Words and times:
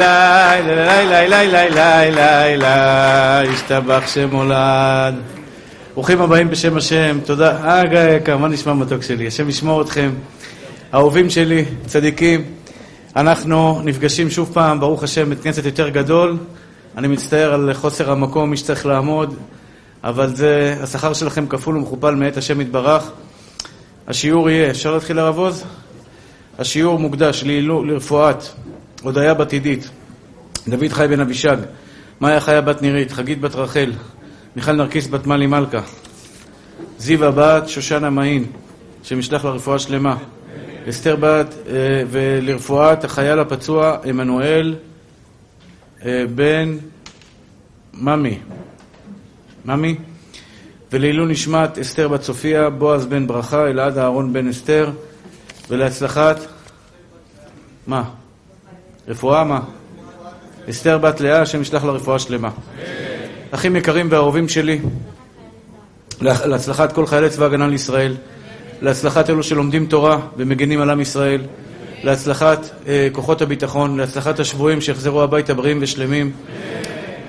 לילה, 0.00 1.02
לילה, 1.02 1.28
לילה, 1.28 1.68
לילה, 1.68 2.44
לילה, 2.44 3.42
השתבח 3.42 4.02
שמולד. 4.06 5.14
ברוכים 5.94 6.20
הבאים 6.20 6.50
בשם 6.50 6.76
השם, 6.76 7.18
תודה. 7.24 7.56
אה, 7.64 8.36
מה 8.36 8.48
נשמע 8.48 8.74
מתוק 8.74 9.02
שלי? 9.02 9.26
השם 9.26 9.48
ישמור 9.48 9.82
אתכם. 9.82 10.10
אהובים 10.94 11.30
שלי, 11.30 11.64
צדיקים. 11.86 12.44
אנחנו 13.16 13.80
נפגשים 13.84 14.30
שוב 14.30 14.50
פעם, 14.52 14.80
ברוך 14.80 15.02
השם, 15.02 15.30
בית 15.30 15.40
כנסת 15.42 15.64
יותר 15.64 15.88
גדול. 15.88 16.36
אני 16.96 17.08
מצטער 17.08 17.54
על 17.54 17.70
חוסר 17.74 18.10
המקום, 18.10 18.50
מי 18.50 18.56
שצריך 18.56 18.86
לעמוד, 18.86 19.34
אבל 20.04 20.34
זה, 20.34 20.76
השכר 20.82 21.12
שלכם 21.12 21.46
כפול 21.46 21.76
ומכופל 21.76 22.14
מאת 22.14 22.36
השם 22.36 22.60
יתברך. 22.60 23.10
השיעור 24.08 24.50
יהיה, 24.50 24.70
אפשר 24.70 24.94
להתחיל 24.94 25.18
הרב 25.18 25.38
עוז? 25.38 25.64
השיעור 26.58 26.98
מוקדש 26.98 27.44
לרפואת 27.46 28.44
הודיה 29.02 29.34
בת 29.34 29.52
עידית, 29.52 29.90
דוד 30.68 30.88
חי 30.92 31.06
בן 31.08 31.20
אבישג, 31.20 31.56
מאיה 32.20 32.40
חיה 32.40 32.60
בת 32.60 32.82
נירית, 32.82 33.12
חגית 33.12 33.40
בת 33.40 33.54
רחל, 33.54 33.92
מיכל 34.56 34.72
נרקיס 34.72 35.06
בת 35.06 35.26
מלי 35.26 35.46
מלכה, 35.46 35.80
זיווה 36.98 37.30
בת 37.30 37.68
שושנה 37.68 38.10
מעין, 38.10 38.44
שמשלח 39.02 39.44
לרפואה 39.44 39.78
שלמה, 39.78 40.16
אסתר 40.88 41.16
בת 41.20 41.54
אה, 41.68 42.02
ולרפואת 42.10 43.04
החייל 43.04 43.38
הפצוע 43.38 43.96
עמנואל 44.04 44.74
אה, 46.04 46.24
בן 46.34 46.76
ממי, 47.94 48.38
ממי, 49.64 49.96
ולעילוי 50.92 51.32
נשמת 51.32 51.78
אסתר 51.78 52.08
בת 52.08 52.22
סופיה, 52.22 52.70
בועז 52.70 53.06
בן 53.06 53.26
ברכה, 53.26 53.66
אלעד 53.66 53.98
אהרון 53.98 54.32
בן 54.32 54.48
אסתר, 54.48 54.90
ולהצלחת, 55.70 56.36
מה? 57.86 58.19
רפואה 59.08 59.44
מה? 59.44 59.60
אסתר 60.70 60.98
בת 60.98 61.20
לאה, 61.20 61.42
השם 61.42 61.60
ישלח 61.60 61.84
לה 61.84 61.92
רפואה 61.92 62.18
שלמה. 62.18 62.50
אחים 63.50 63.76
יקרים 63.76 64.08
ואהובים 64.10 64.48
שלי, 64.48 64.78
להצלחת 66.20 66.92
כל 66.92 67.06
חיילי 67.06 67.30
צבא 67.30 67.46
הגנה 67.46 67.68
לישראל, 67.68 68.14
להצלחת 68.82 69.30
אלו 69.30 69.42
שלומדים 69.42 69.86
תורה 69.86 70.18
ומגינים 70.36 70.80
על 70.80 70.90
עם 70.90 71.00
ישראל, 71.00 71.40
להצלחת 72.04 72.70
אה, 72.88 73.08
כוחות 73.12 73.42
הביטחון, 73.42 73.96
להצלחת 73.96 74.40
השבויים 74.40 74.80
שיחזרו 74.80 75.22
הביתה 75.22 75.54
בריאים 75.54 75.78
ושלמים, 75.80 76.32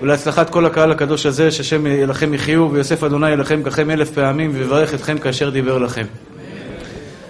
ולהצלחת 0.01 0.49
כל 0.49 0.65
הקהל 0.65 0.91
הקדוש 0.91 1.25
הזה, 1.25 1.51
שהשם 1.51 1.85
לכם 1.85 2.33
יחיו, 2.33 2.69
ויוסף 2.71 3.03
אדוני 3.03 3.29
ילכם 3.29 3.63
ככם 3.63 3.89
אלף 3.89 4.11
פעמים, 4.11 4.51
ויברך 4.53 4.93
אתכם 4.93 5.17
כאשר 5.17 5.49
דיבר 5.49 5.77
לכם. 5.77 6.05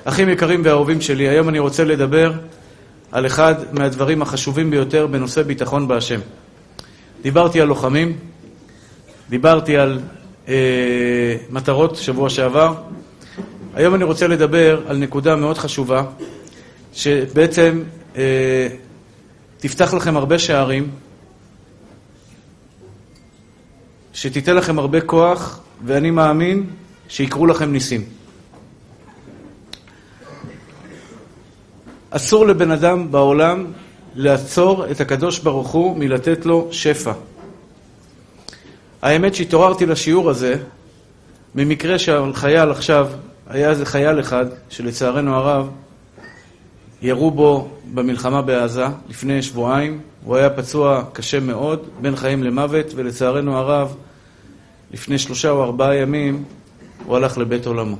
אחים 0.03 0.29
יקרים 0.29 0.61
ואהובים 0.63 1.01
שלי, 1.01 1.27
היום 1.27 1.49
אני 1.49 1.59
רוצה 1.59 1.83
לדבר 1.83 2.31
על 3.11 3.25
אחד 3.25 3.55
מהדברים 3.71 4.21
החשובים 4.21 4.71
ביותר 4.71 5.07
בנושא 5.07 5.43
ביטחון 5.43 5.87
בהשם. 5.87 6.19
דיברתי 7.21 7.61
על 7.61 7.67
לוחמים, 7.67 8.17
דיברתי 9.29 9.77
על 9.77 9.99
אה, 10.47 11.35
מטרות 11.49 11.95
שבוע 11.95 12.29
שעבר. 12.29 12.73
היום 13.73 13.95
אני 13.95 14.03
רוצה 14.03 14.27
לדבר 14.27 14.81
על 14.87 14.97
נקודה 14.97 15.35
מאוד 15.35 15.57
חשובה, 15.57 16.03
שבעצם 16.93 17.83
אה, 18.15 18.67
תפתח 19.57 19.93
לכם 19.93 20.17
הרבה 20.17 20.39
שערים, 20.39 20.89
שתיתן 24.13 24.55
לכם 24.55 24.79
הרבה 24.79 25.01
כוח, 25.01 25.59
ואני 25.85 26.11
מאמין 26.11 26.65
שיקרו 27.09 27.47
לכם 27.47 27.71
ניסים. 27.71 28.20
אסור 32.11 32.47
לבן 32.47 32.71
אדם 32.71 33.11
בעולם 33.11 33.65
לעצור 34.15 34.91
את 34.91 35.01
הקדוש 35.01 35.39
ברוך 35.39 35.71
הוא 35.71 35.97
מלתת 35.97 36.45
לו 36.45 36.67
שפע. 36.71 37.11
האמת 39.01 39.35
שהתעוררתי 39.35 39.85
לשיעור 39.85 40.29
הזה 40.29 40.55
ממקרה 41.55 41.99
שעל 41.99 42.33
חייל 42.33 42.71
עכשיו, 42.71 43.07
היה 43.47 43.69
איזה 43.69 43.85
חייל 43.85 44.19
אחד 44.19 44.45
שלצערנו 44.69 45.35
הרב 45.35 45.69
ירו 47.01 47.31
בו 47.31 47.69
במלחמה 47.93 48.41
בעזה 48.41 48.85
לפני 49.09 49.41
שבועיים, 49.41 49.99
הוא 50.23 50.35
היה 50.35 50.49
פצוע 50.49 51.03
קשה 51.13 51.39
מאוד, 51.39 51.87
בין 52.01 52.15
חיים 52.15 52.43
למוות, 52.43 52.85
ולצערנו 52.95 53.57
הרב 53.57 53.95
לפני 54.91 55.17
שלושה 55.17 55.49
או 55.49 55.63
ארבעה 55.63 55.95
ימים 55.95 56.43
הוא 57.05 57.15
הלך 57.15 57.37
לבית 57.37 57.65
עולמו. 57.65 57.97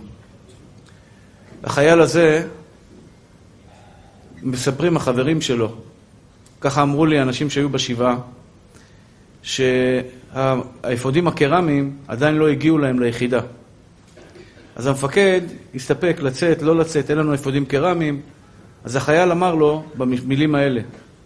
החייל 1.64 2.02
הזה 2.02 2.48
מספרים 4.44 4.98
החברים 4.98 5.42
שלו, 5.42 5.76
ככה 6.62 6.82
אמרו 6.82 7.06
לי 7.06 7.22
אנשים 7.22 7.50
שהיו 7.50 7.70
בשבעה, 7.70 8.18
שהאפודים 9.44 11.28
הקרמיים 11.28 11.98
עדיין 12.08 12.36
לא 12.36 12.48
הגיעו 12.48 12.78
להם 12.78 13.00
ליחידה. 13.00 13.40
אז 14.76 14.88
המפקד 14.88 15.42
הסתפק 15.76 16.18
לצאת, 16.22 16.62
לא 16.62 16.76
לצאת, 16.76 17.10
אין 17.10 17.18
לנו 17.18 17.34
אפודים 17.34 17.66
קרמיים, 17.66 18.22
אז 18.84 18.96
החייל 18.96 19.32
אמר 19.32 19.56
לו 19.56 19.84
במילים 19.98 20.56
האלה, 20.56 20.82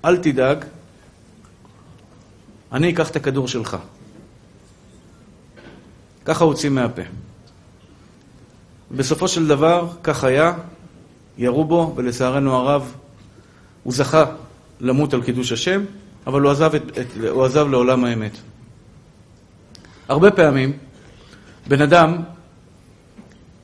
אל 0.05 0.17
תדאג, 0.17 0.65
אני 2.71 2.93
אקח 2.93 3.09
את 3.09 3.15
הכדור 3.15 3.47
שלך. 3.47 3.77
ככה 6.25 6.43
הוציא 6.43 6.69
מהפה. 6.69 7.01
בסופו 8.91 9.27
של 9.27 9.47
דבר, 9.47 9.87
כך 10.03 10.23
היה, 10.23 10.53
ירו 11.37 11.65
בו, 11.65 11.93
ולצערנו 11.95 12.55
הרב, 12.55 12.95
הוא 13.85 13.93
זכה 13.93 14.25
למות 14.81 15.13
על 15.13 15.21
קידוש 15.21 15.51
השם, 15.51 15.83
אבל 16.27 16.41
הוא 16.41 16.51
עזב, 16.51 16.75
את, 16.75 16.97
את, 16.97 17.07
הוא 17.29 17.45
עזב 17.45 17.67
לעולם 17.67 18.03
האמת. 18.03 18.31
הרבה 20.07 20.31
פעמים 20.31 20.73
בן 21.67 21.81
אדם 21.81 22.17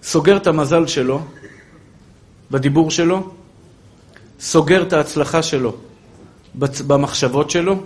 סוגר 0.04 0.38
את 0.38 0.48
המזל 0.48 0.88
שלו 0.88 1.22
בדיבור 2.52 2.92
שלו, 2.92 3.32
סוגר 4.40 4.82
את 4.82 4.94
ההצלחה 4.94 5.44
שלו 5.44 5.76
במחשבות 6.88 7.50
שלו, 7.50 7.84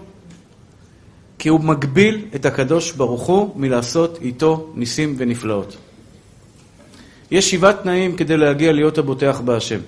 כי 1.39 1.49
הוא 1.49 1.59
מגביל 1.59 2.25
את 2.35 2.45
הקדוש 2.45 2.91
ברוך 2.91 3.23
הוא 3.23 3.59
מלעשות 3.59 4.17
איתו 4.21 4.71
ניסים 4.75 5.15
ונפלאות. 5.17 5.77
יש 7.31 7.51
שבעה 7.51 7.73
תנאים 7.73 8.15
כדי 8.15 8.37
להגיע 8.37 8.73
להיות 8.73 8.97
הבוטח 8.97 9.41
בהשם. 9.45 9.79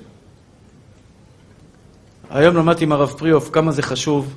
היום 2.29 2.55
למדתי 2.55 2.83
עם 2.83 2.91
הרב 2.91 3.09
פריאוף 3.09 3.49
כמה 3.53 3.71
זה 3.71 3.81
חשוב 3.81 4.35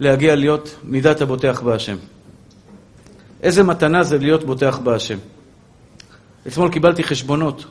להגיע 0.00 0.36
להיות 0.36 0.76
מידת 0.84 1.20
הבוטח 1.20 1.60
בהשם. 1.60 1.96
איזה 3.42 3.62
מתנה 3.62 4.02
זה 4.02 4.18
להיות 4.18 4.44
בוטח 4.44 4.78
בהשם. 4.78 5.18
אתמול 6.46 6.70
קיבלתי 6.70 7.02
חשבונות 7.04 7.64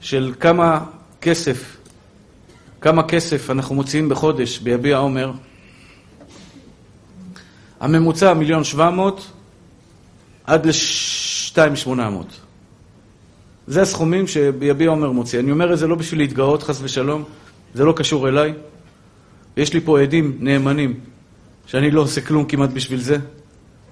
של 0.00 0.34
כמה 0.40 0.84
כסף, 1.20 1.76
כמה 2.80 3.02
כסף 3.02 3.50
אנחנו 3.50 3.74
מוציאים 3.74 4.08
בחודש 4.08 4.58
ביביע 4.58 4.96
עומר. 4.96 5.32
הממוצע 7.80 8.34
מיליון 8.34 8.64
שבע 8.64 8.90
מאות 8.90 9.26
עד 10.44 10.66
לשתיים 10.66 11.76
שמונה 11.76 12.10
מאות. 12.10 12.40
זה 13.66 13.82
הסכומים 13.82 14.26
שביביע 14.26 14.90
עומר 14.90 15.10
מוציא. 15.10 15.40
אני 15.40 15.50
אומר 15.50 15.72
את 15.72 15.78
זה 15.78 15.86
לא 15.86 15.94
בשביל 15.94 16.20
להתגאות, 16.20 16.62
חס 16.62 16.78
ושלום, 16.82 17.24
זה 17.74 17.84
לא 17.84 17.92
קשור 17.92 18.28
אליי. 18.28 18.54
יש 19.56 19.72
לי 19.72 19.80
פה 19.80 20.00
עדים 20.00 20.36
נאמנים 20.40 21.00
שאני 21.66 21.90
לא 21.90 22.00
עושה 22.00 22.20
כלום 22.20 22.44
כמעט 22.44 22.70
בשביל 22.70 23.00
זה. 23.00 23.16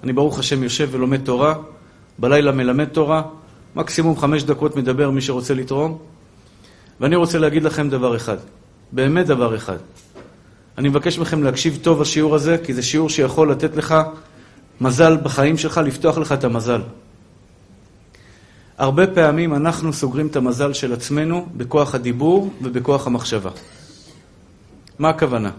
אני 0.03 0.13
ברוך 0.13 0.39
השם 0.39 0.63
יושב 0.63 0.89
ולומד 0.91 1.21
תורה, 1.25 1.55
בלילה 2.19 2.51
מלמד 2.51 2.85
תורה, 2.85 3.21
מקסימום 3.75 4.17
חמש 4.17 4.43
דקות 4.43 4.75
מדבר 4.75 5.09
מי 5.09 5.21
שרוצה 5.21 5.53
לתרום. 5.53 5.97
ואני 6.99 7.15
רוצה 7.15 7.39
להגיד 7.39 7.63
לכם 7.63 7.89
דבר 7.89 8.15
אחד, 8.15 8.37
באמת 8.91 9.25
דבר 9.25 9.55
אחד. 9.55 9.77
אני 10.77 10.89
מבקש 10.89 11.19
מכם 11.19 11.43
להקשיב 11.43 11.79
טוב 11.81 12.01
לשיעור 12.01 12.35
הזה, 12.35 12.57
כי 12.63 12.73
זה 12.73 12.83
שיעור 12.83 13.09
שיכול 13.09 13.51
לתת 13.51 13.75
לך 13.75 13.95
מזל 14.81 15.17
בחיים 15.17 15.57
שלך, 15.57 15.81
לפתוח 15.85 16.17
לך 16.17 16.31
את 16.31 16.43
המזל. 16.43 16.81
הרבה 18.77 19.07
פעמים 19.07 19.53
אנחנו 19.53 19.93
סוגרים 19.93 20.27
את 20.27 20.35
המזל 20.35 20.73
של 20.73 20.93
עצמנו 20.93 21.45
בכוח 21.57 21.95
הדיבור 21.95 22.53
ובכוח 22.61 23.07
המחשבה. 23.07 23.49
מה 24.99 25.09
הכוונה? 25.09 25.51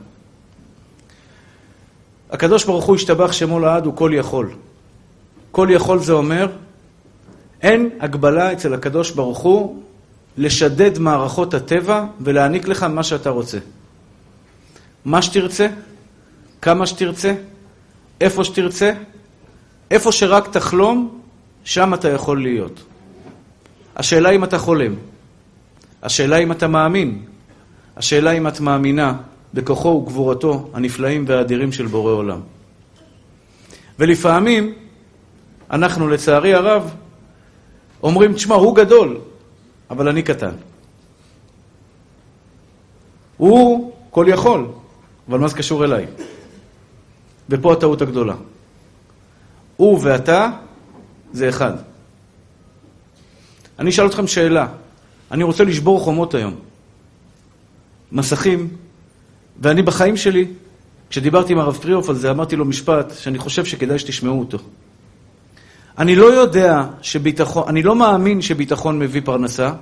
הקדוש 2.31 2.65
ברוך 2.65 2.85
הוא 2.85 2.97
השתבח 2.97 3.33
שמו 3.33 3.61
לעד 3.61 3.87
הוא 3.87 3.97
כל 3.97 4.11
יכול. 4.15 4.51
כל 5.51 5.69
יכול 5.71 5.99
זה 5.99 6.13
אומר, 6.13 6.49
אין 7.63 7.91
הגבלה 8.01 8.53
אצל 8.53 8.75
הקדוש 8.75 9.11
ברוך 9.11 9.39
הוא 9.39 9.83
לשדד 10.37 10.99
מערכות 10.99 11.55
הטבע 11.55 12.05
ולהעניק 12.21 12.69
לך 12.69 12.83
מה 12.83 13.03
שאתה 13.03 13.31
רוצה. 13.31 13.59
מה 15.05 15.23
שתרצה, 15.23 15.69
כמה 16.63 16.87
שתרצה, 16.87 17.35
איפה 18.21 18.45
שתרצה, 18.45 18.93
איפה 19.91 20.13
שרק 20.13 20.49
תחלום, 20.53 21.21
שם 21.65 21.95
אתה 21.95 22.09
יכול 22.09 22.43
להיות. 22.43 22.81
השאלה 23.99 24.31
אם 24.31 24.45
אתה 24.45 24.59
חולם. 24.59 24.95
השאלה 26.03 26.37
אם 26.37 26.53
אתה 26.53 26.69
מאמין. 26.69 27.23
השאלה 27.97 28.31
אם 28.31 28.47
את 28.47 28.61
מאמינה 28.61 29.15
בכוחו 29.55 29.89
וגבורתו 29.89 30.71
הנפלאים 30.75 31.25
והאדירים 31.29 31.73
של 31.73 31.87
בורא 31.87 32.13
עולם. 32.13 32.41
ולפעמים 33.99 34.75
אנחנו, 35.71 36.09
לצערי 36.09 36.55
הרב, 36.55 36.95
אומרים, 38.03 38.33
תשמע, 38.33 38.55
הוא 38.55 38.77
גדול, 38.77 39.21
אבל 39.91 40.09
אני 40.09 40.23
קטן. 40.23 40.55
הוא 43.37 43.93
כל 44.11 44.27
יכול, 44.29 44.67
אבל 45.29 45.39
מה 45.39 45.49
זה 45.49 45.57
קשור 45.57 45.85
אליי? 45.85 46.07
ופה 47.49 47.73
הטעות 47.73 48.03
הגדולה. 48.03 48.35
הוא 49.77 50.01
ואתה 50.03 50.51
זה 51.33 51.49
אחד. 51.49 51.73
אני 53.79 53.91
אשאל 53.91 54.07
אתכם 54.07 54.27
שאלה. 54.27 54.67
אני 55.31 55.45
רוצה 55.45 55.65
לשבור 55.65 56.01
חומות 56.01 56.35
היום. 56.35 56.55
מסכים, 58.13 58.69
ואני 59.61 59.83
בחיים 59.83 60.17
שלי, 60.17 60.47
כשדיברתי 61.11 61.53
עם 61.53 61.59
הרב 61.59 61.77
פריאוף 61.77 62.09
על 62.09 62.15
זה, 62.15 62.31
אמרתי 62.31 62.57
לו 62.57 62.65
משפט 62.65 63.13
שאני 63.19 63.39
חושב 63.39 63.65
שכדאי 63.65 63.99
שתשמעו 63.99 64.39
אותו. 64.41 64.59
אני 65.99 66.17
לא 66.17 66.27
יודע 66.27 66.85
שביטחון, 67.03 67.65
אני 67.69 67.83
לא 67.83 67.97
מאמין 67.97 68.43
שביטחון 68.43 68.99
מביא 68.99 69.21
פרנסה, 69.25 69.73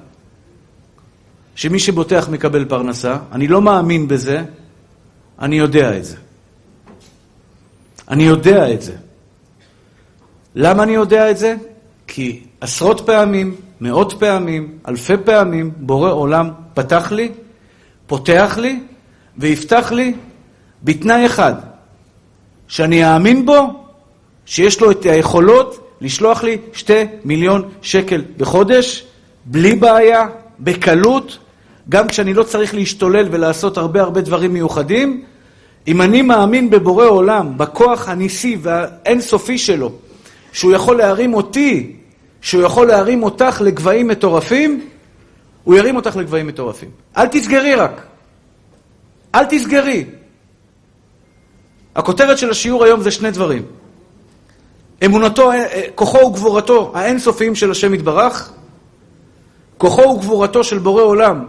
שמי 1.55 1.79
שבוטח 1.79 2.29
מקבל 2.29 2.65
פרנסה, 2.65 3.17
אני 3.33 3.49
לא 3.49 3.63
מאמין 3.63 4.09
בזה, 4.09 4.45
אני 5.39 5.59
יודע 5.59 5.99
את 5.99 6.05
זה. 6.05 6.17
אני 8.09 8.23
יודע 8.23 8.73
את 8.73 8.83
זה. 8.83 8.97
למה 10.55 10.83
אני 10.83 10.93
יודע 10.93 11.31
את 11.31 11.39
זה? 11.39 11.55
כי 12.07 12.43
עשרות 12.61 13.07
פעמים, 13.07 13.57
מאות 13.81 14.13
פעמים, 14.19 14.79
אלפי 14.89 15.17
פעמים, 15.25 15.71
בורא 15.77 16.11
עולם 16.11 16.51
פתח 16.75 17.13
לי, 17.13 17.29
פותח 18.07 18.59
לי 18.61 18.81
ויפתח 19.39 19.93
לי 19.93 20.15
בתנאי 20.83 21.27
אחד, 21.27 21.55
שאני 22.69 23.15
אאמין 23.15 23.47
בו, 23.47 23.85
שיש 24.47 24.81
לו 24.81 24.91
את 24.91 25.05
היכולות 25.05 25.89
לשלוח 26.01 26.43
לי 26.43 26.59
שתי 26.73 27.03
מיליון 27.25 27.69
שקל 27.83 28.23
בחודש, 28.37 29.07
בלי 29.45 29.75
בעיה, 29.75 30.27
בקלות, 30.61 31.39
גם 31.89 32.09
כשאני 32.09 32.35
לא 32.35 32.43
צריך 32.43 32.75
להשתולל 32.75 33.29
ולעשות 33.31 33.79
הרבה 33.79 34.03
הרבה 34.03 34.21
דברים 34.21 34.53
מיוחדים, 34.53 35.25
אם 35.89 36.03
אני 36.03 36.23
מאמין 36.23 36.71
בבורא 36.71 37.07
עולם, 37.07 37.59
בכוח 37.59 38.09
הניסי 38.09 38.59
והאינסופי 38.63 39.59
שלו, 39.59 39.93
שהוא 40.53 40.73
יכול 40.73 40.97
להרים 40.97 41.35
אותי, 41.35 41.97
שהוא 42.41 42.63
יכול 42.63 42.87
להרים 42.87 43.23
אותך 43.23 43.61
לגבהים 43.65 44.09
מטורפים, 44.09 44.89
הוא 45.65 45.77
ירים 45.77 45.97
אותך 45.97 46.17
לגבהים 46.17 46.47
מטורפים. 46.47 46.91
אל 47.17 47.27
תסגרי 47.27 47.75
רק. 47.75 48.07
אל 49.35 49.45
תסגרי. 49.45 50.05
הכותרת 51.97 52.39
של 52.39 52.51
השיעור 52.51 52.85
היום 52.85 53.03
זה 53.03 53.11
שני 53.11 53.31
דברים. 53.31 53.63
אמונתו, 55.05 55.53
אה, 55.53 55.83
כוחו 55.95 56.19
וגבורתו 56.19 56.93
האינסופיים 56.95 57.55
של 57.55 57.71
השם 57.71 57.95
יתברך, 57.95 58.51
כוחו 59.79 60.03
וגבורתו 60.03 60.65
של 60.65 60.79
בורא 60.79 61.03
עולם, 61.03 61.47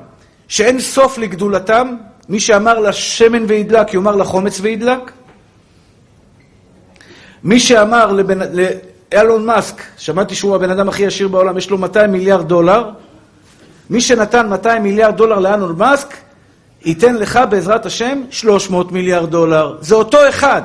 שאין 0.47 0.79
סוף 0.79 1.17
לגדולתם, 1.17 1.95
מי 2.29 2.39
שאמר 2.39 2.79
לשמן 2.79 3.43
וידלק, 3.47 3.93
יאמר 3.93 4.15
לחומץ 4.15 4.59
וידלק. 4.61 5.11
מי 7.43 7.59
שאמר 7.59 8.11
לבנ... 8.11 8.39
לאלון 9.13 9.45
מאסק, 9.45 9.81
שמעתי 9.97 10.35
שהוא 10.35 10.55
הבן 10.55 10.69
אדם 10.69 10.89
הכי 10.89 11.05
עשיר 11.05 11.27
בעולם, 11.27 11.57
יש 11.57 11.69
לו 11.69 11.77
200 11.77 12.11
מיליארד 12.11 12.47
דולר, 12.47 12.89
מי 13.89 14.01
שנתן 14.01 14.49
200 14.49 14.83
מיליארד 14.83 15.17
דולר 15.17 15.39
לאלון 15.39 15.75
מאסק, 15.77 16.17
ייתן 16.85 17.15
לך 17.15 17.39
בעזרת 17.49 17.85
השם 17.85 18.21
300 18.29 18.91
מיליארד 18.91 19.29
דולר. 19.31 19.77
זה 19.81 19.95
אותו 19.95 20.29
אחד. 20.29 20.61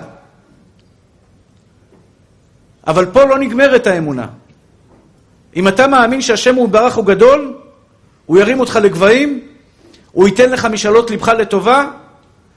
אבל 2.87 3.07
פה 3.07 3.25
לא 3.25 3.39
נגמרת 3.39 3.87
האמונה. 3.87 4.27
אם 5.57 5.69
אתה 5.69 5.87
מאמין 5.87 6.21
שהשם 6.21 6.55
הוא 6.55 6.69
ברך 6.69 6.95
הוא 6.95 7.05
גדול, 7.05 7.55
הוא 8.27 8.39
ירים 8.39 8.61
אותך 8.61 8.79
לגבהים, 8.83 9.41
הוא 10.13 10.29
ייתן 10.29 10.51
לך 10.51 10.65
משאלות 10.65 11.11
לבך 11.11 11.29
לטובה, 11.29 11.91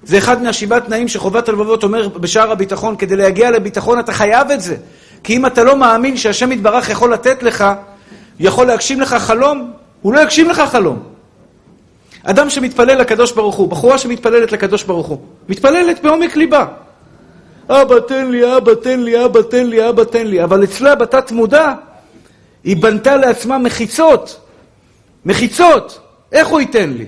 זה 0.04 0.18
אחד 0.18 0.42
מהשבעה 0.44 0.80
תנאים 0.80 1.08
שחובת 1.08 1.50
הלבבות 1.50 1.84
אומר 1.84 2.08
בשער 2.08 2.52
הביטחון, 2.52 2.96
כדי 2.96 3.16
להגיע 3.16 3.52
לביטחון 3.52 4.00
אתה 4.00 4.14
חייב 4.14 4.52
את 4.52 4.62
זה. 4.62 4.76
כי 5.26 5.38
אם 5.38 5.46
אתה 5.46 5.64
לא 5.64 5.78
מאמין 5.78 6.18
שהשם 6.18 6.52
יתברך 6.52 6.90
יכול 6.90 7.14
לתת 7.14 7.44
לך, 7.44 7.66
יכול 8.40 8.68
להגשים 8.68 9.02
לך 9.02 9.14
חלום, 9.14 9.72
הוא 10.02 10.14
לא 10.14 10.20
יגשים 10.20 10.50
לך 10.50 10.60
חלום. 10.60 11.04
אדם 12.24 12.50
שמתפלל 12.50 12.98
לקדוש 12.98 13.32
ברוך 13.32 13.56
הוא, 13.56 13.70
בחורה 13.70 13.98
שמתפללת 13.98 14.52
לקדוש 14.52 14.84
ברוך 14.84 15.08
הוא, 15.08 15.18
מתפללת 15.50 16.02
בעומק 16.04 16.36
ליבה. 16.36 16.66
אבא 17.70 18.00
תן 18.00 18.32
לי, 18.32 18.58
אבא 18.58 18.74
תן 18.74 19.00
לי, 19.00 19.26
אבא 19.26 19.42
תן 19.42 19.68
לי, 19.68 19.90
אבא 19.90 20.04
תן 20.04 20.28
לי. 20.28 20.44
אבל 20.44 20.64
אצלה 20.64 20.96
בתת 20.96 21.32
מודע, 21.32 21.74
היא 22.64 22.78
בנתה 22.78 23.16
לעצמה 23.16 23.58
מחיצות. 23.58 24.40
מחיצות. 25.26 26.00
איך 26.32 26.48
הוא 26.48 26.60
ייתן 26.60 26.90
לי? 26.90 27.06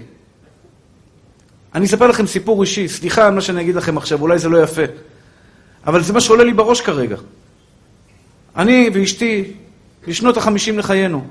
אני 1.75 1.85
אספר 1.85 2.07
לכם 2.07 2.27
סיפור 2.27 2.61
אישי, 2.61 2.87
סליחה 2.87 3.27
על 3.27 3.33
מה 3.33 3.41
שאני 3.41 3.61
אגיד 3.61 3.75
לכם 3.75 3.97
עכשיו, 3.97 4.21
אולי 4.21 4.39
זה 4.39 4.49
לא 4.49 4.63
יפה. 4.63 4.81
אבל 5.87 6.03
זה 6.03 6.13
מה 6.13 6.21
שעולה 6.21 6.43
לי 6.43 6.53
בראש 6.53 6.81
כרגע. 6.81 7.15
אני 8.57 8.89
ואשתי, 8.93 9.43
בשנות 10.07 10.37
החמישים 10.37 10.79
לחיינו. 10.79 11.27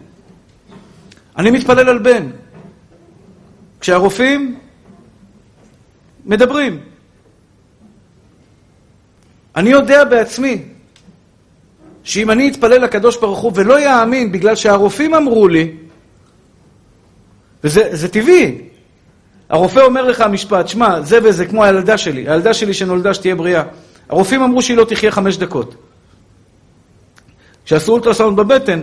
אני 1.39 1.51
מתפלל 1.51 1.89
על 1.89 1.99
בן. 1.99 2.31
כשהרופאים 3.81 4.59
מדברים. 6.25 6.81
אני 9.57 9.71
יודע 9.71 10.05
בעצמי 10.05 10.63
שאם 12.05 12.31
אני 12.31 12.49
אתפלל 12.49 12.83
לקדוש 12.83 13.17
ברוך 13.17 13.39
הוא 13.39 13.53
ולא 13.55 13.81
יאמין 13.81 14.33
בגלל 14.33 14.55
שהרופאים 14.55 15.15
אמרו 15.15 15.49
לי, 15.49 15.73
וזה 17.65 18.09
טבעי, 18.09 18.59
הרופא 19.49 19.81
אומר 19.81 20.03
לך 20.03 20.21
משפט, 20.21 20.69
שמע, 20.69 21.01
זה 21.01 21.19
וזה 21.25 21.47
כמו 21.47 21.65
הילדה 21.65 21.99
שלי, 21.99 22.29
הילדה 22.29 22.55
שלי 22.55 22.75
שנולדה 22.75 23.15
שתהיה 23.15 23.35
בריאה. 23.35 23.63
הרופאים 24.09 24.43
אמרו 24.43 24.63
שהיא 24.63 24.77
לא 24.77 24.85
תחיה 24.85 25.11
חמש 25.11 25.37
דקות. 25.37 25.86
כשעשו 27.67 27.93
אולטרסאונד 27.93 28.37
בבטן, 28.37 28.81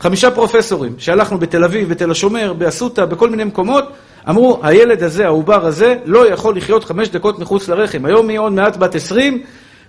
חמישה 0.00 0.30
פרופסורים 0.30 0.94
שהלכנו 0.98 1.38
בתל 1.38 1.64
אביב, 1.64 1.88
בתל 1.88 2.10
השומר, 2.10 2.52
באסותא, 2.52 3.04
בכל 3.04 3.30
מיני 3.30 3.44
מקומות, 3.44 3.84
אמרו, 4.28 4.60
הילד 4.62 5.02
הזה, 5.02 5.26
העובר 5.26 5.66
הזה, 5.66 5.96
לא 6.04 6.32
יכול 6.32 6.56
לחיות 6.56 6.84
חמש 6.84 7.08
דקות 7.08 7.38
מחוץ 7.38 7.68
לרחם. 7.68 8.04
היום 8.04 8.28
היא 8.28 8.38
עוד 8.38 8.52
מעט 8.52 8.76
בת 8.76 8.94
עשרים, 8.94 9.42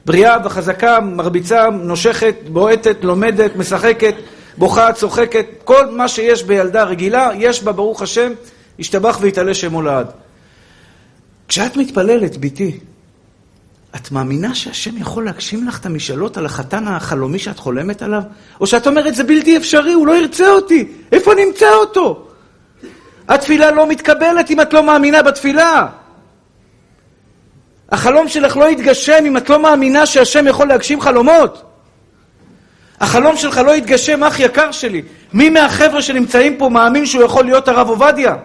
בריאה 0.05 0.37
וחזקה, 0.45 0.99
מרביצה, 0.99 1.69
נושכת, 1.69 2.35
בועטת, 2.49 3.03
לומדת, 3.03 3.55
משחקת, 3.55 4.15
בוכה, 4.57 4.93
צוחקת, 4.93 5.45
כל 5.63 5.91
מה 5.91 6.07
שיש 6.07 6.43
בילדה 6.43 6.83
רגילה, 6.83 7.29
יש 7.37 7.63
בה, 7.63 7.71
ברוך 7.71 8.01
השם, 8.01 8.31
ישתבח 8.79 9.17
ויתעלה 9.21 9.53
שמו 9.53 9.81
לעד. 9.81 10.07
כשאת 11.47 11.77
מתפללת, 11.77 12.37
בתי, 12.37 12.79
את 13.95 14.11
מאמינה 14.11 14.55
שהשם 14.55 14.97
יכול 14.97 15.25
להגשים 15.25 15.67
לך 15.67 15.79
את 15.79 15.85
המשאלות 15.85 16.37
על 16.37 16.45
החתן 16.45 16.87
החלומי 16.87 17.39
שאת 17.39 17.59
חולמת 17.59 18.01
עליו? 18.01 18.21
או 18.61 18.67
שאת 18.67 18.87
אומרת, 18.87 19.15
זה 19.15 19.23
בלתי 19.23 19.57
אפשרי, 19.57 19.93
הוא 19.93 20.07
לא 20.07 20.17
ירצה 20.17 20.49
אותי, 20.49 20.87
איפה 21.11 21.31
נמצא 21.33 21.69
אותו? 21.73 22.27
התפילה 23.27 23.71
לא 23.71 23.87
מתקבלת 23.87 24.51
אם 24.51 24.61
את 24.61 24.73
לא 24.73 24.83
מאמינה 24.83 25.21
בתפילה. 25.21 25.87
החלום 27.91 28.27
שלך 28.27 28.57
לא 28.57 28.71
יתגשם 28.71 29.23
אם 29.27 29.37
את 29.37 29.49
לא 29.49 29.59
מאמינה 29.59 30.05
שהשם 30.05 30.47
יכול 30.47 30.67
להגשים 30.67 31.01
חלומות. 31.01 31.61
החלום 32.99 33.37
שלך 33.37 33.57
לא 33.57 33.75
יתגשם, 33.75 34.23
אח 34.23 34.39
יקר 34.39 34.71
שלי. 34.71 35.01
מי 35.33 35.49
מהחבר'ה 35.49 36.01
שנמצאים 36.01 36.57
פה 36.57 36.69
מאמין 36.69 37.05
שהוא 37.05 37.23
יכול 37.23 37.45
להיות 37.45 37.67
הרב 37.67 37.89
עובדיה? 37.89 38.35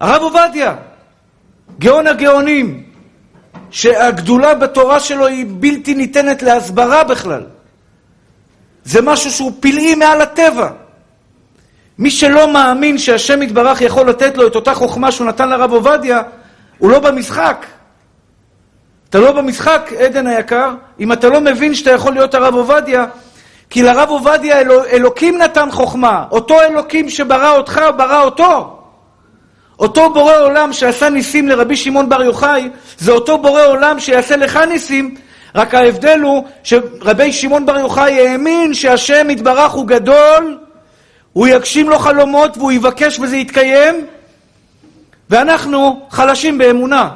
הרב 0.00 0.22
עובדיה, 0.22 0.76
גאון 1.78 2.06
הגאונים, 2.06 2.89
שהגדולה 3.70 4.54
בתורה 4.54 5.00
שלו 5.00 5.26
היא 5.26 5.46
בלתי 5.48 5.94
ניתנת 5.94 6.42
להסברה 6.42 7.04
בכלל. 7.04 7.42
זה 8.84 9.02
משהו 9.02 9.30
שהוא 9.30 9.52
פלאי 9.60 9.94
מעל 9.94 10.20
הטבע. 10.20 10.70
מי 11.98 12.10
שלא 12.10 12.52
מאמין 12.52 12.98
שהשם 12.98 13.42
יתברך 13.42 13.80
יכול 13.80 14.08
לתת 14.08 14.36
לו 14.36 14.46
את 14.46 14.54
אותה 14.54 14.74
חוכמה 14.74 15.12
שהוא 15.12 15.26
נתן 15.26 15.48
לרב 15.48 15.72
עובדיה, 15.72 16.22
הוא 16.78 16.90
לא 16.90 16.98
במשחק. 16.98 17.66
אתה 19.10 19.18
לא 19.18 19.32
במשחק, 19.32 19.90
עדן 19.98 20.26
היקר, 20.26 20.74
אם 21.00 21.12
אתה 21.12 21.28
לא 21.28 21.40
מבין 21.40 21.74
שאתה 21.74 21.90
יכול 21.90 22.12
להיות 22.12 22.34
הרב 22.34 22.54
עובדיה, 22.54 23.06
כי 23.70 23.82
לרב 23.82 24.08
עובדיה 24.08 24.60
אלו, 24.60 24.84
אלוקים 24.84 25.38
נתן 25.38 25.70
חוכמה, 25.70 26.24
אותו 26.30 26.60
אלוקים 26.60 27.10
שברא 27.10 27.56
אותך, 27.56 27.80
ברא 27.96 28.22
אותו. 28.22 28.79
אותו 29.80 30.12
בורא 30.12 30.36
עולם 30.36 30.72
שעשה 30.72 31.08
ניסים 31.08 31.48
לרבי 31.48 31.76
שמעון 31.76 32.08
בר 32.08 32.22
יוחאי, 32.22 32.68
זה 32.98 33.12
אותו 33.12 33.38
בורא 33.38 33.66
עולם 33.66 34.00
שיעשה 34.00 34.36
לך 34.36 34.56
ניסים, 34.56 35.14
רק 35.54 35.74
ההבדל 35.74 36.20
הוא 36.20 36.44
שרבי 36.62 37.32
שמעון 37.32 37.66
בר 37.66 37.78
יוחאי 37.78 38.28
האמין 38.28 38.74
שהשם 38.74 39.30
יתברך 39.30 39.72
הוא 39.72 39.86
גדול, 39.86 40.58
הוא 41.32 41.46
יגשים 41.46 41.88
לו 41.88 41.98
חלומות 41.98 42.56
והוא 42.56 42.72
יבקש 42.72 43.18
וזה 43.18 43.36
יתקיים, 43.36 44.06
ואנחנו 45.30 46.06
חלשים 46.10 46.58
באמונה. 46.58 47.10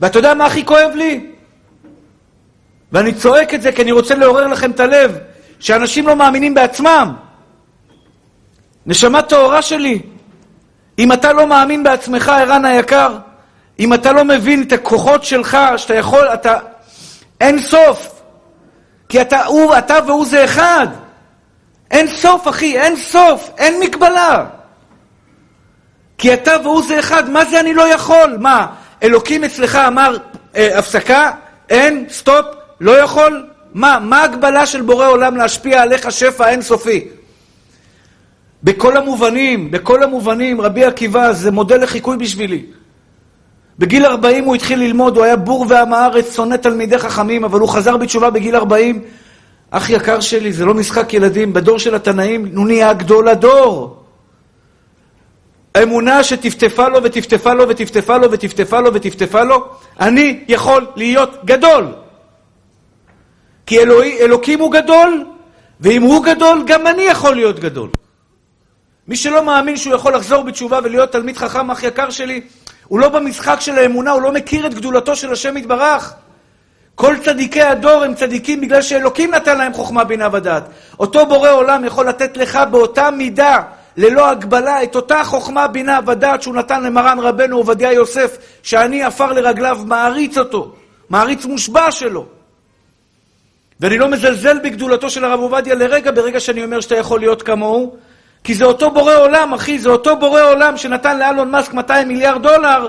ואתה 0.00 0.18
יודע 0.18 0.34
מה 0.34 0.46
הכי 0.46 0.64
כואב 0.64 0.90
לי? 0.94 1.26
ואני 2.92 3.12
צועק 3.12 3.54
את 3.54 3.62
זה 3.62 3.72
כי 3.72 3.82
אני 3.82 3.92
רוצה 3.92 4.14
לעורר 4.14 4.46
לכם 4.46 4.70
את 4.70 4.80
הלב, 4.80 5.18
שאנשים 5.60 6.06
לא 6.06 6.16
מאמינים 6.16 6.54
בעצמם. 6.54 7.14
נשמה 8.86 9.22
טהורה 9.22 9.62
שלי, 9.62 10.02
אם 10.98 11.12
אתה 11.12 11.32
לא 11.32 11.46
מאמין 11.46 11.82
בעצמך, 11.82 12.28
ערן 12.28 12.64
היקר, 12.64 13.16
אם 13.78 13.94
אתה 13.94 14.12
לא 14.12 14.24
מבין 14.24 14.62
את 14.62 14.72
הכוחות 14.72 15.24
שלך, 15.24 15.58
שאתה 15.76 15.94
יכול, 15.94 16.28
אתה... 16.28 16.58
אין 17.40 17.58
סוף. 17.58 18.20
כי 19.08 19.20
אתה, 19.20 19.44
הוא, 19.44 19.78
אתה 19.78 19.98
והוא 20.06 20.26
זה 20.26 20.44
אחד. 20.44 20.86
אין 21.90 22.06
סוף, 22.08 22.48
אחי, 22.48 22.78
אין 22.78 22.96
סוף, 22.96 23.50
אין 23.58 23.80
מגבלה. 23.80 24.44
כי 26.18 26.34
אתה 26.34 26.52
והוא 26.62 26.82
זה 26.82 26.98
אחד, 26.98 27.30
מה 27.30 27.44
זה 27.44 27.60
אני 27.60 27.74
לא 27.74 27.94
יכול? 27.94 28.36
מה, 28.40 28.66
אלוקים 29.02 29.44
אצלך 29.44 29.76
אמר 29.76 30.16
אה, 30.56 30.78
הפסקה? 30.78 31.30
אין? 31.70 32.06
stop? 32.10 32.46
לא 32.80 32.98
יכול? 32.98 33.46
מה, 33.74 33.98
מה 34.02 34.20
ההגבלה 34.20 34.66
של 34.66 34.82
בורא 34.82 35.06
עולם 35.06 35.36
להשפיע 35.36 35.82
עליך 35.82 36.12
שפע 36.12 36.48
אינסופי? 36.48 37.08
בכל 38.62 38.96
המובנים, 38.96 39.70
בכל 39.70 40.02
המובנים, 40.02 40.60
רבי 40.60 40.84
עקיבא 40.84 41.32
זה 41.32 41.50
מודל 41.50 41.82
לחיקוי 41.82 42.16
בשבילי. 42.16 42.62
בגיל 43.78 44.06
40 44.06 44.44
הוא 44.44 44.54
התחיל 44.54 44.78
ללמוד, 44.78 45.16
הוא 45.16 45.24
היה 45.24 45.36
בור 45.36 45.66
ועם 45.68 45.92
הארץ, 45.92 46.36
שונא 46.36 46.54
תלמידי 46.54 46.98
חכמים, 46.98 47.44
אבל 47.44 47.60
הוא 47.60 47.68
חזר 47.68 47.96
בתשובה 47.96 48.30
בגיל 48.30 48.56
40. 48.56 49.02
אח 49.70 49.90
יקר 49.90 50.20
שלי, 50.20 50.52
זה 50.52 50.64
לא 50.64 50.74
משחק 50.74 51.14
ילדים, 51.14 51.52
בדור 51.52 51.78
של 51.78 51.94
התנאים 51.94 52.56
הוא 52.56 52.66
נהיה 52.66 52.92
גדול 52.92 53.28
הדור. 53.28 53.96
האמונה 55.74 56.24
שטפטפה 56.24 56.88
לו 56.88 57.02
וטפטפה 57.02 57.54
לו 57.54 57.68
וטפטפה 57.68 58.16
לו 58.16 58.30
וטפטפה 58.30 58.80
לו 58.80 58.94
וטפטפה 58.94 59.42
לו, 59.42 59.68
אני 60.00 60.44
יכול 60.48 60.86
להיות 60.96 61.44
גדול. 61.44 61.86
כי 63.66 63.78
אלוהי, 63.78 64.18
אלוקים 64.20 64.60
הוא 64.60 64.72
גדול, 64.72 65.24
ואם 65.80 66.02
הוא 66.02 66.24
גדול, 66.24 66.62
גם 66.66 66.86
אני 66.86 67.02
יכול 67.02 67.34
להיות 67.34 67.60
גדול. 67.60 67.90
מי 69.08 69.16
שלא 69.16 69.44
מאמין 69.44 69.76
שהוא 69.76 69.94
יכול 69.94 70.14
לחזור 70.14 70.42
בתשובה 70.42 70.78
ולהיות 70.84 71.12
תלמיד 71.12 71.36
חכם, 71.36 71.70
אח 71.70 71.82
יקר 71.82 72.10
שלי, 72.10 72.40
הוא 72.88 72.98
לא 73.00 73.08
במשחק 73.08 73.60
של 73.60 73.78
האמונה, 73.78 74.10
הוא 74.10 74.22
לא 74.22 74.32
מכיר 74.32 74.66
את 74.66 74.74
גדולתו 74.74 75.16
של 75.16 75.32
השם 75.32 75.56
יתברך. 75.56 76.14
כל 76.94 77.16
צדיקי 77.24 77.62
הדור 77.62 78.04
הם 78.04 78.14
צדיקים 78.14 78.60
בגלל 78.60 78.82
שאלוקים 78.82 79.34
נתן 79.34 79.58
להם 79.58 79.72
חוכמה, 79.72 80.04
בינה 80.04 80.28
ודעת. 80.32 80.64
אותו 81.00 81.26
בורא 81.26 81.50
עולם 81.50 81.84
יכול 81.84 82.08
לתת 82.08 82.36
לך 82.36 82.58
באותה 82.70 83.10
מידה, 83.10 83.62
ללא 83.96 84.30
הגבלה, 84.30 84.82
את 84.82 84.96
אותה 84.96 85.24
חוכמה, 85.24 85.68
בינה 85.68 86.00
ודעת 86.06 86.42
שהוא 86.42 86.54
נתן 86.54 86.82
למרן 86.82 87.18
רבנו 87.18 87.56
עובדיה 87.56 87.92
יוסף, 87.92 88.38
שאני 88.62 89.02
עפר 89.02 89.32
לרגליו, 89.32 89.80
מעריץ 89.84 90.38
אותו, 90.38 90.72
מעריץ 91.10 91.44
מושבע 91.44 91.90
שלו. 91.90 92.26
ואני 93.80 93.98
לא 93.98 94.08
מזלזל 94.08 94.58
בגדולתו 94.58 95.10
של 95.10 95.24
הרב 95.24 95.40
עובדיה 95.40 95.74
לרגע, 95.74 96.10
ברגע 96.10 96.40
שאני 96.40 96.64
אומר 96.64 96.80
שאתה 96.80 96.96
יכול 96.96 97.20
להיות 97.20 97.42
כמוהו, 97.42 97.96
כי 98.44 98.54
זה 98.54 98.64
אותו 98.64 98.90
בורא 98.90 99.14
עולם, 99.14 99.52
אחי, 99.52 99.78
זה 99.78 99.88
אותו 99.88 100.16
בורא 100.16 100.42
עולם 100.42 100.76
שנתן 100.76 101.18
לאלון 101.18 101.50
מאסק 101.50 101.74
200 101.74 102.08
מיליארד 102.08 102.42
דולר, 102.42 102.88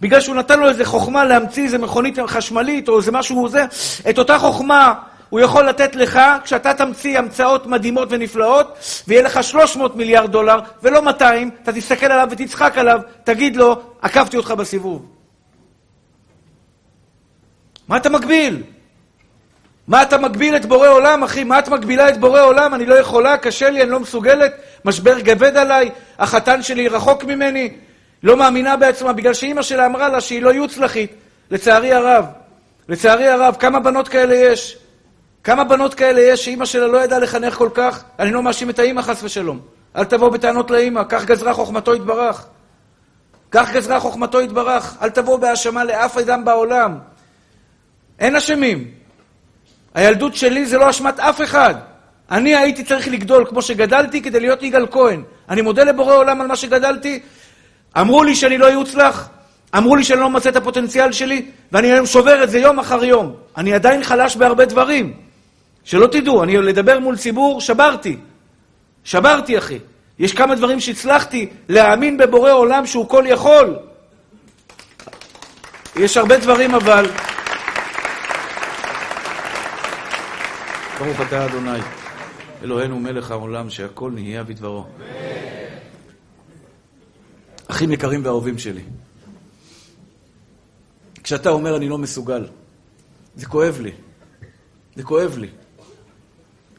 בגלל 0.00 0.20
שהוא 0.20 0.36
נתן 0.36 0.60
לו 0.60 0.68
איזה 0.68 0.84
חוכמה 0.84 1.24
להמציא 1.24 1.64
איזה 1.64 1.78
מכונית 1.78 2.18
חשמלית 2.26 2.88
או 2.88 2.98
איזה 2.98 3.12
משהו 3.12 3.48
זה, 3.48 3.64
את 4.10 4.18
אותה 4.18 4.38
חוכמה 4.38 4.94
הוא 5.32 5.40
יכול 5.40 5.68
לתת 5.68 5.96
לך 5.96 6.20
כשאתה 6.44 6.74
תמציא 6.74 7.18
המצאות 7.18 7.66
מדהימות 7.66 8.08
ונפלאות, 8.10 8.78
ויהיה 9.08 9.22
לך 9.22 9.42
300 9.42 9.96
מיליארד 9.96 10.32
דולר, 10.32 10.60
ולא 10.82 11.02
200, 11.02 11.50
אתה 11.62 11.72
תסתכל 11.72 12.06
עליו 12.06 12.28
ותצחק 12.30 12.78
עליו, 12.78 13.00
תגיד 13.24 13.56
לו, 13.56 13.82
עקבתי 14.02 14.36
אותך 14.36 14.50
בסיבוב. 14.50 15.06
מה 17.88 17.96
אתה 17.96 18.10
מגביל? 18.10 18.62
מה 19.88 20.02
אתה 20.02 20.18
מגביל 20.18 20.56
את 20.56 20.66
בורא 20.66 20.88
עולם, 20.88 21.22
אחי? 21.22 21.44
מה 21.44 21.58
את 21.58 21.68
מגבילה 21.68 22.08
את 22.08 22.18
בורא 22.18 22.40
עולם? 22.40 22.74
אני 22.74 22.86
לא 22.86 22.94
יכולה, 22.94 23.36
קשה 23.36 23.70
לי, 23.70 23.82
אני 23.82 23.90
לא 23.90 24.00
מסוגלת, 24.00 24.52
משבר 24.84 25.18
גבד 25.18 25.56
עליי, 25.56 25.90
החתן 26.18 26.62
שלי 26.62 26.88
רחוק 26.88 27.24
ממני, 27.24 27.70
לא 28.22 28.36
מאמינה 28.36 28.76
בעצמה, 28.76 29.12
בגלל 29.12 29.34
שאימא 29.34 29.62
שלה 29.62 29.86
אמרה 29.86 30.08
לה 30.08 30.20
שהיא 30.20 30.42
לא 30.42 30.50
יוצלחית, 30.54 31.14
לצערי 31.50 31.92
הרב. 31.92 32.24
לצערי 32.88 33.28
הרב, 33.28 33.56
כמה 33.58 33.80
בנות 33.80 34.08
כאלה 34.08 34.34
יש? 34.34 34.78
כמה 35.44 35.64
בנות 35.64 35.94
כאלה 35.94 36.20
יש 36.20 36.44
שאימא 36.44 36.64
שלה 36.64 36.86
לא 36.86 37.04
ידעה 37.04 37.18
לחנך 37.18 37.54
כל 37.54 37.68
כך? 37.74 38.04
אני 38.18 38.30
לא 38.30 38.42
מאשים 38.42 38.70
את 38.70 38.78
האימא 38.78 39.02
חס 39.02 39.22
ושלום. 39.22 39.60
אל 39.96 40.04
תבוא 40.04 40.28
בטענות 40.28 40.70
לאימא, 40.70 41.02
כך 41.08 41.24
גזרה 41.24 41.54
חוכמתו 41.54 41.94
יתברך. 41.94 42.46
כך 43.50 43.72
גזרה 43.72 44.00
חוכמתו 44.00 44.40
יתברך. 44.40 44.96
אל 45.02 45.10
תבוא 45.10 45.36
בהאשמה 45.36 45.84
לאף 45.84 46.18
אדם 46.18 46.44
בעולם. 46.44 46.98
אין 48.18 48.36
אשמים. 48.36 48.90
הילדות 49.94 50.36
שלי 50.36 50.66
זה 50.66 50.78
לא 50.78 50.90
אשמת 50.90 51.20
אף 51.20 51.42
אחד. 51.42 51.74
אני 52.32 52.56
הייתי 52.56 52.84
צריך 52.84 53.08
לגדול 53.08 53.44
כמו 53.48 53.62
שגדלתי 53.62 54.22
כדי 54.22 54.40
להיות 54.40 54.62
יגאל 54.62 54.86
כהן. 54.90 55.22
אני 55.48 55.62
מודה 55.62 55.84
לבורא 55.84 56.14
עולם 56.14 56.40
על 56.40 56.46
מה 56.46 56.56
שגדלתי. 56.56 57.20
אמרו 58.00 58.24
לי 58.24 58.34
שאני 58.34 58.58
לא 58.58 58.66
יוצלח, 58.66 59.28
אמרו 59.76 59.96
לי 59.96 60.04
שאני 60.04 60.20
לא 60.20 60.30
מוצא 60.30 60.48
את 60.48 60.56
הפוטנציאל 60.56 61.12
שלי, 61.12 61.46
ואני 61.72 61.92
היום 61.92 62.06
שובר 62.06 62.44
את 62.44 62.50
זה 62.50 62.58
יום 62.58 62.78
אחר 62.78 63.04
יום. 63.04 63.34
אני 63.56 63.74
עדיין 63.74 64.04
חלש 64.04 64.36
בהרבה 64.36 64.64
דברים. 64.64 65.12
שלא 65.84 66.06
תדעו, 66.06 66.42
אני 66.42 66.56
לדבר 66.56 66.98
מול 66.98 67.16
ציבור, 67.16 67.60
שברתי. 67.60 68.16
שברתי, 69.04 69.58
אחי. 69.58 69.78
יש 70.18 70.34
כמה 70.34 70.54
דברים 70.54 70.80
שהצלחתי 70.80 71.48
להאמין 71.68 72.16
בבורא 72.16 72.50
עולם 72.50 72.86
שהוא 72.86 73.08
כל 73.08 73.24
יכול. 73.26 73.76
יש 75.96 76.16
הרבה 76.16 76.38
דברים, 76.38 76.74
אבל... 76.74 77.06
ברוך 80.98 81.20
אתה 81.20 81.44
אדוני, 81.44 81.80
אלוהינו 82.62 83.00
מלך 83.00 83.30
העולם, 83.30 83.70
שהכל 83.70 84.10
נהיה 84.10 84.44
בדברו. 84.44 84.86
אחים 87.66 87.92
יקרים 87.92 88.24
ואהובים 88.24 88.58
שלי, 88.58 88.82
כשאתה 91.22 91.50
אומר 91.50 91.76
אני 91.76 91.88
לא 91.88 91.98
מסוגל, 91.98 92.46
זה 93.36 93.46
כואב 93.46 93.80
לי. 93.80 93.92
זה 94.96 95.02
כואב 95.02 95.38
לי. 95.38 95.48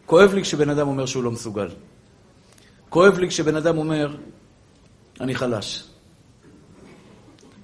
כואב 0.06 0.34
לי 0.34 0.42
כשבן 0.42 0.70
אדם 0.70 0.88
אומר 0.88 1.06
שהוא 1.06 1.24
לא 1.24 1.32
מסוגל. 1.32 1.70
כואב 2.90 3.18
לי 3.18 3.28
כשבן 3.28 3.56
אדם 3.56 3.78
אומר, 3.78 4.18
אני 5.22 5.36
חלש. 5.36 5.84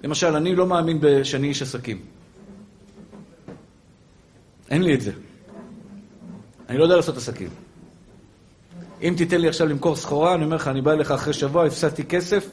למשל, 0.03 0.35
אני 0.35 0.55
לא 0.55 0.65
מאמין 0.65 0.99
שאני 1.23 1.47
איש 1.47 1.61
עסקים. 1.61 2.05
אין 4.69 4.83
לי 4.83 4.93
את 4.93 5.01
זה. 5.01 5.11
אני 6.69 6.77
לא 6.77 6.83
יודע 6.83 6.95
לעשות 6.95 7.17
עסקים. 7.17 7.49
אם 9.01 9.13
תיתן 9.17 9.41
לי 9.41 9.47
עכשיו 9.47 9.67
למכור 9.67 9.95
סחורה, 9.95 10.35
אני 10.35 10.45
אומר 10.45 10.55
לך, 10.55 10.67
אני 10.67 10.81
בא 10.81 10.91
אליך 10.91 11.11
אחרי 11.11 11.33
שבוע, 11.33 11.65
הפסדתי 11.65 12.03
כסף, 12.03 12.49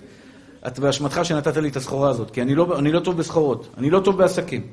את 0.66 0.78
באשמתך 0.78 1.20
שנתת 1.22 1.56
לי 1.56 1.68
את 1.68 1.76
הסחורה 1.76 2.10
הזאת, 2.10 2.30
כי 2.30 2.42
אני 2.42 2.54
לא, 2.54 2.78
אני 2.78 2.92
לא 2.92 3.00
טוב 3.00 3.16
בסחורות, 3.16 3.68
אני 3.78 3.90
לא 3.90 4.00
טוב 4.00 4.18
בעסקים. 4.18 4.66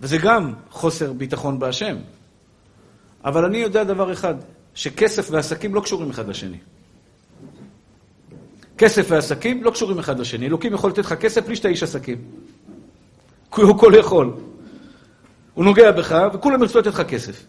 וזה 0.00 0.18
גם 0.18 0.52
חוסר 0.70 1.12
ביטחון 1.12 1.58
בהשם. 1.58 1.96
אבל 3.24 3.44
אני 3.44 3.58
יודע 3.58 3.84
דבר 3.84 4.12
אחד, 4.12 4.34
שכסף 4.74 5.28
ועסקים 5.30 5.74
לא 5.74 5.80
קשורים 5.80 6.10
אחד 6.10 6.28
לשני. 6.28 6.58
כסף 8.78 9.06
ועסקים 9.08 9.64
לא 9.64 9.70
קשורים 9.70 9.98
אחד 9.98 10.18
לשני. 10.18 10.46
אלוקים 10.46 10.74
יכול 10.74 10.90
לתת 10.90 10.98
לך 10.98 11.12
כסף 11.12 11.46
בלי 11.46 11.56
שאתה 11.56 11.68
איש 11.68 11.82
עסקים. 11.82 12.18
כי 13.54 13.60
הוא 13.60 13.78
כל 13.78 13.92
יכול. 13.98 14.32
הוא 15.54 15.64
נוגע 15.64 15.92
בך, 15.92 16.22
וכולם 16.32 16.62
ירצו 16.62 16.78
לתת 16.78 16.86
לך 16.86 17.00
כסף. 17.00 17.44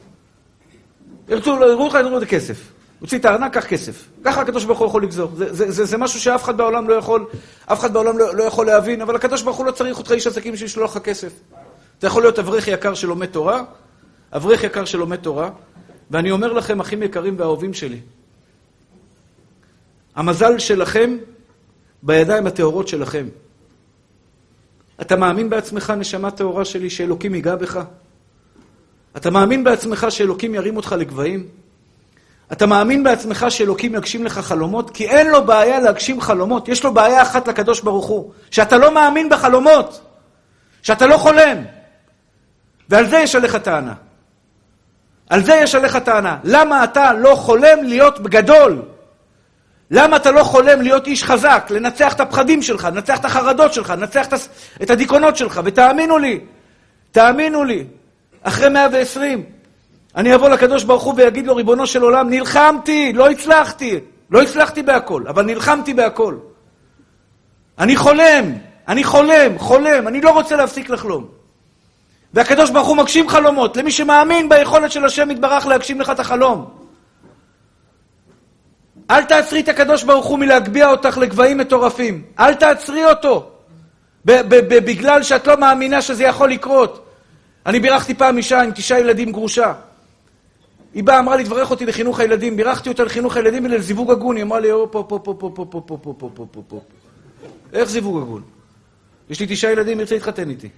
ירצו, 1.30 1.50
יראו 1.50 1.88
לך, 1.88 1.94
יראו 1.94 2.18
את 2.18 2.24
הכסף. 2.24 2.72
הוציא 3.00 3.18
את 3.18 3.26
הארנק, 3.26 3.54
קח 3.54 3.66
כסף. 3.66 4.06
ככה 4.24 4.42
הקדוש 4.42 4.66
ברוך 4.66 4.80
הוא 4.80 4.88
יכול 4.88 5.04
לגזור. 5.04 5.32
זה, 5.36 5.54
זה, 5.54 5.72
זה, 5.72 5.86
זה 5.86 5.98
משהו 5.98 6.20
שאף 6.20 6.44
אחד 6.44 6.58
בעולם 6.58 6.90
לא 6.90 6.94
יכול, 6.94 7.26
אף 7.66 7.80
אחד 7.80 7.94
בעולם 7.94 8.18
לא, 8.18 8.36
לא 8.36 8.44
יכול 8.44 8.66
להבין, 8.66 9.02
אבל 9.02 9.16
הקדוש 9.16 9.42
ברוך 9.42 9.58
הוא 9.58 9.66
לא 9.66 9.72
צריך 9.72 9.98
אותך 9.98 10.12
איש 10.12 10.28
עסקים 10.28 10.54
בשביל 10.54 10.66
לשלוח 10.66 10.96
לך 10.96 11.04
כסף. 11.04 11.34
אתה 12.00 12.08
יכול 12.08 12.22
להיות 12.22 12.40
אברך 12.40 12.68
יקר 12.68 12.94
שלומד 12.94 13.26
תורה, 13.26 13.64
אברך 14.34 14.64
יקר 14.64 14.86
שלומד 14.86 15.18
תורה, 15.18 15.50
ואני 16.12 16.32
אומר 16.32 16.54
לכם, 16.54 16.80
אחים 16.80 17.04
יקרים 17.04 17.36
ואהובים 17.38 17.74
שלי, 17.74 18.00
המזל 20.16 20.60
שלכם 20.60 21.18
בידיים 22.04 22.48
הטהורות 22.48 22.88
שלכם. 22.88 23.28
אתה 25.02 25.16
מאמין 25.16 25.50
בעצמך, 25.50 25.94
נשמה 25.98 26.32
טהורה 26.32 26.66
שלי, 26.66 26.90
שאלוקים 26.90 27.36
ייגע 27.36 27.56
בך? 27.56 27.80
אתה 29.18 29.30
מאמין 29.30 29.64
בעצמך 29.64 30.08
שאלוקים 30.10 30.56
ירים 30.56 30.78
אותך 30.78 30.96
לגבהים? 31.00 31.48
אתה 32.52 32.66
מאמין 32.66 33.04
בעצמך 33.04 33.46
שאלוקים 33.50 33.96
יגשים 33.96 34.26
לך 34.26 34.40
חלומות? 34.40 34.92
כי 34.92 35.08
אין 35.08 35.28
לו 35.28 35.46
בעיה 35.46 35.80
להגשים 35.80 36.22
חלומות, 36.22 36.68
יש 36.68 36.84
לו 36.84 36.94
בעיה 36.94 37.22
אחת 37.22 37.48
לקדוש 37.48 37.82
ברוך 37.82 38.06
הוא, 38.06 38.32
שאתה 38.52 38.78
לא 38.78 38.94
מאמין 38.94 39.30
בחלומות, 39.30 40.02
שאתה 40.82 41.08
לא 41.08 41.18
חולם. 41.18 41.58
ועל 42.90 43.06
זה 43.06 43.18
יש 43.18 43.36
עליך 43.36 43.56
טענה. 43.56 43.94
על 45.30 45.44
זה 45.44 45.54
יש 45.56 45.76
עליך 45.76 45.96
טענה. 45.96 46.38
למה 46.44 46.84
אתה 46.84 47.14
לא 47.14 47.36
חולם 47.36 47.84
להיות 47.84 48.20
גדול? 48.20 48.82
למה 49.92 50.16
אתה 50.18 50.32
לא 50.32 50.44
חולם 50.44 50.82
להיות 50.82 51.08
איש 51.08 51.24
חזק, 51.24 51.68
לנצח 51.70 52.14
את 52.14 52.20
הפחדים 52.20 52.62
שלך, 52.62 52.86
לנצח 52.86 53.20
את 53.20 53.26
החרדות 53.26 53.74
שלך, 53.74 53.90
לנצח 53.90 54.28
את 54.84 54.90
הדיכאונות 54.90 55.38
שלך? 55.38 55.62
ותאמינו 55.64 56.18
לי, 56.18 56.40
תאמינו 57.12 57.64
לי, 57.64 57.86
אחרי 58.44 58.70
120, 58.70 59.44
אני 60.16 60.36
אבוא 60.36 60.50
לקדוש 60.50 60.84
ברוך 60.84 61.04
הוא 61.04 61.14
ויגיד 61.18 61.48
לו, 61.48 61.56
ריבונו 61.56 61.88
של 61.88 62.02
עולם, 62.02 62.30
נלחמתי, 62.30 63.14
לא 63.14 63.30
הצלחתי. 63.30 64.00
לא 64.32 64.42
הצלחתי 64.42 64.84
בהכל, 64.84 65.24
אבל 65.28 65.46
נלחמתי 65.46 65.94
בהכל. 65.94 66.36
אני 67.80 67.96
חולם, 67.96 68.54
אני 68.88 69.04
חולם, 69.04 69.60
חולם, 69.60 70.08
אני 70.08 70.22
לא 70.22 70.30
רוצה 70.30 70.56
להפסיק 70.56 70.90
לחלום. 70.90 71.28
והקדוש 72.34 72.70
ברוך 72.70 72.88
הוא 72.88 72.98
מגשים 72.98 73.30
חלומות, 73.30 73.78
למי 73.78 73.92
שמאמין 73.92 74.50
ביכולת 74.50 74.92
של 74.92 75.06
השם 75.06 75.32
יתברך 75.32 75.66
להגשים 75.66 76.02
לך 76.02 76.10
את 76.10 76.20
החלום. 76.20 76.70
אל 79.12 79.24
תעצרי 79.24 79.60
את 79.60 79.70
הקדוש 79.70 80.04
ברוך 80.04 80.26
הוא 80.26 80.40
מלהגביה 80.40 80.90
אותך 80.90 81.18
לגבהים 81.18 81.58
מטורפים. 81.58 82.24
אל 82.40 82.54
תעצרי 82.54 83.06
אותו. 83.06 83.52
בגלל 84.26 85.24
שאת 85.24 85.48
לא 85.48 85.58
מאמינה 85.58 86.02
שזה 86.02 86.24
יכול 86.24 86.52
לקרות. 86.52 87.09
אני 87.70 87.80
בירכתי 87.80 88.14
פעם 88.14 88.38
אישה 88.38 88.62
עם 88.62 88.72
תשעה 88.72 89.00
ילדים 89.00 89.32
גרושה. 89.32 89.74
היא 90.94 91.04
באה, 91.04 91.20
אמרה 91.20 91.36
לי, 91.36 91.44
תברך 91.44 91.72
אותי 91.72 91.86
לחינוך 91.86 92.20
הילדים. 92.20 92.58
בירכתי 92.58 92.90
אותה 92.90 93.04
לחינוך 93.04 93.36
הילדים 93.36 93.66
ולזיווג 93.66 94.12
הגון. 94.12 94.36
היא 94.36 94.44
אמרה 94.44 94.60
לי, 94.60 94.70
הופ, 94.70 94.96
הופ, 94.96 95.12
הופ, 95.12 95.28
הופ, 95.28 95.42
הופ, 95.42 95.60
הופ, 95.60 95.90
הופ, 95.90 95.90
הופ, 96.14 96.22
הופ, 96.22 96.56
הופ, 96.56 96.72
הופ. 96.72 96.84
איך 97.74 97.90
זיווג 97.90 98.22
הגון? 98.22 98.44
יש 99.30 99.40
לי 99.40 99.46
תשעה 99.50 99.72
ילדים, 99.72 100.00
ירצה 100.00 100.16
להתחתן 100.16 100.50
איתי. 100.50 100.70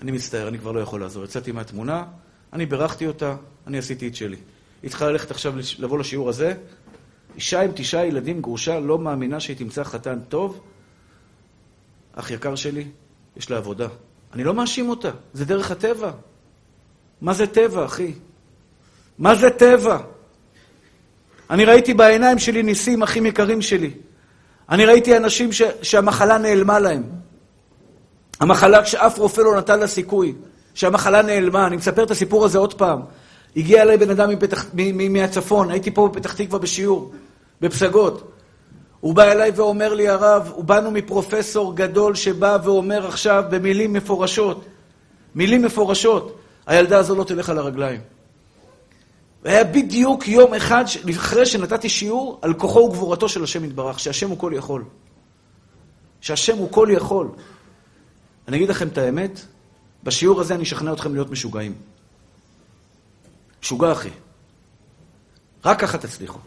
אני 0.00 0.12
מצטער, 0.12 0.48
אני 0.48 0.58
כבר 0.58 0.72
לא 0.72 0.80
יכול 0.80 1.00
לעזור. 1.00 1.24
יצאתי 1.24 1.52
מהתמונה, 1.52 2.04
אני 2.52 2.66
בירכתי 2.66 3.06
אותה, 3.06 3.36
אני 3.66 3.78
עשיתי 3.78 4.08
את 4.08 4.14
שלי. 4.14 4.36
היא 4.82 4.90
צריכה 4.90 5.10
ללכת 5.10 5.30
עכשיו 5.30 5.54
לבוא 5.78 5.98
לשיעור 5.98 6.28
הזה. 6.28 6.54
אישה 7.36 7.60
עם 7.60 7.70
תשעה 7.74 8.06
ילדים, 8.06 8.40
גרושה, 8.40 8.80
לא 8.80 8.98
מאמינה 8.98 9.40
שהיא 9.40 9.56
תמצא 9.56 9.84
חתן 9.84 10.20
טוב. 10.28 10.60
אח 12.14 12.30
יקר 12.30 12.54
שלי, 12.54 12.84
יש 13.36 13.50
לה 13.50 13.56
עבודה. 13.56 13.88
אני 14.34 14.44
לא 14.44 14.54
מאשים 14.54 14.88
אותה, 14.88 15.10
זה 15.32 15.44
דרך 15.44 15.70
הטבע. 15.70 16.10
מה 17.20 17.34
זה 17.34 17.46
טבע, 17.46 17.84
אחי? 17.84 18.12
מה 19.18 19.34
זה 19.34 19.50
טבע? 19.50 19.98
אני 21.50 21.64
ראיתי 21.64 21.94
בעיניים 21.94 22.38
שלי 22.38 22.62
ניסים, 22.62 23.02
אחים 23.02 23.26
יקרים 23.26 23.62
שלי. 23.62 23.90
אני 24.70 24.84
ראיתי 24.84 25.16
אנשים 25.16 25.52
ש, 25.52 25.62
שהמחלה 25.82 26.38
נעלמה 26.38 26.78
להם. 26.78 27.02
המחלה 28.40 28.84
שאף 28.86 29.18
רופא 29.18 29.40
לא 29.40 29.56
נתן 29.56 29.80
לה 29.80 29.86
סיכוי, 29.86 30.34
שהמחלה 30.74 31.22
נעלמה. 31.22 31.66
אני 31.66 31.76
מספר 31.76 32.02
את 32.02 32.10
הסיפור 32.10 32.44
הזה 32.44 32.58
עוד 32.58 32.74
פעם. 32.74 33.00
הגיע 33.56 33.82
אליי 33.82 33.96
בן 33.96 34.10
אדם 34.10 34.30
מפתח, 34.30 34.66
מ, 34.74 34.98
מ, 34.98 35.12
מהצפון, 35.12 35.70
הייתי 35.70 35.90
פה 35.90 36.08
בפתח 36.08 36.32
תקווה 36.32 36.58
בשיעור, 36.58 37.12
בפסגות. 37.60 38.33
הוא 39.04 39.14
בא 39.14 39.32
אליי 39.32 39.50
ואומר 39.50 39.94
לי, 39.94 40.08
הרב, 40.08 40.52
הוא 40.54 40.64
באנו 40.64 40.90
מפרופסור 40.90 41.76
גדול 41.76 42.14
שבא 42.14 42.58
ואומר 42.64 43.06
עכשיו 43.06 43.44
במילים 43.50 43.92
מפורשות, 43.92 44.64
מילים 45.34 45.62
מפורשות, 45.62 46.38
הילדה 46.66 46.98
הזו 46.98 47.14
לא 47.14 47.24
תלך 47.24 47.48
על 47.50 47.58
הרגליים. 47.58 48.00
והיה 49.42 49.64
בדיוק 49.64 50.28
יום 50.28 50.54
אחד 50.54 50.84
אחרי 51.16 51.46
שנתתי 51.46 51.88
שיעור 51.88 52.38
על 52.42 52.54
כוחו 52.54 52.78
וגבורתו 52.78 53.28
של 53.28 53.44
השם 53.44 53.64
יתברך, 53.64 54.00
שהשם 54.00 54.30
הוא 54.30 54.38
כל 54.38 54.52
יכול. 54.54 54.84
שהשם 56.20 56.56
הוא 56.56 56.72
כל 56.72 56.88
יכול. 56.92 57.28
אני 58.48 58.56
אגיד 58.56 58.68
לכם 58.68 58.88
את 58.88 58.98
האמת, 58.98 59.40
בשיעור 60.04 60.40
הזה 60.40 60.54
אני 60.54 60.62
אשכנע 60.62 60.92
אתכם 60.92 61.14
להיות 61.14 61.30
משוגעים. 61.30 61.74
משוגע, 63.62 63.92
אחי. 63.92 64.10
רק 65.64 65.80
ככה 65.80 65.98
תצליחו. 65.98 66.38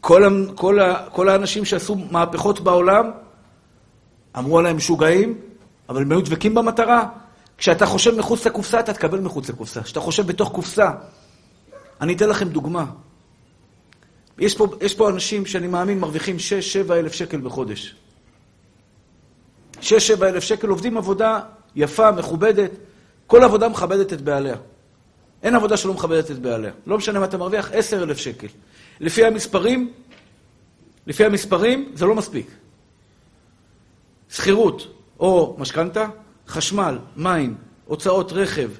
כל, 0.00 0.46
כל, 0.54 0.78
כל 1.12 1.28
האנשים 1.28 1.64
שעשו 1.64 1.94
מהפכות 2.10 2.60
בעולם, 2.60 3.10
אמרו 4.38 4.58
עליהם 4.58 4.76
משוגעים, 4.76 5.38
אבל 5.88 6.02
הם 6.02 6.12
היו 6.12 6.20
דבקים 6.20 6.54
במטרה. 6.54 7.08
כשאתה 7.58 7.86
חושב 7.86 8.18
מחוץ 8.18 8.46
לקופסה, 8.46 8.80
אתה 8.80 8.92
תקבל 8.92 9.20
מחוץ 9.20 9.48
לקופסה. 9.48 9.82
כשאתה 9.82 10.00
חושב 10.00 10.26
בתוך 10.26 10.52
קופסה, 10.52 10.90
אני 12.00 12.14
אתן 12.14 12.28
לכם 12.28 12.48
דוגמה. 12.48 12.84
יש 14.38 14.56
פה, 14.56 14.66
יש 14.80 14.94
פה 14.94 15.10
אנשים 15.10 15.46
שאני 15.46 15.66
מאמין 15.66 15.98
מרוויחים 15.98 16.36
6-7 16.88 16.92
אלף 16.92 17.12
שקל 17.12 17.40
בחודש. 17.40 17.94
6-7 19.80 19.82
אלף 20.22 20.44
שקל 20.44 20.68
עובדים 20.68 20.96
עבודה 20.96 21.40
יפה, 21.76 22.10
מכובדת. 22.10 22.70
כל 23.26 23.42
עבודה 23.44 23.68
מכבדת 23.68 24.12
את 24.12 24.20
בעליה. 24.20 24.56
אין 25.42 25.54
עבודה 25.54 25.76
שלא 25.76 25.94
מכבדת 25.94 26.30
את 26.30 26.38
בעליה. 26.38 26.72
לא 26.86 26.98
משנה 26.98 27.18
מה 27.18 27.24
אתה 27.24 27.38
מרוויח, 27.38 27.70
10 27.72 28.02
אלף 28.02 28.18
שקל. 28.18 28.46
לפי 29.00 29.24
המספרים, 29.24 29.92
לפי 31.06 31.24
המספרים, 31.24 31.92
זה 31.94 32.06
לא 32.06 32.14
מספיק. 32.14 32.46
שכירות 34.30 34.94
או 35.20 35.56
משכנתה, 35.58 36.06
חשמל, 36.48 36.98
מים, 37.16 37.54
הוצאות 37.84 38.32
רכב, 38.32 38.70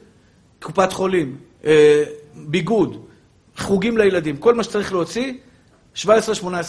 קופת 0.62 0.92
חולים, 0.92 1.36
אה, 1.64 2.04
ביגוד, 2.34 3.04
חוגים 3.56 3.98
לילדים, 3.98 4.36
כל 4.36 4.54
מה 4.54 4.62
שצריך 4.62 4.92
להוציא, 4.92 5.32
17-18 5.94 6.06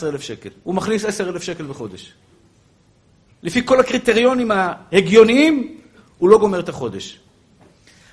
אלף 0.03 0.21
שקל. 0.21 0.49
הוא 0.63 0.75
מכניס 0.75 1.05
10 1.05 1.29
אלף 1.29 1.43
שקל 1.43 1.65
בחודש. 1.65 2.13
לפי 3.43 3.65
כל 3.65 3.79
הקריטריונים 3.79 4.51
ההגיוניים, 4.51 5.77
הוא 6.17 6.29
לא 6.29 6.37
גומר 6.37 6.59
את 6.59 6.69
החודש. 6.69 7.19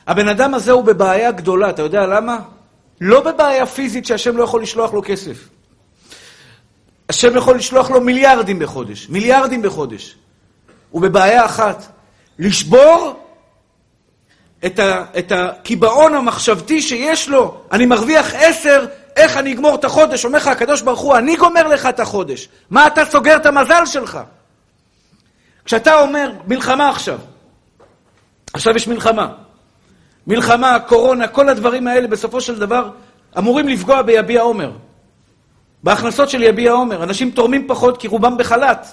הבן 0.06 0.28
אדם 0.28 0.54
הזה 0.54 0.72
הוא 0.72 0.84
בבעיה 0.84 1.32
גדולה, 1.32 1.70
אתה 1.70 1.82
יודע 1.82 2.06
למה? 2.06 2.38
לא 3.00 3.20
בבעיה 3.20 3.66
פיזית 3.66 4.06
שהשם 4.06 4.36
לא 4.36 4.44
יכול 4.44 4.62
לשלוח 4.62 4.94
לו 4.94 5.02
כסף. 5.04 5.48
השם 7.08 7.36
יכול 7.36 7.56
לשלוח 7.56 7.90
לו 7.90 8.00
מיליארדים 8.00 8.58
בחודש, 8.58 9.08
מיליארדים 9.08 9.62
בחודש. 9.62 10.16
הוא 10.90 11.02
בבעיה 11.02 11.44
אחת, 11.44 11.86
לשבור 12.38 13.26
את, 14.66 14.78
ה, 14.78 15.04
את 15.18 15.32
הקיבעון 15.32 16.14
המחשבתי 16.14 16.82
שיש 16.82 17.28
לו. 17.28 17.60
אני 17.72 17.86
מרוויח 17.86 18.34
עשר, 18.34 18.86
איך 19.16 19.36
אני 19.36 19.52
אגמור 19.52 19.74
את 19.74 19.84
החודש? 19.84 20.24
אומר 20.24 20.38
לך 20.38 20.46
הקדוש 20.46 20.82
ברוך 20.82 21.00
הוא, 21.00 21.16
אני 21.16 21.36
גומר 21.36 21.68
לך 21.68 21.86
את 21.86 22.00
החודש. 22.00 22.48
מה 22.70 22.86
אתה 22.86 23.04
סוגר 23.04 23.36
את 23.36 23.46
המזל 23.46 23.86
שלך? 23.86 24.18
כשאתה 25.64 26.00
אומר, 26.00 26.32
מלחמה 26.46 26.88
עכשיו, 26.88 27.18
עכשיו 28.52 28.76
יש 28.76 28.88
מלחמה. 28.88 29.32
מלחמה, 30.26 30.78
קורונה, 30.86 31.28
כל 31.28 31.48
הדברים 31.48 31.86
האלה 31.86 32.06
בסופו 32.06 32.40
של 32.40 32.58
דבר 32.58 32.90
אמורים 33.38 33.68
לפגוע 33.68 34.02
ביביע 34.02 34.40
עומר. 34.40 34.70
בהכנסות 35.82 36.30
של 36.30 36.42
יביע 36.42 36.72
עומר. 36.72 37.02
אנשים 37.02 37.30
תורמים 37.30 37.68
פחות 37.68 37.96
כי 37.96 38.08
רובם 38.08 38.36
בחל"ת. 38.36 38.86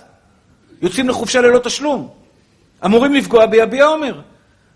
יוצאים 0.81 1.09
לחופשה 1.09 1.41
ללא 1.41 1.59
תשלום. 1.59 2.09
אמורים 2.85 3.13
לפגוע 3.13 3.45
ביביע 3.45 3.85
עומר. 3.85 4.21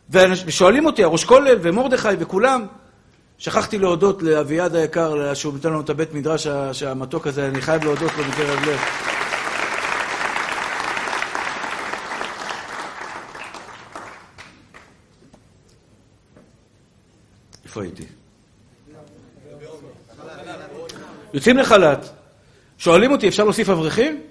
ושואלים 0.09 0.85
אותי, 0.85 1.03
הראש 1.03 1.23
כולל 1.23 1.57
ומרדכי 1.61 2.09
וכולם. 2.19 2.65
שכחתי 3.37 3.77
להודות 3.77 4.23
לאביעד 4.23 4.75
היקר, 4.75 5.33
שהוא 5.33 5.53
נותן 5.53 5.69
לנו 5.69 5.81
את 5.81 5.89
הבית 5.89 6.13
מדרש 6.13 6.47
המתוק 6.85 7.27
הזה, 7.27 7.47
אני 7.47 7.61
חייב 7.61 7.83
להודות 7.83 8.11
לו 8.17 8.23
מקרב 8.25 8.59
לב. 8.67 9.06
איפה 17.77 17.83
הייתי? 17.83 18.05
יוצאים 21.33 21.57
לחל"ת, 21.57 22.09
שואלים 22.77 23.11
אותי, 23.11 23.27
אפשר 23.27 23.43
להוסיף 23.43 23.69
אברכים? 23.69 24.21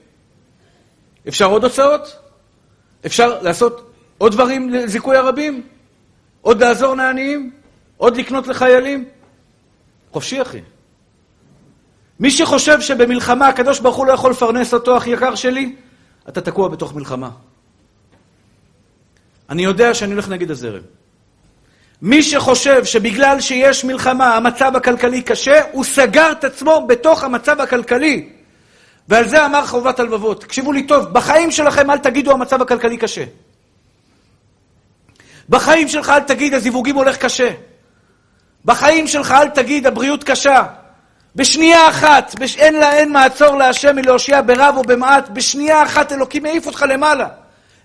אפשר 1.29 1.45
עוד 1.45 1.65
הוצאות? 1.65 2.19
אפשר 3.07 3.43
לעשות 3.43 3.93
עוד 4.19 4.33
דברים 4.33 4.71
לזיכוי 4.71 5.17
הרבים? 5.17 5.67
עוד 6.41 6.63
לעזור 6.63 6.95
לעניים? 6.95 7.51
עוד 7.97 8.17
לקנות 8.17 8.47
לחיילים? 8.47 9.09
חופשי, 10.13 10.43
אחי. 10.43 10.61
מי 12.21 12.31
שחושב 12.31 12.81
שבמלחמה 12.81 13.49
הקדוש 13.49 13.81
ברוך 13.81 13.97
הוא 13.97 14.07
לא 14.07 14.13
יכול 14.13 14.31
לפרנס 14.31 14.75
אותו, 14.75 14.97
אחי 14.97 15.11
יקר 15.11 15.35
שלי, 15.35 15.77
אתה 16.29 16.41
תקוע 16.41 16.69
בתוך 16.69 16.95
מלחמה. 16.95 17.31
אני 19.51 19.65
יודע 19.65 19.95
שאני 19.95 20.13
הולך 20.13 20.29
נגד 20.29 20.51
הזרם. 20.51 20.96
מי 22.03 22.23
שחושב 22.23 22.85
שבגלל 22.85 23.41
שיש 23.41 23.85
מלחמה 23.85 24.35
המצב 24.35 24.77
הכלכלי 24.77 25.23
קשה, 25.23 25.61
הוא 25.73 25.85
סגר 25.85 26.33
את 26.33 26.45
עצמו 26.45 26.87
בתוך 26.87 27.25
המצב 27.25 27.61
הכלכלי. 27.61 28.29
ועל 29.09 29.29
זה 29.29 29.47
אמר 29.47 29.67
חובת 29.67 30.01
הלבבות. 30.01 30.41
תקשיבו 30.41 30.73
לי 30.73 30.83
טוב, 30.83 31.05
בחיים 31.05 31.51
שלכם 31.51 31.91
אל 31.91 31.99
תגידו 31.99 32.33
המצב 32.33 32.63
הכלכלי 32.63 32.97
קשה. 32.97 33.25
בחיים 35.49 35.89
שלך 35.89 36.11
אל 36.11 36.21
תגיד 36.21 36.55
הזיווגים 36.55 36.97
הולך 36.97 37.17
קשה. 37.17 37.51
בחיים 38.65 39.07
שלך 39.07 39.33
אל 39.33 39.49
תגיד 39.49 39.87
הבריאות 39.87 40.25
קשה. 40.25 40.63
בשנייה 41.37 41.89
אחת, 41.89 42.35
בש... 42.39 42.57
אין 42.57 42.75
לה 42.75 42.93
אין 42.93 43.13
מעצור 43.13 43.57
להשם 43.57 43.97
מלהושיע 43.97 44.41
ברב 44.41 44.75
או 44.77 44.83
במעט, 44.83 45.29
בשנייה 45.29 45.83
אחת 45.83 46.13
אלוקים 46.13 46.43
מעיף 46.43 46.67
אותך 46.67 46.85
למעלה. 46.89 47.29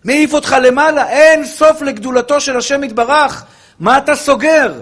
מעיף 0.04 0.34
אותך 0.34 0.56
למעלה, 0.62 1.10
אין 1.10 1.46
סוף 1.46 1.82
לגדולתו 1.82 2.42
של 2.42 2.58
השם 2.58 2.84
יתברך. 2.84 3.46
מה 3.82 3.98
אתה 3.98 4.16
סוגר? 4.16 4.82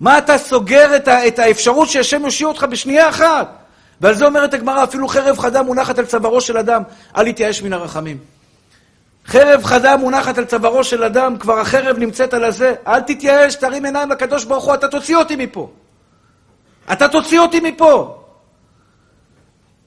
מה 0.00 0.18
אתה 0.18 0.38
סוגר 0.38 0.96
את, 0.96 1.08
ה... 1.08 1.28
את 1.28 1.38
האפשרות 1.38 1.88
שהשם 1.88 2.24
יושיע 2.24 2.46
אותך 2.46 2.66
בשנייה 2.70 3.08
אחת? 3.08 3.56
ועל 4.00 4.14
זה 4.14 4.26
אומרת 4.26 4.54
הגמרא, 4.54 4.84
אפילו 4.84 5.08
חרב 5.08 5.38
חדה 5.38 5.62
מונחת 5.62 5.98
על 5.98 6.06
צווארו 6.06 6.40
של 6.40 6.58
אדם, 6.58 6.82
אל 7.16 7.26
יתייאש 7.26 7.62
מן 7.62 7.72
הרחמים. 7.72 8.18
חרב 9.26 9.64
חדה 9.64 9.96
מונחת 9.96 10.38
על 10.38 10.44
צווארו 10.44 10.84
של 10.84 11.04
אדם, 11.04 11.38
כבר 11.38 11.60
החרב 11.60 11.98
נמצאת 11.98 12.34
על 12.34 12.44
הזה, 12.44 12.74
אל 12.86 13.00
תתייאש, 13.00 13.54
תרים 13.54 13.84
עיניים 13.84 14.10
לקדוש 14.10 14.44
ברוך 14.44 14.64
הוא, 14.64 14.74
אתה 14.74 14.88
תוציא 14.88 15.16
אותי 15.16 15.36
מפה. 15.36 15.70
אתה 16.92 17.08
תוציא 17.08 17.40
אותי 17.40 17.60
מפה. 17.60 18.22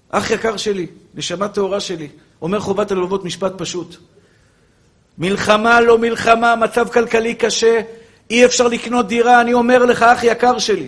אח 0.09 0.31
יקר 0.31 0.57
שלי, 0.57 0.87
נשמה 1.15 1.47
טהורה 1.47 1.79
שלי, 1.79 2.07
אומר 2.41 2.59
חובת 2.59 2.91
הלבבות 2.91 3.25
משפט 3.25 3.51
פשוט. 3.57 3.95
מלחמה 5.17 5.81
לא 5.81 5.97
מלחמה, 5.97 6.55
מצב 6.55 6.89
כלכלי 6.89 7.35
קשה, 7.35 7.81
אי 8.29 8.45
אפשר 8.45 8.67
לקנות 8.67 9.07
דירה, 9.07 9.41
אני 9.41 9.53
אומר 9.53 9.85
לך, 9.85 10.03
אח 10.03 10.23
יקר 10.23 10.59
שלי. 10.59 10.87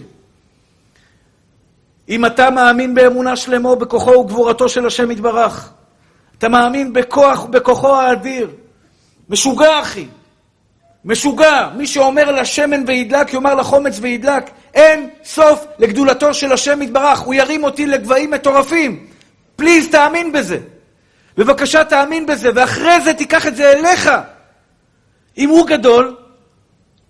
אם 2.10 2.26
אתה 2.26 2.50
מאמין 2.50 2.96
באמונה 2.96 3.36
שלמה 3.36 3.76
בכוחו 3.76 4.12
וגבורתו 4.12 4.70
של 4.70 4.86
השם 4.86 5.12
יתברך, 5.12 5.72
אתה 6.38 6.50
מאמין 6.50 6.94
בכוח, 6.94 7.46
בכוחו 7.46 7.96
האדיר. 7.96 8.50
משוגע, 9.30 9.82
אחי. 9.82 10.06
משוגע. 11.06 11.70
מי 11.76 11.88
שאומר 11.88 12.32
לשמן 12.32 12.84
וידלק, 12.88 13.34
יאמר 13.34 13.56
לחומץ 13.56 13.98
וידלק. 14.02 14.50
אין 14.74 15.10
סוף 15.24 15.66
לגדולתו 15.80 16.34
של 16.34 16.52
השם 16.52 16.82
יתברך. 16.82 17.20
הוא 17.20 17.34
ירים 17.34 17.64
אותי 17.64 17.86
לגבהים 17.86 18.32
מטורפים. 18.32 19.08
פליז, 19.56 19.88
תאמין 19.92 20.32
בזה. 20.32 20.58
בבקשה, 21.38 21.84
תאמין 21.84 22.26
בזה, 22.26 22.50
ואחרי 22.56 23.02
זה 23.02 23.14
תיקח 23.14 23.48
את 23.48 23.56
זה 23.56 23.72
אליך. 23.72 24.10
אם 25.38 25.50
הוא 25.50 25.68
גדול, 25.68 26.16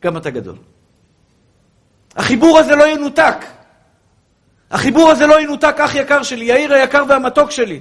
גם 0.04 0.18
אתה 0.18 0.30
גדול. 0.30 0.56
החיבור 2.16 2.60
הזה 2.60 2.76
לא 2.76 2.88
ינותק. 2.88 3.46
החיבור 4.72 5.10
הזה 5.10 5.28
לא 5.28 5.42
ינותק, 5.42 5.76
אח 5.80 5.96
יקר 5.96 6.24
שלי, 6.24 6.46
יאיר 6.46 6.74
היקר 6.74 7.04
והמתוק 7.08 7.52
שלי. 7.52 7.80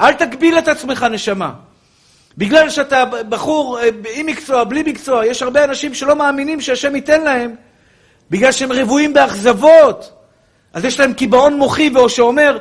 אל 0.00 0.12
תגביל 0.12 0.58
את 0.58 0.68
עצמך, 0.68 1.06
נשמה. 1.10 1.52
בגלל 2.36 2.70
שאתה 2.70 3.04
בחור 3.04 3.80
אה, 3.80 3.88
עם 4.14 4.26
מקצוע, 4.26 4.64
בלי 4.64 4.82
מקצוע, 4.86 5.26
יש 5.26 5.42
הרבה 5.42 5.64
אנשים 5.64 5.94
שלא 5.94 6.16
מאמינים 6.16 6.60
שהשם 6.60 6.96
ייתן 6.96 7.24
להם, 7.24 7.54
בגלל 8.30 8.52
שהם 8.52 8.72
רבועים 8.72 9.12
באכזבות. 9.12 10.12
אז 10.72 10.84
יש 10.84 11.00
להם 11.00 11.12
קיבעון 11.12 11.58
מוחי, 11.58 11.90
או 11.96 12.08
שאומר, 12.08 12.58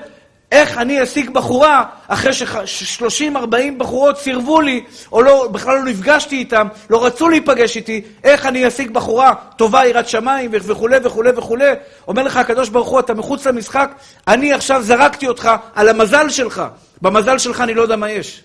איך 0.51 0.77
אני 0.77 1.03
אשיג 1.03 1.29
בחורה 1.29 1.83
אחרי 2.07 2.33
ש-30-40 2.33 3.55
בחורות 3.77 4.17
סירבו 4.17 4.61
לי, 4.61 4.83
או 5.11 5.21
לא, 5.21 5.47
בכלל 5.51 5.75
לא 5.75 5.83
נפגשתי 5.83 6.35
איתם, 6.35 6.67
לא 6.89 7.05
רצו 7.05 7.29
להיפגש 7.29 7.75
איתי, 7.75 8.01
איך 8.23 8.45
אני 8.45 8.67
אשיג 8.67 8.91
בחורה 8.91 9.33
טובה, 9.55 9.85
יראת 9.85 10.09
שמיים 10.09 10.51
וכולי 10.53 10.97
וכולי 11.03 11.29
וכולי. 11.35 11.71
אומר 12.07 12.23
לך 12.23 12.37
הקדוש 12.37 12.69
ברוך 12.69 12.87
הוא, 12.87 12.99
אתה 12.99 13.13
מחוץ 13.13 13.47
למשחק, 13.47 13.91
אני 14.27 14.53
עכשיו 14.53 14.83
זרקתי 14.83 15.27
אותך 15.27 15.51
על 15.75 15.89
המזל 15.89 16.29
שלך. 16.29 16.63
במזל 17.01 17.37
שלך 17.37 17.61
אני 17.61 17.73
לא 17.73 17.81
יודע 17.81 17.95
מה 17.95 18.11
יש. 18.11 18.43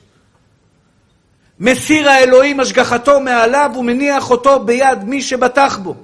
מסיר 1.60 2.08
האלוהים 2.08 2.60
השגחתו 2.60 3.20
מעליו 3.20 3.70
ומניח 3.78 4.30
אותו 4.30 4.60
ביד 4.60 5.04
מי 5.04 5.22
שבטח 5.22 5.78
בו. 5.78 5.94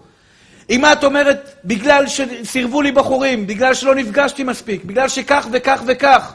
אם 0.71 0.85
את 0.85 1.05
אומרת, 1.05 1.55
בגלל 1.65 2.05
שסירבו 2.07 2.83
לי 2.83 2.93
בחורים, 2.93 3.47
בגלל 3.47 3.75
שלא 3.75 3.95
נפגשתי 3.95 4.45
מספיק, 4.45 4.85
בגלל 4.85 5.09
שכך 5.09 5.47
וכך 5.53 5.83
וכך, 5.87 6.33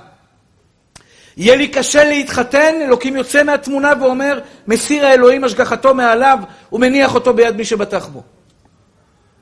יהיה 1.37 1.55
לי 1.55 1.67
קשה 1.67 2.03
להתחתן, 2.03 2.75
אלוקים 2.81 3.15
יוצא 3.15 3.43
מהתמונה 3.43 3.93
ואומר, 4.01 4.39
מסיר 4.67 5.05
האלוהים 5.05 5.43
השגחתו 5.43 5.93
מעליו 5.93 6.39
ומניח 6.71 7.15
אותו 7.15 7.33
ביד 7.33 7.55
מי 7.55 7.65
שבטח 7.65 8.07
בו. 8.07 8.23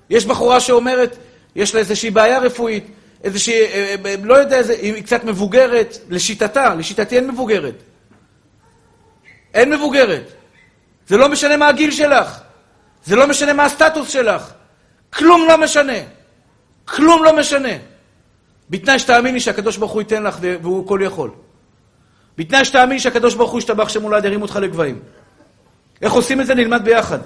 יש 0.10 0.26
בחורה 0.26 0.60
שאומרת, 0.60 1.18
יש 1.56 1.74
לה 1.74 1.80
איזושהי 1.80 2.10
בעיה 2.10 2.40
רפואית, 2.40 2.86
איזושהי, 3.24 3.62
אה, 3.62 3.96
אה, 4.06 4.16
לא 4.24 4.34
יודע, 4.34 4.58
איזה, 4.58 4.74
היא 4.74 5.04
קצת 5.04 5.24
מבוגרת, 5.24 5.98
לשיטתה, 6.10 6.76
לשיטתי 6.76 7.16
אין 7.16 7.28
מבוגרת. 7.28 7.84
אין 9.54 9.74
מבוגרת. 9.74 10.32
זה 11.08 11.18
לא 11.18 11.30
משנה 11.30 11.58
מה 11.58 11.68
הגיל 11.68 11.92
שלך, 11.92 12.40
זה 13.06 13.16
לא 13.16 13.28
משנה 13.28 13.54
מה 13.54 13.66
הסטטוס 13.66 14.10
שלך. 14.10 14.52
כלום 15.14 15.46
לא 15.48 15.58
משנה. 15.58 15.98
כלום 16.86 17.24
לא 17.24 17.36
משנה. 17.38 17.74
בתנאי 18.70 19.00
שתאמיני 19.00 19.40
שהקדוש 19.40 19.78
ברוך 19.78 19.92
הוא 19.92 20.02
ייתן 20.02 20.24
לך 20.24 20.38
והוא 20.42 20.88
כל 20.88 21.00
יכול. 21.04 21.32
בתנאי 22.38 22.66
שתאמיני 22.66 23.00
שהקדוש 23.00 23.36
ברוך 23.36 23.52
הוא 23.52 23.60
ישתבח 23.60 23.90
שמולד 23.90 24.26
ירים 24.26 24.42
אותך 24.42 24.56
לגבהים. 24.56 25.00
איך 26.02 26.14
עושים 26.14 26.42
את 26.42 26.48
זה? 26.48 26.56
נלמד 26.56 26.84
ביחד. 26.84 27.20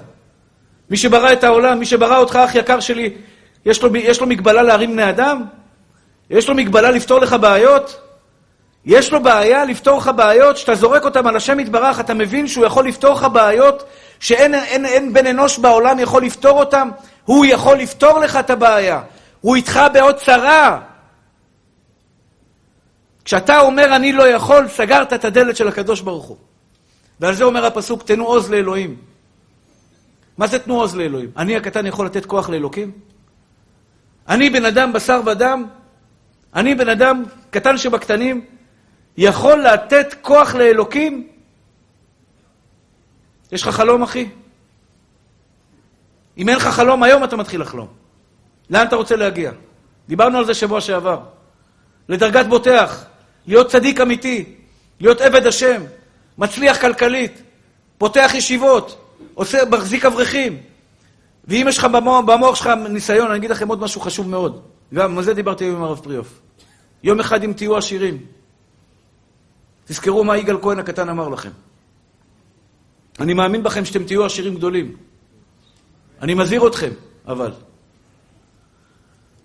מי 0.90 0.96
שברא 0.96 1.32
את 1.32 1.44
העולם, 1.44 1.78
מי 1.78 1.86
שברא 1.86 2.18
אותך, 2.18 2.36
אח 2.36 2.54
יקר 2.54 2.80
שלי, 2.80 3.14
יש 3.66 3.82
לו, 3.82 3.96
יש 3.96 4.20
לו 4.20 4.26
מגבלה 4.26 4.62
להרים 4.62 4.92
בני 4.92 5.10
אדם? 5.10 5.44
יש 6.30 6.48
לו 6.48 6.54
מגבלה 6.54 6.90
לפתור 6.90 7.18
לך 7.20 7.36
בעיות? 7.40 8.00
יש 8.84 9.12
לו 9.12 9.22
בעיה 9.22 9.64
לפתור 9.64 9.98
לך 9.98 10.10
בעיות, 10.16 10.56
שאתה 10.56 10.74
זורק 10.74 11.04
אותם 11.04 11.26
על 11.26 11.36
השם 11.36 11.60
יתברך, 11.60 12.00
אתה 12.00 12.14
מבין 12.14 12.46
שהוא 12.46 12.66
יכול 12.66 12.88
לפתור 12.88 13.14
לך 13.14 13.26
בעיות 13.32 13.84
שאין 14.20 14.54
אין, 14.54 14.86
אין 14.86 15.12
בן 15.12 15.26
אנוש 15.26 15.58
בעולם 15.58 15.98
יכול 15.98 16.24
לפתור 16.24 16.58
אותם? 16.58 16.88
הוא 17.26 17.46
יכול 17.46 17.76
לפתור 17.78 18.18
לך 18.18 18.36
את 18.36 18.50
הבעיה. 18.50 19.02
הוא 19.40 19.56
איתך 19.56 19.80
בעוד 19.92 20.16
צרה. 20.16 20.80
כשאתה 23.24 23.60
אומר 23.60 23.96
אני 23.96 24.12
לא 24.12 24.28
יכול, 24.28 24.68
סגרת 24.68 25.12
את 25.12 25.24
הדלת 25.24 25.56
של 25.56 25.68
הקדוש 25.68 26.00
ברוך 26.00 26.24
הוא. 26.24 26.36
ועל 27.20 27.34
זה 27.34 27.44
אומר 27.44 27.66
הפסוק, 27.66 28.02
תנו 28.02 28.26
עוז 28.26 28.50
לאלוהים. 28.50 28.96
מה 30.38 30.46
זה 30.46 30.58
תנו 30.58 30.80
עוז 30.80 30.96
לאלוהים? 30.96 31.30
אני 31.36 31.56
הקטן 31.56 31.86
יכול 31.86 32.06
לתת 32.06 32.26
כוח 32.26 32.48
לאלוקים? 32.48 32.92
אני 34.28 34.50
בן 34.50 34.64
אדם 34.64 34.92
בשר 34.92 35.20
ודם, 35.26 35.64
אני 36.54 36.74
בן 36.74 36.88
אדם 36.88 37.24
קטן 37.50 37.78
שבקטנים, 37.78 38.44
יכול 39.16 39.58
לתת 39.66 40.14
כוח 40.22 40.54
לאלוקים? 40.54 41.28
יש 43.52 43.62
לך 43.62 43.68
חלום, 43.68 44.02
אחי? 44.02 44.28
אם 46.38 46.48
אין 46.48 46.56
לך 46.56 46.66
חלום 46.66 47.02
היום, 47.02 47.24
אתה 47.24 47.36
מתחיל 47.36 47.60
לחלום. 47.60 47.88
לאן 48.70 48.86
אתה 48.86 48.96
רוצה 48.96 49.16
להגיע? 49.16 49.52
דיברנו 50.08 50.38
על 50.38 50.44
זה 50.44 50.54
שבוע 50.54 50.80
שעבר. 50.80 51.20
לדרגת 52.08 52.46
בוטח, 52.46 53.04
להיות 53.46 53.70
צדיק 53.70 54.00
אמיתי, 54.00 54.54
להיות 55.00 55.20
עבד 55.20 55.46
השם, 55.46 55.82
מצליח 56.38 56.80
כלכלית, 56.80 57.42
פותח 57.98 58.30
ישיבות, 58.34 59.16
עושה, 59.34 59.58
מחזיק 59.70 60.04
אברכים. 60.04 60.58
ואם 61.44 61.66
יש 61.68 61.78
לך 61.78 61.84
במוח, 61.84 62.24
במוח 62.24 62.56
שלך 62.56 62.70
ניסיון, 62.88 63.30
אני 63.30 63.38
אגיד 63.38 63.50
לכם 63.50 63.68
עוד 63.68 63.80
משהו 63.80 64.00
חשוב 64.00 64.28
מאוד. 64.28 64.62
גם 64.94 65.18
על 65.18 65.24
זה 65.24 65.34
דיברתי 65.34 65.64
היום 65.64 65.76
עם 65.76 65.82
הרב 65.82 66.00
פריאוף. 66.02 66.40
יום 67.02 67.20
אחד 67.20 67.44
אם 67.44 67.52
תהיו 67.52 67.76
עשירים, 67.76 68.18
תזכרו 69.84 70.24
מה 70.24 70.36
יגאל 70.36 70.56
כהן 70.62 70.78
הקטן 70.78 71.08
אמר 71.08 71.28
לכם. 71.28 71.50
אני 73.20 73.34
מאמין 73.34 73.62
בכם 73.62 73.84
שאתם 73.84 74.04
תהיו 74.04 74.24
עשירים 74.24 74.54
גדולים. 74.54 74.96
אני 76.22 76.34
מזהיר 76.34 76.66
אתכם, 76.66 76.90
אבל. 77.26 77.52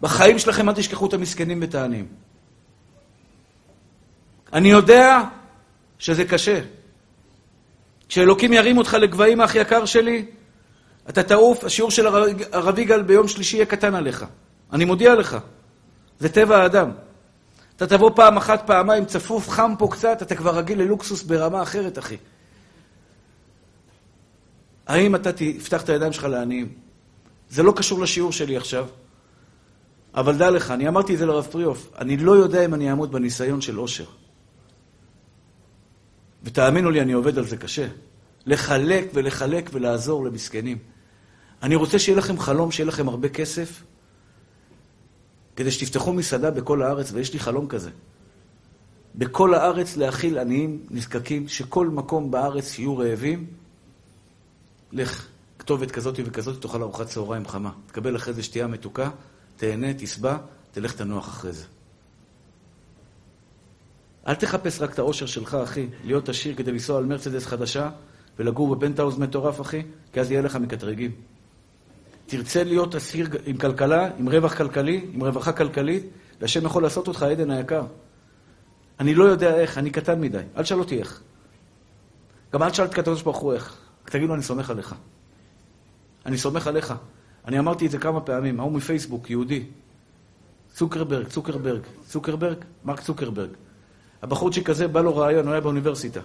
בחיים 0.01 0.39
שלכם 0.39 0.69
אל 0.69 0.73
תשכחו 0.73 1.05
את 1.05 1.13
המסכנים 1.13 1.61
ואת 1.61 1.75
העניים. 1.75 2.07
אני 4.53 4.71
יודע 4.71 5.21
שזה 5.99 6.25
קשה. 6.25 6.61
כשאלוקים 8.09 8.53
ירים 8.53 8.77
אותך 8.77 8.93
לגבהים, 8.93 9.41
אח 9.41 9.55
יקר 9.55 9.85
שלי, 9.85 10.25
אתה 11.09 11.23
תעוף, 11.23 11.63
השיעור 11.63 11.91
של 11.91 12.07
הרב 12.51 12.79
יגאל 12.79 13.01
ביום 13.01 13.27
שלישי 13.27 13.57
יהיה 13.57 13.65
קטן 13.65 13.95
עליך. 13.95 14.25
אני 14.73 14.85
מודיע 14.85 15.15
לך, 15.15 15.37
זה 16.19 16.29
טבע 16.29 16.57
האדם. 16.57 16.91
אתה 17.75 17.87
תבוא 17.87 18.11
פעם 18.15 18.37
אחת, 18.37 18.67
פעמיים, 18.67 19.05
צפוף, 19.05 19.49
חם 19.49 19.73
פה 19.77 19.87
קצת, 19.91 20.21
אתה 20.21 20.35
כבר 20.35 20.57
רגיל 20.57 20.81
ללוקסוס 20.81 21.23
ברמה 21.23 21.61
אחרת, 21.61 21.99
אחי. 21.99 22.17
האם 24.91 25.15
אתה 25.15 25.31
תפתח 25.31 25.83
את 25.83 25.89
הידיים 25.89 26.13
שלך 26.13 26.23
לעניים? 26.23 26.73
זה 27.49 27.63
לא 27.63 27.73
קשור 27.75 28.01
לשיעור 28.01 28.31
שלי 28.31 28.57
עכשיו, 28.57 28.87
אבל 30.13 30.37
דע 30.37 30.49
לך, 30.49 30.71
אני 30.71 30.87
אמרתי 30.87 31.13
את 31.13 31.19
זה 31.19 31.25
לרב 31.25 31.47
פריאוף, 31.51 31.91
אני 31.97 32.17
לא 32.17 32.31
יודע 32.31 32.65
אם 32.65 32.73
אני 32.73 32.89
אעמוד 32.89 33.11
בניסיון 33.11 33.61
של 33.61 33.75
עושר. 33.77 34.05
ותאמינו 36.43 36.91
לי, 36.91 37.01
אני 37.01 37.11
עובד 37.11 37.37
על 37.37 37.45
זה 37.45 37.57
קשה. 37.57 37.87
לחלק 38.45 39.05
ולחלק 39.13 39.69
ולעזור 39.73 40.25
למסכנים. 40.25 40.77
אני 41.63 41.75
רוצה 41.75 41.99
שיהיה 41.99 42.17
לכם 42.17 42.39
חלום, 42.39 42.71
שיהיה 42.71 42.87
לכם 42.87 43.09
הרבה 43.09 43.29
כסף, 43.29 43.83
כדי 45.55 45.71
שתפתחו 45.71 46.13
מסעדה 46.13 46.51
בכל 46.51 46.83
הארץ, 46.83 47.11
ויש 47.11 47.33
לי 47.33 47.39
חלום 47.39 47.67
כזה. 47.67 47.89
בכל 49.15 49.53
הארץ 49.53 49.97
להכיל 49.97 50.37
עניים 50.37 50.79
נזקקים, 50.89 51.47
שכל 51.47 51.87
מקום 51.87 52.31
בארץ 52.31 52.79
יהיו 52.79 52.97
רעבים, 52.97 53.60
לך, 54.91 55.27
כתובת 55.59 55.91
כזאת 55.91 56.19
וכזאת, 56.25 56.61
תאכל 56.61 56.81
ארוחת 56.81 57.07
צהריים 57.07 57.47
חמה. 57.47 57.71
תקבל 57.87 58.15
אחרי 58.15 58.33
זה 58.33 58.43
שתייה 58.43 58.67
מתוקה, 58.67 59.09
תהנה, 59.57 59.93
תשבע, 59.93 60.37
תלך 60.71 60.93
תנוח 60.93 61.29
אחרי 61.29 61.51
זה. 61.51 61.65
אל 64.27 64.35
תחפש 64.35 64.81
רק 64.81 64.93
את 64.93 64.99
האושר 64.99 65.25
שלך, 65.25 65.57
אחי, 65.63 65.87
להיות 66.03 66.29
עשיר 66.29 66.55
כדי 66.55 66.71
לנסוע 66.71 66.97
על 66.97 67.05
מרצדס 67.05 67.45
חדשה 67.45 67.89
ולגור 68.39 68.75
בפנטהאוז 68.75 69.19
מטורף, 69.19 69.61
אחי, 69.61 69.81
כי 70.13 70.19
אז 70.19 70.31
יהיה 70.31 70.41
לך 70.41 70.55
מקטרגים. 70.55 71.11
תרצה 72.25 72.63
להיות 72.63 72.95
עשיר 72.95 73.27
עם 73.45 73.57
כלכלה, 73.57 74.09
עם 74.17 74.29
רווח 74.29 74.57
כלכלי, 74.57 75.05
עם 75.13 75.23
רווחה 75.23 75.51
כלכלית, 75.51 76.05
והשם 76.41 76.65
יכול 76.65 76.83
לעשות 76.83 77.07
אותך, 77.07 77.23
עדן 77.23 77.51
היקר. 77.51 77.83
אני 78.99 79.15
לא 79.15 79.23
יודע 79.23 79.55
איך, 79.55 79.77
אני 79.77 79.89
קטן 79.89 80.21
מדי. 80.21 80.41
אל 80.57 80.63
תשאל 80.63 80.79
אותי 80.79 80.99
איך. 80.99 81.21
גם 82.53 82.63
אל 82.63 82.69
תשאל 82.69 82.85
את 82.85 82.91
הקדוש 82.91 83.21
ברוך 83.21 83.37
הוא 83.37 83.53
איך. 83.53 83.80
תגיד 84.05 84.27
לו, 84.27 84.35
אני 84.35 84.43
סומך 84.43 84.69
עליך. 84.69 84.95
אני 86.25 86.37
סומך 86.37 86.67
עליך. 86.67 86.93
אני 87.45 87.59
אמרתי 87.59 87.85
את 87.85 87.91
זה 87.91 87.97
כמה 87.97 88.21
פעמים, 88.21 88.59
ההוא 88.59 88.71
מפייסבוק, 88.71 89.29
יהודי. 89.29 89.63
צוקרברג, 90.73 91.27
צוקרברג, 91.27 91.81
צוקרברג, 92.07 92.57
מרק 92.85 92.99
צוקרברג. 92.99 93.49
הבחורצ'יק 94.21 94.69
הזה, 94.69 94.87
בא 94.87 95.01
לו 95.01 95.15
רעיון, 95.15 95.45
הוא 95.45 95.51
היה 95.51 95.61
באוניברסיטה. 95.61 96.19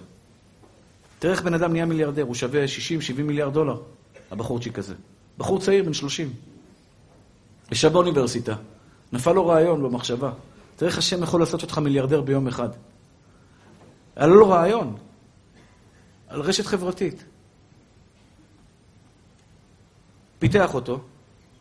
תראה 1.19 1.33
איך 1.33 1.43
בן 1.43 1.53
אדם 1.53 1.71
נהיה 1.71 1.85
מיליארדר, 1.85 2.23
הוא 2.23 2.35
שווה 2.35 2.65
60-70 3.19 3.21
מיליארד 3.21 3.53
דולר, 3.53 3.81
הבחורצ'יק 4.31 4.79
הזה. 4.79 4.93
בחור 5.37 5.59
צעיר, 5.59 5.83
בן 5.83 5.93
30. 5.93 6.33
ישב 7.71 7.93
באוניברסיטה, 7.93 8.55
נפל 9.13 9.31
לו 9.31 9.47
רעיון 9.47 9.83
במחשבה. 9.83 10.31
תראה 10.75 10.91
איך 10.91 10.97
השם 10.97 11.23
יכול 11.23 11.39
לעשות 11.39 11.61
אותך 11.61 11.77
מיליארדר 11.77 12.21
ביום 12.21 12.47
אחד. 12.47 12.69
היה 14.15 14.27
לו 14.27 14.49
רעיון, 14.49 14.97
על 16.27 16.41
רשת 16.41 16.65
חברתית. 16.65 17.23
פיתח 20.39 20.73
אותו, 20.73 20.99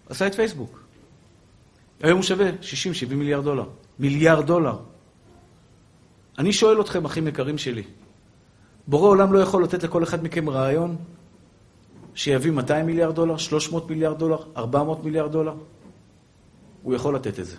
עשה 0.09 0.27
את 0.27 0.35
פייסבוק. 0.35 0.81
היום 2.01 2.17
הוא 2.17 2.23
שווה 2.23 2.51
60-70 3.11 3.15
מיליארד 3.15 3.45
דולר. 3.45 3.65
מיליארד 3.99 4.47
דולר. 4.47 4.79
אני 6.39 6.53
שואל 6.53 6.81
אתכם, 6.81 7.05
אחים 7.05 7.29
יקרים 7.29 7.59
שלי, 7.59 7.83
בורא 8.87 9.09
עולם 9.09 9.33
לא 9.33 9.39
יכול 9.39 9.65
לתת 9.65 9.83
לכל 9.83 10.03
אחד 10.03 10.25
מכם 10.25 10.51
רעיון 10.51 10.97
שיביא 12.15 12.51
200 12.51 12.87
מיליארד 12.87 13.15
דולר, 13.15 13.37
300 13.37 13.91
מיליארד 13.91 14.19
דולר, 14.19 14.39
400 14.57 15.05
מיליארד 15.05 15.33
דולר? 15.33 15.55
הוא 16.83 16.95
יכול 16.95 17.15
לתת 17.15 17.41
את 17.41 17.47
זה. 17.47 17.57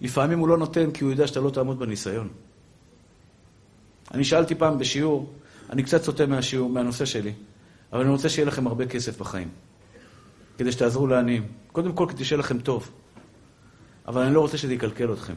לפעמים 0.00 0.38
הוא 0.38 0.48
לא 0.48 0.58
נותן 0.58 0.90
כי 0.90 1.04
הוא 1.04 1.10
יודע 1.10 1.26
שאתה 1.26 1.40
לא 1.40 1.50
תעמוד 1.50 1.78
בניסיון. 1.78 2.28
אני 4.14 4.24
שאלתי 4.24 4.54
פעם 4.54 4.78
בשיעור, 4.78 5.32
אני 5.70 5.82
קצת 5.82 6.02
סוטה 6.02 6.26
מהשיעור, 6.26 6.70
מהנושא 6.70 7.04
שלי, 7.04 7.32
אבל 7.92 8.00
אני 8.00 8.10
רוצה 8.10 8.28
שיהיה 8.28 8.46
לכם 8.46 8.66
הרבה 8.66 8.86
כסף 8.86 9.20
בחיים, 9.20 9.48
כדי 10.58 10.72
שתעזרו 10.72 11.06
לעניים. 11.06 11.46
קודם 11.72 11.92
כל, 11.92 12.06
כדי 12.08 12.24
שיהיה 12.24 12.38
לכם 12.38 12.58
טוב. 12.58 12.90
אבל 14.06 14.22
אני 14.22 14.34
לא 14.34 14.40
רוצה 14.40 14.58
שזה 14.58 14.74
יקלקל 14.74 15.12
אתכם. 15.12 15.34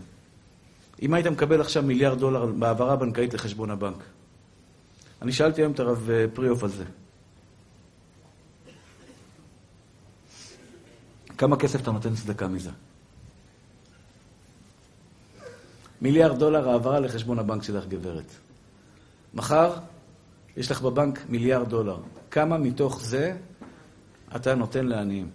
אם 1.02 1.14
היית 1.14 1.28
מקבל 1.28 1.62
עכשיו 1.62 1.84
מיליארד 1.84 2.20
דולר 2.20 2.46
בהעברה 2.46 2.96
בנקאית 2.96 3.34
לחשבון 3.34 3.72
הבנק, 3.72 3.98
אני 5.22 5.32
שאלתי 5.32 5.62
היום 5.62 5.72
את 5.72 5.80
הרב 5.80 6.10
אה, 6.10 6.26
פריאוף 6.34 6.64
על 6.64 6.70
זה. 6.70 6.84
כמה 11.38 11.58
כסף 11.58 11.82
אתה 11.82 11.92
נותן 11.92 12.16
צדקה 12.16 12.48
מזה? 12.48 12.70
מיליארד 16.02 16.40
דולר 16.40 16.70
העברה 16.70 17.00
לחשבון 17.00 17.40
הבנק 17.40 17.64
שלך, 17.64 17.86
גברת. 17.86 18.32
מחר 19.34 19.74
יש 20.58 20.72
לך 20.72 20.82
בבנק 20.82 21.20
מיליארד 21.30 21.70
דולר. 21.70 21.98
כמה 22.32 22.58
מתוך 22.58 23.02
זה 23.02 23.36
אתה 24.36 24.56
נותן 24.56 24.86
לעניים? 24.86 25.30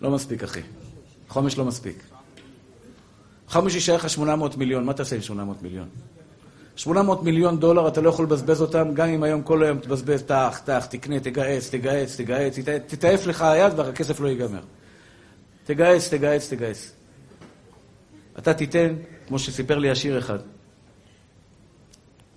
לא 0.00 0.10
מספיק, 0.10 0.42
אחי. 0.42 0.60
חומש 1.28 1.58
לא 1.58 1.64
מספיק. 1.64 2.02
חומש 3.48 3.74
יישאר 3.74 3.96
לך 3.96 4.10
800 4.10 4.56
מיליון, 4.56 4.84
מה 4.84 4.92
תעשה 4.92 5.16
עם 5.16 5.22
800 5.22 5.62
מיליון? 5.62 5.88
800 6.76 7.22
מיליון 7.22 7.60
דולר, 7.60 7.88
אתה 7.88 8.00
לא 8.00 8.08
יכול 8.08 8.24
לבזבז 8.24 8.62
אותם, 8.62 8.94
גם 8.94 9.08
אם 9.08 9.22
היום 9.22 9.42
כל 9.42 9.62
היום 9.62 9.78
תבזבז, 9.78 10.22
טח, 10.22 10.60
טח, 10.64 10.86
תקנה, 10.86 11.20
תגייס, 11.20 11.70
תגייס, 11.70 12.16
תגייס, 12.16 12.58
תתעף 12.86 13.26
לך 13.26 13.42
היד 13.42 13.78
והכסף 13.78 14.20
לא 14.20 14.28
ייגמר. 14.28 14.60
תגייס, 15.64 16.10
תגייס, 16.10 16.48
תגייס. 16.48 16.92
אתה 18.38 18.54
תיתן, 18.54 18.94
כמו 19.30 19.38
שסיפר 19.38 19.78
לי 19.78 19.90
עשיר 19.90 20.18
אחד. 20.18 20.38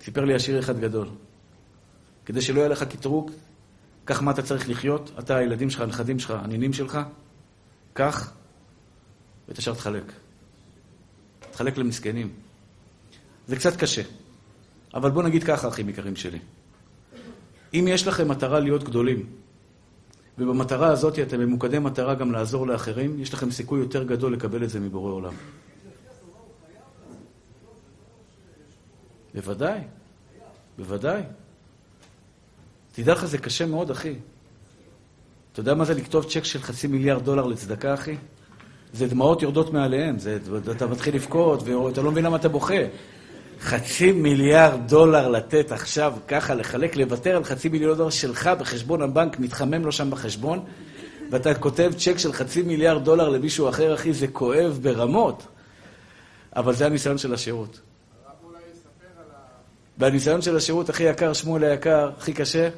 סיפר 0.00 0.24
לי 0.24 0.34
עשיר 0.34 0.58
אחד 0.58 0.80
גדול. 0.80 1.08
כדי 2.26 2.40
שלא 2.40 2.58
יהיה 2.60 2.68
לך 2.68 2.82
קטרוג, 2.82 3.30
קח 4.04 4.22
מה 4.22 4.30
אתה 4.30 4.42
צריך 4.42 4.68
לחיות, 4.68 5.10
אתה, 5.18 5.36
הילדים 5.36 5.70
שלך, 5.70 5.80
הנכדים 5.80 6.18
שלך, 6.18 6.30
הנינים 6.30 6.72
שלך, 6.72 6.98
קח, 7.92 8.32
ואת 9.48 9.58
השאר 9.58 9.74
תחלק. 9.74 10.12
תחלק 11.50 11.78
למסכנים. 11.78 12.32
זה 13.46 13.56
קצת 13.56 13.76
קשה. 13.76 14.02
אבל 14.94 15.10
בואו 15.10 15.26
נגיד 15.26 15.44
ככה, 15.44 15.68
אחים 15.68 15.88
יקרים 15.88 16.16
שלי. 16.16 16.38
אם 17.74 17.84
יש 17.88 18.06
לכם 18.06 18.28
מטרה 18.28 18.60
להיות 18.60 18.84
גדולים, 18.84 19.26
ובמטרה 20.38 20.88
הזאת 20.88 21.18
אתם 21.18 21.40
ממוקדי 21.40 21.78
מטרה 21.78 22.14
גם 22.14 22.32
לעזור 22.32 22.66
לאחרים, 22.66 23.20
יש 23.20 23.34
לכם 23.34 23.50
סיכוי 23.50 23.80
יותר 23.80 24.04
גדול 24.04 24.32
לקבל 24.32 24.64
את 24.64 24.70
זה 24.70 24.80
מבורא 24.80 25.12
עולם. 25.12 25.34
בוודאי, 29.34 29.80
בוודאי. 30.78 31.22
תדע 32.92 33.12
לך, 33.12 33.24
זה 33.24 33.38
קשה 33.38 33.66
מאוד, 33.66 33.90
אחי. 33.90 34.14
אתה 35.52 35.60
יודע 35.60 35.74
מה 35.74 35.84
זה 35.84 35.94
לכתוב 35.94 36.24
צ'ק 36.24 36.44
של 36.44 36.62
חצי 36.62 36.86
מיליארד 36.86 37.24
דולר 37.24 37.46
לצדקה, 37.46 37.94
אחי? 37.94 38.16
זה 38.92 39.06
דמעות 39.06 39.42
יורדות 39.42 39.72
מעליהם, 39.72 40.18
זה, 40.18 40.38
אתה 40.70 40.86
מתחיל 40.86 41.14
לבכות, 41.14 41.62
ואתה 41.62 42.02
לא 42.02 42.10
מבין 42.10 42.24
למה 42.24 42.36
אתה 42.36 42.48
בוכה. 42.48 42.82
חצי 43.60 44.12
מיליארד 44.12 44.88
דולר 44.88 45.28
לתת 45.28 45.72
עכשיו, 45.72 46.14
ככה, 46.28 46.54
לחלק, 46.54 46.96
לוותר 46.96 47.36
על 47.36 47.44
חצי 47.44 47.68
מיליארד 47.68 47.96
דולר 47.96 48.10
שלך 48.10 48.50
בחשבון 48.58 49.02
הבנק, 49.02 49.38
מתחמם 49.38 49.84
לו 49.84 49.92
שם 49.92 50.10
בחשבון, 50.10 50.64
ואתה 51.30 51.54
כותב 51.54 51.92
צ'ק 51.96 52.18
של 52.18 52.32
חצי 52.32 52.62
מיליארד 52.62 53.04
דולר 53.04 53.28
למישהו 53.28 53.68
אחר, 53.68 53.94
אחי, 53.94 54.12
זה 54.12 54.28
כואב 54.28 54.78
ברמות. 54.82 55.46
אבל 56.56 56.74
זה 56.74 56.86
הניסיון 56.86 57.18
של 57.18 57.34
השירות. 57.34 57.80
והניסיון 59.98 60.42
של 60.42 60.56
השירות 60.56 60.88
הכי 60.88 61.02
יקר, 61.02 61.32
שמואל 61.32 61.64
היקר, 61.64 62.10
הכי 62.18 62.32
קשה, 62.32 62.68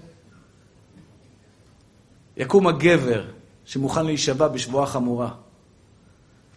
יקום 2.37 2.67
הגבר 2.67 3.25
שמוכן 3.65 4.07
להישבע 4.07 4.49
בשבועה 4.49 4.87
חמורה 4.87 5.31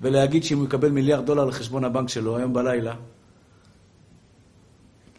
ולהגיד 0.02 0.44
שאם 0.44 0.58
הוא 0.58 0.66
יקבל 0.66 0.90
מיליארד 0.90 1.26
דולר 1.26 1.46
לחשבון 1.46 1.84
הבנק 1.84 2.10
שלו 2.10 2.38
היום 2.38 2.54
בלילה, 2.54 2.94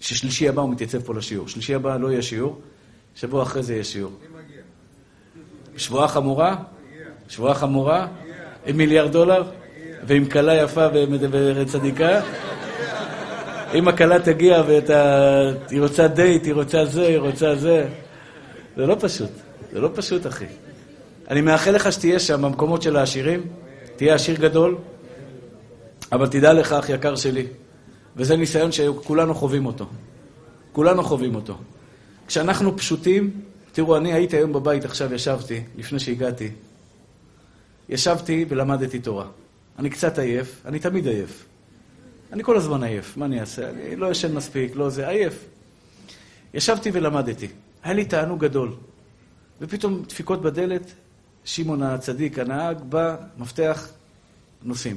ששלישי 0.00 0.48
הבא 0.48 0.62
הוא 0.62 0.70
מתייצב 0.70 1.02
פה 1.02 1.14
לשיעור. 1.14 1.48
שלישי 1.48 1.74
הבא 1.74 1.96
לא 1.96 2.10
יהיה 2.10 2.22
שיעור, 2.22 2.60
שבוע 3.14 3.42
אחרי 3.42 3.62
זה 3.62 3.72
יהיה 3.74 3.84
שיעור. 3.84 4.12
שבועה 5.76 6.08
חמורה? 6.08 6.56
שבועה 7.28 7.54
חמורה? 7.54 8.08
עם 8.66 8.76
מיליארד 8.76 9.12
דולר? 9.12 9.50
ועם 10.06 10.28
כלה 10.28 10.54
יפה 10.54 10.86
וצדיקה? 11.56 12.20
אם 13.74 13.88
הכלה 13.88 14.20
תגיע 14.20 14.62
והיא 14.66 15.80
רוצה 15.80 16.08
דייט, 16.08 16.44
היא 16.44 16.54
רוצה 16.54 16.84
זה, 16.84 17.06
היא 17.06 17.18
רוצה 17.18 17.56
זה. 17.56 17.88
זה 18.76 18.86
לא 18.86 18.96
פשוט. 19.00 19.30
זה 19.72 19.80
לא 19.80 19.90
פשוט, 19.94 20.26
אחי. 20.26 20.46
אני 21.28 21.40
מאחל 21.40 21.70
לך 21.70 21.92
שתהיה 21.92 22.18
שם 22.18 22.42
במקומות 22.42 22.82
של 22.82 22.96
העשירים, 22.96 23.42
תהיה 23.96 24.14
עשיר 24.14 24.36
גדול, 24.36 24.76
אבל 26.12 26.26
תדע 26.26 26.52
לך, 26.52 26.72
אח 26.72 26.88
יקר 26.88 27.16
שלי, 27.16 27.46
וזה 28.16 28.36
ניסיון 28.36 28.72
שכולנו 28.72 29.34
חווים 29.34 29.66
אותו. 29.66 29.86
כולנו 30.72 31.02
חווים 31.02 31.34
אותו. 31.34 31.58
כשאנחנו 32.26 32.76
פשוטים, 32.76 33.30
תראו, 33.72 33.96
אני 33.96 34.12
הייתי 34.12 34.36
היום 34.36 34.52
בבית, 34.52 34.84
עכשיו 34.84 35.14
ישבתי, 35.14 35.62
לפני 35.76 35.98
שהגעתי. 35.98 36.50
ישבתי 37.88 38.44
ולמדתי 38.48 38.98
תורה. 38.98 39.26
אני 39.78 39.90
קצת 39.90 40.18
עייף, 40.18 40.62
אני 40.64 40.78
תמיד 40.78 41.06
עייף. 41.06 41.49
אני 42.32 42.44
כל 42.44 42.56
הזמן 42.56 42.82
עייף, 42.82 43.16
מה 43.16 43.24
אני 43.24 43.40
אעשה? 43.40 43.70
אני 43.70 43.96
לא 43.96 44.10
ישן 44.10 44.34
מספיק, 44.34 44.76
לא 44.76 44.90
זה, 44.90 45.08
עייף. 45.08 45.44
ישבתי 46.54 46.90
ולמדתי. 46.92 47.48
היה 47.82 47.94
לי 47.94 48.04
תענוג 48.04 48.40
גדול. 48.40 48.72
ופתאום 49.60 50.02
דפיקות 50.08 50.42
בדלת, 50.42 50.92
שמעון 51.44 51.82
הצדיק, 51.82 52.38
הנהג, 52.38 52.78
בא, 52.88 53.16
מפתח, 53.38 53.88
נוסעים. 54.62 54.96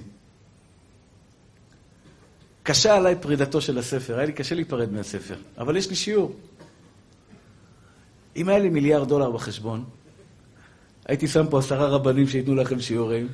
קשה 2.64 2.96
עליי 2.96 3.16
פרידתו 3.22 3.62
של 3.62 3.78
הספר, 3.78 4.18
היה 4.18 4.26
לי 4.26 4.34
קשה 4.34 4.56
להיפרד 4.56 4.92
מהספר, 4.92 5.36
אבל 5.58 5.78
יש 5.78 5.90
לי 5.90 5.96
שיעור. 5.96 6.36
אם 8.36 8.50
היה 8.50 8.60
לי 8.60 8.70
מיליארד 8.70 9.08
דולר 9.08 9.32
בחשבון, 9.32 9.84
הייתי 11.06 11.28
שם 11.28 11.46
פה 11.50 11.60
עשרה 11.60 11.88
רבנים 11.88 12.28
שייתנו 12.28 12.56
לכם 12.56 12.80
שיעורים. 12.80 13.28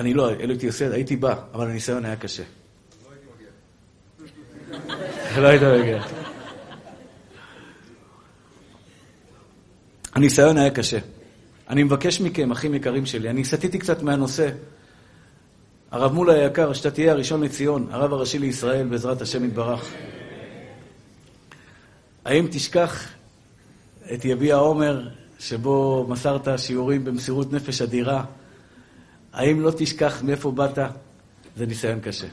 אני 0.00 0.14
לא, 0.14 0.30
אלו 0.30 0.50
הייתי 0.50 0.66
עושה, 0.66 0.92
הייתי 0.92 1.16
בא, 1.16 1.34
אבל 1.54 1.70
הניסיון 1.70 2.04
היה 2.04 2.16
קשה. 2.16 2.42
לא 5.36 5.48
היית 5.48 5.62
מגיע. 5.62 6.02
הניסיון 10.14 10.56
היה 10.56 10.70
קשה. 10.70 10.98
אני 11.68 11.82
מבקש 11.82 12.20
מכם, 12.20 12.50
אחים 12.50 12.74
יקרים 12.74 13.06
שלי, 13.06 13.30
אני 13.30 13.44
סטיתי 13.44 13.78
קצת 13.78 14.02
מהנושא. 14.02 14.48
הרב 15.90 16.12
מולה 16.12 16.32
היקר, 16.32 16.72
שאתה 16.72 16.90
תהיה 16.90 17.12
הראשון 17.12 17.42
לציון, 17.42 17.86
הרב 17.90 18.12
הראשי 18.12 18.38
לישראל, 18.38 18.86
בעזרת 18.86 19.22
השם 19.22 19.44
יתברך. 19.44 19.90
האם 22.24 22.46
תשכח 22.50 23.08
את 24.14 24.24
יביע 24.24 24.54
עומר 24.54 25.08
שבו 25.38 26.06
מסרת 26.08 26.58
שיעורים 26.58 27.04
במסירות 27.04 27.52
נפש 27.52 27.82
אדירה. 27.82 28.24
האם 29.32 29.60
לא 29.60 29.70
תשכח 29.76 30.22
מאיפה 30.22 30.52
באת? 30.52 30.78
זה 31.56 31.66
ניסיון 31.66 32.00
קשה. 32.00 32.26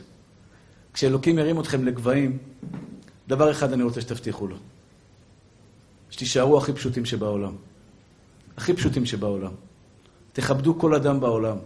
כשאלוקים 0.94 1.40
ירים 1.40 1.60
אתכם 1.60 1.86
לגבהים, 1.86 2.38
דבר 3.28 3.52
אחד 3.52 3.74
אני 3.74 3.84
רוצה 3.84 4.02
שתבטיחו 4.02 4.48
לו. 4.48 4.56
שתישארו 6.10 6.58
הכי 6.58 6.74
פשוטים 6.74 7.06
שבעולם. 7.06 7.56
הכי 8.58 8.74
פשוטים 8.74 9.06
שבעולם. 9.06 9.52
תכבדו 10.34 10.80
כל 10.80 10.96
אדם 10.96 11.20
בעולם. 11.20 11.58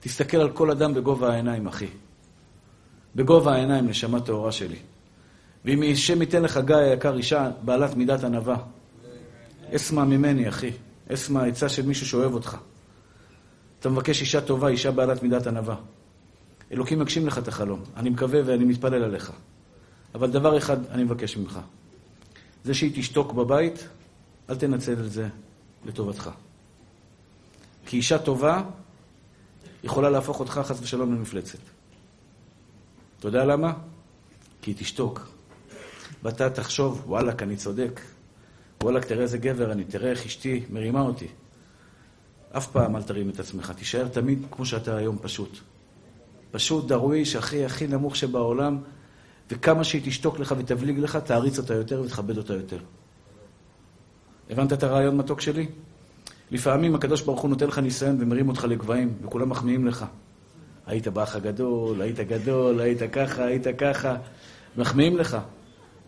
תסתכל 0.00 0.36
על 0.36 0.50
כל 0.50 0.70
אדם 0.70 0.94
בגובה 0.94 1.32
העיניים, 1.32 1.66
אחי. 1.66 1.86
בגובה 3.16 3.54
העיניים, 3.54 3.88
נשמה 3.88 4.20
טהורה 4.20 4.52
שלי. 4.52 4.78
ואם 5.64 5.82
השם 5.92 6.20
ייתן 6.20 6.42
לך 6.42 6.60
גיא 6.64 6.76
היקר 6.76 7.16
אישה 7.16 7.50
בעלת 7.64 7.96
מידת 7.96 8.24
ענווה, 8.24 8.56
אסמע 9.76 10.04
ממני, 10.04 10.48
אחי. 10.48 10.70
אסמע 11.12 11.46
עצה 11.46 11.68
של 11.68 11.86
מישהו 11.86 12.06
שאוהב 12.06 12.34
אותך. 12.34 12.56
אתה 13.82 13.90
מבקש 13.90 14.20
אישה 14.20 14.40
טובה, 14.40 14.68
אישה 14.68 14.90
בעלת 14.90 15.22
מידת 15.22 15.46
ענווה. 15.46 15.76
אלוקים 16.72 17.00
יגשים 17.00 17.26
לך 17.26 17.38
את 17.38 17.48
החלום. 17.48 17.82
אני 17.96 18.10
מקווה 18.10 18.40
ואני 18.46 18.64
מתפלל 18.64 19.02
עליך. 19.02 19.32
אבל 20.14 20.30
דבר 20.30 20.58
אחד 20.58 20.86
אני 20.90 21.04
מבקש 21.04 21.36
ממך. 21.36 21.58
זה 22.64 22.74
שהיא 22.74 22.92
תשתוק 22.94 23.32
בבית, 23.32 23.88
אל 24.50 24.56
תנצל 24.56 24.92
את 24.92 25.12
זה 25.12 25.28
לטובתך. 25.86 26.30
כי 27.86 27.96
אישה 27.96 28.18
טובה 28.18 28.62
יכולה 29.84 30.10
להפוך 30.10 30.40
אותך 30.40 30.60
חס 30.64 30.80
ושלום 30.82 31.14
למפלצת. 31.14 31.58
אתה 33.18 33.28
יודע 33.28 33.44
למה? 33.44 33.72
כי 34.62 34.70
היא 34.70 34.76
תשתוק. 34.78 35.28
ואתה 36.22 36.50
תחשוב, 36.50 37.02
וואלכ, 37.06 37.42
אני 37.42 37.56
צודק. 37.56 38.00
וואלכ, 38.82 39.04
תראה 39.04 39.22
איזה 39.22 39.38
גבר 39.38 39.72
אני, 39.72 39.84
תראה 39.84 40.10
איך 40.10 40.26
אשתי 40.26 40.64
מרימה 40.70 41.00
אותי. 41.00 41.28
אף 42.56 42.66
פעם 42.66 42.96
אל 42.96 43.02
תרים 43.02 43.30
את 43.30 43.40
עצמך, 43.40 43.72
תישאר 43.76 44.08
תמיד 44.08 44.46
כמו 44.50 44.66
שאתה 44.66 44.96
היום, 44.96 45.18
פשוט. 45.22 45.58
פשוט 46.50 46.86
דרוויש, 46.86 47.36
הכי 47.36 47.64
הכי 47.64 47.86
נמוך 47.86 48.16
שבעולם, 48.16 48.78
וכמה 49.50 49.84
שהיא 49.84 50.02
תשתוק 50.04 50.38
לך 50.38 50.54
ותבליג 50.58 50.98
לך, 50.98 51.16
תעריץ 51.16 51.58
אותה 51.58 51.74
יותר 51.74 52.02
ותכבד 52.04 52.38
אותה 52.38 52.54
יותר. 52.54 52.78
הבנת 54.50 54.72
את 54.72 54.82
הרעיון 54.82 55.16
מתוק 55.16 55.40
שלי? 55.40 55.66
לפעמים 56.50 56.94
הקדוש 56.94 57.22
ברוך 57.22 57.40
הוא 57.40 57.50
נותן 57.50 57.66
לך 57.66 57.78
ניסיון 57.78 58.16
ומרים 58.20 58.48
אותך 58.48 58.64
לגבהים, 58.64 59.14
וכולם 59.22 59.48
מחמיאים 59.48 59.86
לך. 59.86 60.04
היית 60.86 61.08
באח 61.08 61.36
הגדול, 61.36 62.02
היית 62.02 62.20
גדול, 62.20 62.80
היית 62.80 62.98
ככה, 63.12 63.44
היית 63.44 63.66
ככה. 63.78 64.16
מחמיאים 64.76 65.16
לך. 65.16 65.38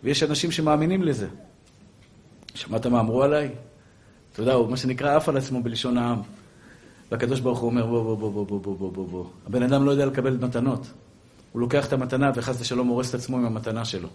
ויש 0.03 0.23
אנשים 0.23 0.51
שמאמינים 0.51 1.03
לזה. 1.03 1.27
שמעת 2.53 2.85
מה 2.85 2.99
אמרו 2.99 3.23
עליי? 3.23 3.55
אתה 4.35 4.43
יודע, 4.43 4.53
הוא 4.53 4.69
מה 4.69 4.77
שנקרא 4.77 5.15
עף 5.15 5.29
על 5.29 5.37
עצמו 5.37 5.63
בלשון 5.63 5.97
העם. 5.97 6.21
והקדוש 7.11 7.39
ברוך 7.39 7.59
הוא 7.59 7.69
אומר, 7.69 7.85
בוא, 7.85 8.03
בוא, 8.03 8.31
בוא, 8.31 8.45
בוא, 8.45 8.59
בוא, 8.77 8.91
בוא, 8.91 9.07
בוא. 9.07 9.25
הבן 9.47 9.63
אדם 9.63 9.85
לא 9.85 9.91
יודע 9.91 10.05
לקבל 10.05 10.37
מתנות. 10.37 10.87
הוא 11.51 11.59
לוקח 11.61 11.87
את 11.87 11.93
המתנה 11.93 12.31
וחס 12.35 12.61
ושלום 12.61 12.87
הורס 12.87 13.09
את 13.09 13.15
עצמו 13.15 13.37
עם 13.37 13.45
המתנה 13.45 13.85
שלו. 13.85 14.09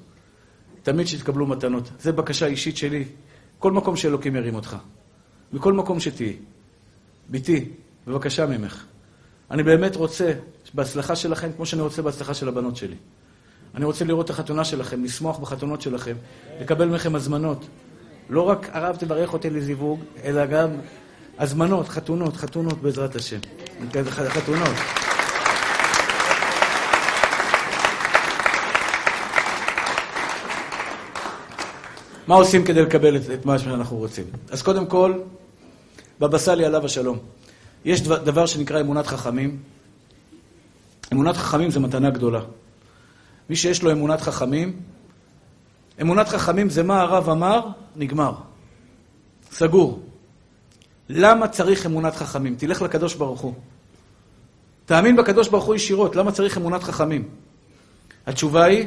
תמיד 0.83 1.07
שתקבלו 1.07 1.47
מתנות. 1.47 1.91
זו 2.01 2.13
בקשה 2.13 2.47
אישית 2.47 2.77
שלי. 2.77 3.05
כל 3.59 3.73
מקום 3.73 3.97
שאלוקים 3.97 4.37
ירים 4.37 4.55
אותך. 4.55 4.77
מכל 5.53 5.73
מקום 5.73 6.01
שתהיי. 6.01 6.37
ביתי, 7.29 7.69
בבקשה 8.07 8.47
ממך. 8.47 8.85
אני 9.51 9.63
באמת 9.63 9.97
רוצה 9.97 10.33
בהצלחה 10.75 11.17
שלכם 11.17 11.49
כמו 11.57 11.67
שאני 11.67 11.83
רוצה 11.83 12.03
בהצלחה 12.03 12.35
של 12.35 12.49
הבנות 12.49 12.77
שלי. 12.77 12.97
אני 13.75 13.85
רוצה 13.85 14.05
לראות 14.05 14.25
את 14.25 14.31
החתונה 14.31 14.65
שלכם, 14.65 15.05
לשמוח 15.05 15.39
בחתונות 15.39 15.81
שלכם, 15.81 16.17
לקבל 16.61 16.89
מכם 16.89 17.15
הזמנות. 17.15 17.67
לא 18.31 18.43
רק 18.43 18.69
הרב 18.73 18.97
תברך 18.97 19.33
אותי 19.33 19.51
לזיווג, 19.51 20.01
אלא 20.25 20.47
גם 20.47 20.71
הזמנות, 21.39 21.89
חתונות, 21.89 22.37
חתונות 22.37 22.83
בעזרת 22.83 23.17
השם. 23.17 23.39
חתונות. 24.11 24.77
מה 32.27 32.35
עושים 32.35 32.65
כדי 32.65 32.83
לקבל 32.83 33.17
את, 33.17 33.23
את 33.35 33.47
מה 33.47 33.59
שאנחנו 33.59 33.97
רוצים? 33.97 34.25
אז 34.51 34.63
קודם 34.63 34.87
כל, 34.87 35.15
בבא 36.21 36.39
סאלי 36.39 36.65
עליו 36.65 36.85
השלום. 36.85 37.19
יש 37.85 38.01
דבר, 38.03 38.19
דבר 38.19 38.47
שנקרא 38.47 38.81
אמונת 38.81 39.07
חכמים. 39.07 39.59
אמונת 41.13 41.37
חכמים 41.37 41.71
זה 41.71 41.81
מתנה 41.81 42.11
גדולה. 42.11 42.41
מי 43.51 43.57
שיש 43.57 43.83
לו 43.83 43.93
אמונת 43.93 44.21
חכמים, 44.21 44.77
אמונת 46.01 46.29
חכמים 46.29 46.71
זה 46.71 46.83
מה 46.83 47.01
הרב 47.01 47.29
אמר, 47.29 47.67
נגמר. 48.01 48.33
סגור. 49.53 50.03
למה 51.09 51.49
צריך 51.49 51.87
אמונת 51.87 52.17
חכמים? 52.17 52.55
תלך 52.55 52.83
לקדוש 52.83 53.15
ברוך 53.15 53.41
הוא. 53.41 53.55
תאמין 54.87 55.17
בקדוש 55.17 55.49
ברוך 55.49 55.65
הוא 55.65 55.75
ישירות, 55.75 56.17
למה 56.17 56.33
צריך 56.33 56.59
אמונת 56.59 56.83
חכמים? 56.83 57.29
התשובה 58.27 58.65
היא, 58.65 58.87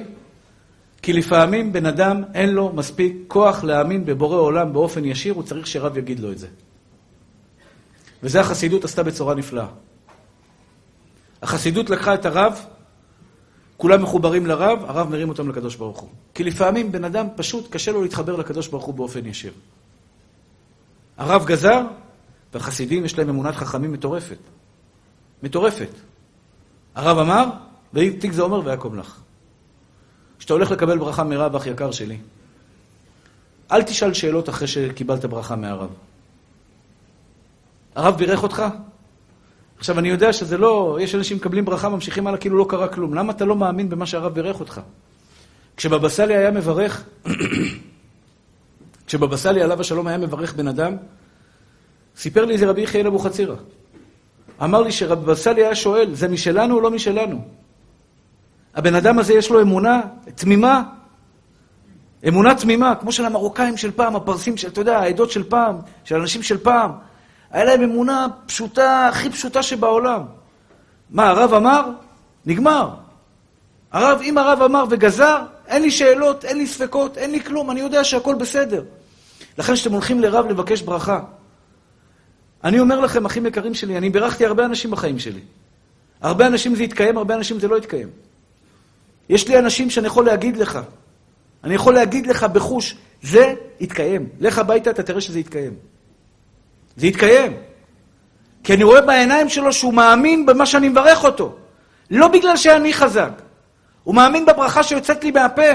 כי 1.02 1.14
לפעמים 1.14 1.74
בן 1.74 1.86
אדם 1.86 2.24
אין 2.34 2.50
לו 2.50 2.72
מספיק 2.74 3.16
כוח 3.28 3.64
להאמין 3.64 4.06
בבורא 4.06 4.38
עולם 4.38 4.74
באופן 4.74 5.06
ישיר, 5.06 5.34
הוא 5.34 5.44
צריך 5.44 5.68
שרב 5.68 5.98
יגיד 5.98 6.20
לו 6.20 6.32
את 6.32 6.38
זה. 6.38 6.48
וזה 8.24 8.40
החסידות 8.40 8.84
עשתה 8.84 9.04
בצורה 9.04 9.36
נפלאה. 9.36 9.68
החסידות 11.42 11.90
לקחה 11.90 12.14
את 12.14 12.26
הרב, 12.26 12.66
כולם 13.84 14.04
מחוברים 14.04 14.46
לרב, 14.46 14.84
הרב 14.88 15.10
מרים 15.10 15.30
אותם 15.30 15.50
לקדוש 15.50 15.76
ברוך 15.76 16.00
הוא. 16.00 16.10
כי 16.34 16.44
לפעמים 16.44 16.92
בן 16.92 17.04
אדם 17.04 17.28
פשוט 17.36 17.72
קשה 17.72 17.92
לו 17.92 18.04
להתחבר 18.04 18.36
לקדוש 18.36 18.68
ברוך 18.68 18.86
הוא 18.86 18.94
באופן 18.94 19.26
ישיר. 19.26 19.54
הרב 21.18 21.46
גזר, 21.46 21.82
והחסידים 22.54 23.06
יש 23.06 23.18
להם 23.18 23.30
אמונת 23.30 23.56
חכמים 23.56 23.92
מטורפת. 23.92 24.38
מטורפת. 25.44 25.90
הרב 26.96 27.18
אמר, 27.18 27.46
ותיק 27.94 28.32
זה 28.32 28.42
אומר 28.42 28.62
ויקום 28.66 29.00
לך. 29.00 29.20
כשאתה 30.40 30.54
הולך 30.54 30.72
לקבל 30.72 30.98
ברכה 30.98 31.24
מרב, 31.24 31.56
אח 31.56 31.66
יקר 31.66 31.92
שלי, 31.92 32.18
אל 33.72 33.84
תשאל 33.84 34.14
שאלות 34.14 34.50
אחרי 34.50 34.68
שקיבלת 34.68 35.26
ברכה 35.26 35.56
מהרב. 35.56 35.90
הרב 37.96 38.18
בירך 38.18 38.44
אותך? 38.44 38.64
עכשיו, 39.84 40.00
אני 40.00 40.10
יודע 40.10 40.34
שזה 40.34 40.58
לא, 40.58 40.98
יש 41.02 41.16
אנשים 41.16 41.38
מקבלים 41.38 41.66
ברכה, 41.66 41.90
ממשיכים 41.90 42.28
הלאה 42.28 42.40
כאילו 42.40 42.58
לא 42.58 42.66
קרה 42.70 42.88
כלום. 42.88 43.14
למה 43.14 43.34
אתה 43.34 43.46
לא 43.46 43.56
מאמין 43.56 43.90
במה 43.90 44.06
שהרב 44.06 44.34
בירך 44.34 44.60
אותך? 44.60 44.82
כשבבא 45.78 46.10
סאלי 46.10 46.36
היה 46.36 46.52
מברך, 46.52 47.04
כשבבא 49.08 49.38
סאלי 49.38 49.62
עליו 49.62 49.82
השלום 49.82 50.08
היה 50.08 50.18
מברך 50.18 50.54
בן 50.54 50.68
אדם, 50.68 50.96
סיפר 52.18 52.46
לי 52.46 52.54
איזה 52.54 52.70
רבי 52.70 52.82
יחיאל 52.82 53.08
אבוחצירא. 53.08 53.56
אמר 54.64 54.82
לי 54.82 54.92
שרבא 54.92 55.36
סאלי 55.36 55.64
היה 55.66 55.76
שואל, 55.76 56.14
זה 56.14 56.28
משלנו 56.28 56.76
או 56.76 56.82
לא 56.82 56.92
משלנו? 56.92 57.42
הבן 58.76 58.96
אדם 58.96 59.20
הזה 59.20 59.34
יש 59.34 59.50
לו 59.50 59.62
אמונה 59.62 60.02
תמימה, 60.36 60.84
אמונה 62.28 62.56
תמימה, 62.56 62.96
כמו 62.96 63.12
של 63.12 63.26
המרוקאים 63.26 63.78
של 63.78 63.92
פעם, 63.92 64.16
הפרסים 64.16 64.58
של, 64.58 64.68
אתה 64.68 64.82
יודע, 64.82 65.00
העדות 65.00 65.32
של 65.32 65.44
פעם, 65.44 65.76
של 66.04 66.16
אנשים 66.16 66.44
של 66.44 66.58
פעם. 66.58 66.92
היה 67.54 67.64
להם 67.64 67.82
אמונה 67.82 68.28
פשוטה, 68.46 69.08
הכי 69.08 69.30
פשוטה 69.30 69.64
שבעולם. 69.64 70.22
מה, 71.10 71.30
הרב 71.30 71.54
אמר? 71.54 71.90
נגמר. 72.46 72.90
הרב, 73.92 74.22
אם 74.24 74.38
הרב 74.38 74.62
אמר 74.62 74.86
וגזר, 74.90 75.42
אין 75.68 75.82
לי 75.82 75.92
שאלות, 75.92 76.46
אין 76.46 76.58
לי 76.58 76.68
ספקות, 76.68 77.18
אין 77.18 77.32
לי 77.32 77.44
כלום, 77.44 77.72
אני 77.72 77.80
יודע 77.80 78.04
שהכל 78.04 78.36
בסדר. 78.36 78.84
לכן 79.58 79.74
כשאתם 79.74 79.94
הולכים 79.94 80.20
לרב 80.20 80.48
לבקש 80.48 80.82
ברכה, 80.82 81.20
אני 82.64 82.80
אומר 82.80 83.00
לכם, 83.00 83.26
אחים 83.26 83.46
יקרים 83.46 83.74
שלי, 83.74 83.98
אני 83.98 84.10
בירכתי 84.10 84.46
הרבה 84.46 84.66
אנשים 84.66 84.92
בחיים 84.92 85.20
שלי. 85.20 85.42
הרבה 86.22 86.48
אנשים 86.48 86.76
זה 86.76 86.84
יתקיים, 86.84 87.18
הרבה 87.18 87.36
אנשים 87.36 87.60
זה 87.60 87.68
לא 87.68 87.78
יתקיים. 87.78 88.10
יש 89.30 89.48
לי 89.48 89.60
אנשים 89.60 89.90
שאני 89.90 90.08
יכול 90.08 90.26
להגיד 90.26 90.58
לך, 90.58 90.80
אני 91.64 91.76
יכול 91.76 91.94
להגיד 91.94 92.28
לך 92.28 92.44
בחוש, 92.44 92.98
זה 93.22 93.54
יתקיים. 93.80 94.30
לך 94.40 94.58
הביתה, 94.58 94.90
אתה 94.90 95.04
תראה 95.04 95.22
שזה 95.22 95.40
יתקיים. 95.40 95.93
זה 96.98 97.08
יתקיים. 97.08 97.54
כי 98.64 98.74
אני 98.74 98.84
רואה 98.84 99.02
בעיניים 99.02 99.50
שלו 99.50 99.74
שהוא 99.74 99.94
מאמין 99.94 100.46
במה 100.46 100.66
שאני 100.66 100.90
מברך 100.90 101.24
אותו. 101.24 101.56
לא 102.12 102.28
בגלל 102.28 102.58
שאני 102.58 102.94
חזק. 102.94 103.32
הוא 104.04 104.16
מאמין 104.16 104.46
בברכה 104.46 104.84
שיוצאת 104.84 105.24
לי 105.24 105.32
מהפה. 105.32 105.72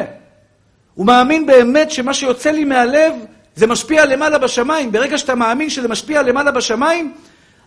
הוא 0.95 1.07
מאמין 1.07 1.47
באמת 1.47 1.91
שמה 1.91 2.15
שיוצא 2.15 2.51
לי 2.51 2.65
מהלב 2.65 3.13
זה 3.55 3.67
משפיע 3.67 4.07
למעלה 4.07 4.39
בשמיים. 4.39 4.93
ברגע 4.93 5.19
שאתה 5.19 5.35
מאמין 5.35 5.71
שזה 5.71 5.89
משפיע 5.89 6.23
למעלה 6.23 6.51
בשמיים, 6.51 7.13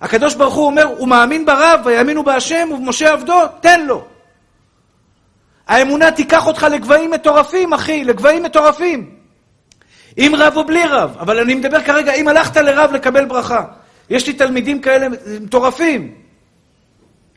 הקדוש 0.02 0.36
ברוך 0.36 0.54
הוא 0.54 0.66
אומר, 0.66 0.84
הוא 0.84 1.08
מאמין 1.08 1.46
ברב, 1.46 1.82
ויאמינו 1.86 2.24
בהשם 2.24 2.70
ובמשה 2.74 3.14
עבדו, 3.14 3.40
תן 3.62 3.86
לו. 3.86 4.06
האמונה 5.68 6.12
תיקח 6.12 6.48
אותך 6.48 6.68
לגבהים 6.72 7.12
מטורפים, 7.12 7.74
אחי, 7.74 8.04
לגבהים 8.04 8.44
מטורפים. 8.44 9.21
עם 10.18 10.36
רב 10.36 10.54
או 10.56 10.64
בלי 10.64 10.84
רב, 10.86 11.16
אבל 11.20 11.40
אני 11.40 11.56
מדבר 11.56 11.84
כרגע, 11.84 12.14
אם 12.14 12.28
הלכת 12.28 12.58
לרב 12.58 12.92
לקבל 12.94 13.26
ברכה. 13.26 13.64
יש 14.10 14.28
לי 14.28 14.34
תלמידים 14.34 14.82
כאלה 14.82 15.08
מטורפים. 15.42 16.14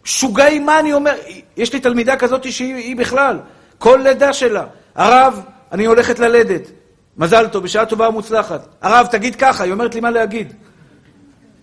שוגעים, 0.04 0.66
מה 0.66 0.80
אני 0.80 0.92
אומר? 0.92 1.14
יש 1.56 1.72
לי 1.72 1.80
תלמידה 1.80 2.16
כזאת 2.16 2.52
שהיא 2.52 2.96
בכלל, 2.96 3.38
כל 3.78 4.00
לידה 4.02 4.32
שלה. 4.32 4.64
הרב, 4.94 5.40
אני 5.72 5.84
הולכת 5.84 6.18
ללדת. 6.18 6.70
מזל 7.16 7.48
טוב, 7.48 7.62
בשעה 7.62 7.86
טובה 7.86 8.08
ומוצלחת. 8.08 8.66
הרב, 8.82 9.06
תגיד 9.06 9.36
ככה, 9.36 9.64
היא 9.64 9.72
אומרת 9.72 9.94
לי 9.94 10.00
מה 10.00 10.10
להגיד. 10.10 10.52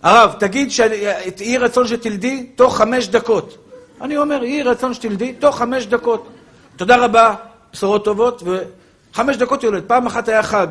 הרב, 0.02 0.34
תגיד 0.38 0.70
שיהי 0.70 1.58
רצון 1.58 1.86
שתלדי 1.86 2.46
תוך 2.54 2.76
חמש 2.76 3.08
דקות. 3.08 3.58
אני 4.00 4.16
אומר, 4.16 4.44
יהי 4.44 4.62
רצון 4.62 4.94
שתלדי 4.94 5.32
תוך 5.32 5.58
חמש 5.58 5.86
דקות. 5.86 6.28
תודה 6.76 6.96
רבה, 6.96 7.34
בשורות 7.72 8.04
טובות, 8.04 8.42
וחמש 9.12 9.36
דקות 9.36 9.62
יולד. 9.62 9.84
פעם 9.86 10.06
אחת 10.06 10.28
היה 10.28 10.42
חג, 10.42 10.66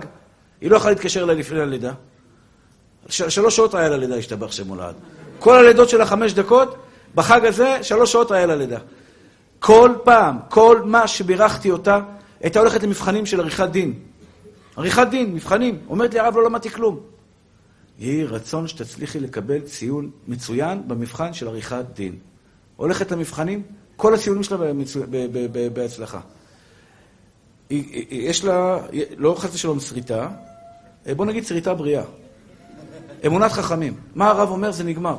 היא 0.62 0.72
לא 0.72 0.78
יכולה 0.78 0.94
להתקשר 0.94 1.24
אליי 1.24 1.36
לפני 1.36 1.60
הלידה. 1.60 1.94
שלוש 3.10 3.56
שעות 3.56 3.76
היה 3.76 3.90
ללידה, 3.90 4.16
השתבח 4.16 4.52
שמולד. 4.52 4.96
כל 5.40 5.60
הלידות 5.60 5.90
של 5.90 6.02
החמש 6.02 6.34
דקות, 6.34 6.76
בחג 7.16 7.46
הזה, 7.46 7.78
שלוש 7.82 8.12
שעות 8.12 8.32
היה 8.32 8.46
ללידה. 8.46 8.80
כל 9.60 9.92
פעם, 10.04 10.38
כל 10.50 10.82
מה 10.86 11.08
שבירכתי 11.08 11.72
אותה, 11.72 12.00
הייתה 12.42 12.60
הולכת 12.60 12.84
למבחנים 12.84 13.26
של 13.26 13.40
עריכת 13.40 13.70
דין. 13.70 14.00
עריכת 14.78 15.08
דין, 15.12 15.34
מבחנים. 15.34 15.80
אומרת 15.90 16.14
לי, 16.14 16.20
הרב, 16.20 16.36
לא 16.36 16.44
למדתי 16.44 16.70
כלום. 16.70 17.00
יהי 18.00 18.26
רצון 18.26 18.68
שתצליחי 18.68 19.20
לקבל 19.20 19.60
ציון 19.60 20.12
מצוין 20.28 20.84
במבחן 20.88 21.34
של 21.34 21.48
עריכת 21.48 21.86
דין. 21.96 22.16
הולכת 22.76 23.12
למבחנים, 23.12 23.64
כל 23.96 24.14
הציונים 24.14 24.44
שלה 24.44 24.58
בהצלחה. 25.74 26.20
יש 28.10 28.46
לה, 28.46 28.80
לא 29.18 29.36
חס 29.38 29.54
ושלום 29.54 29.80
שריטה, 29.80 30.30
בוא 31.06 31.26
נגיד 31.26 31.46
שריטה 31.46 31.74
בריאה. 31.74 32.04
אמונת 33.26 33.52
חכמים. 33.52 33.94
מה 34.16 34.30
הרב 34.30 34.50
אומר? 34.50 34.72
זה 34.72 34.84
נגמר. 34.84 35.18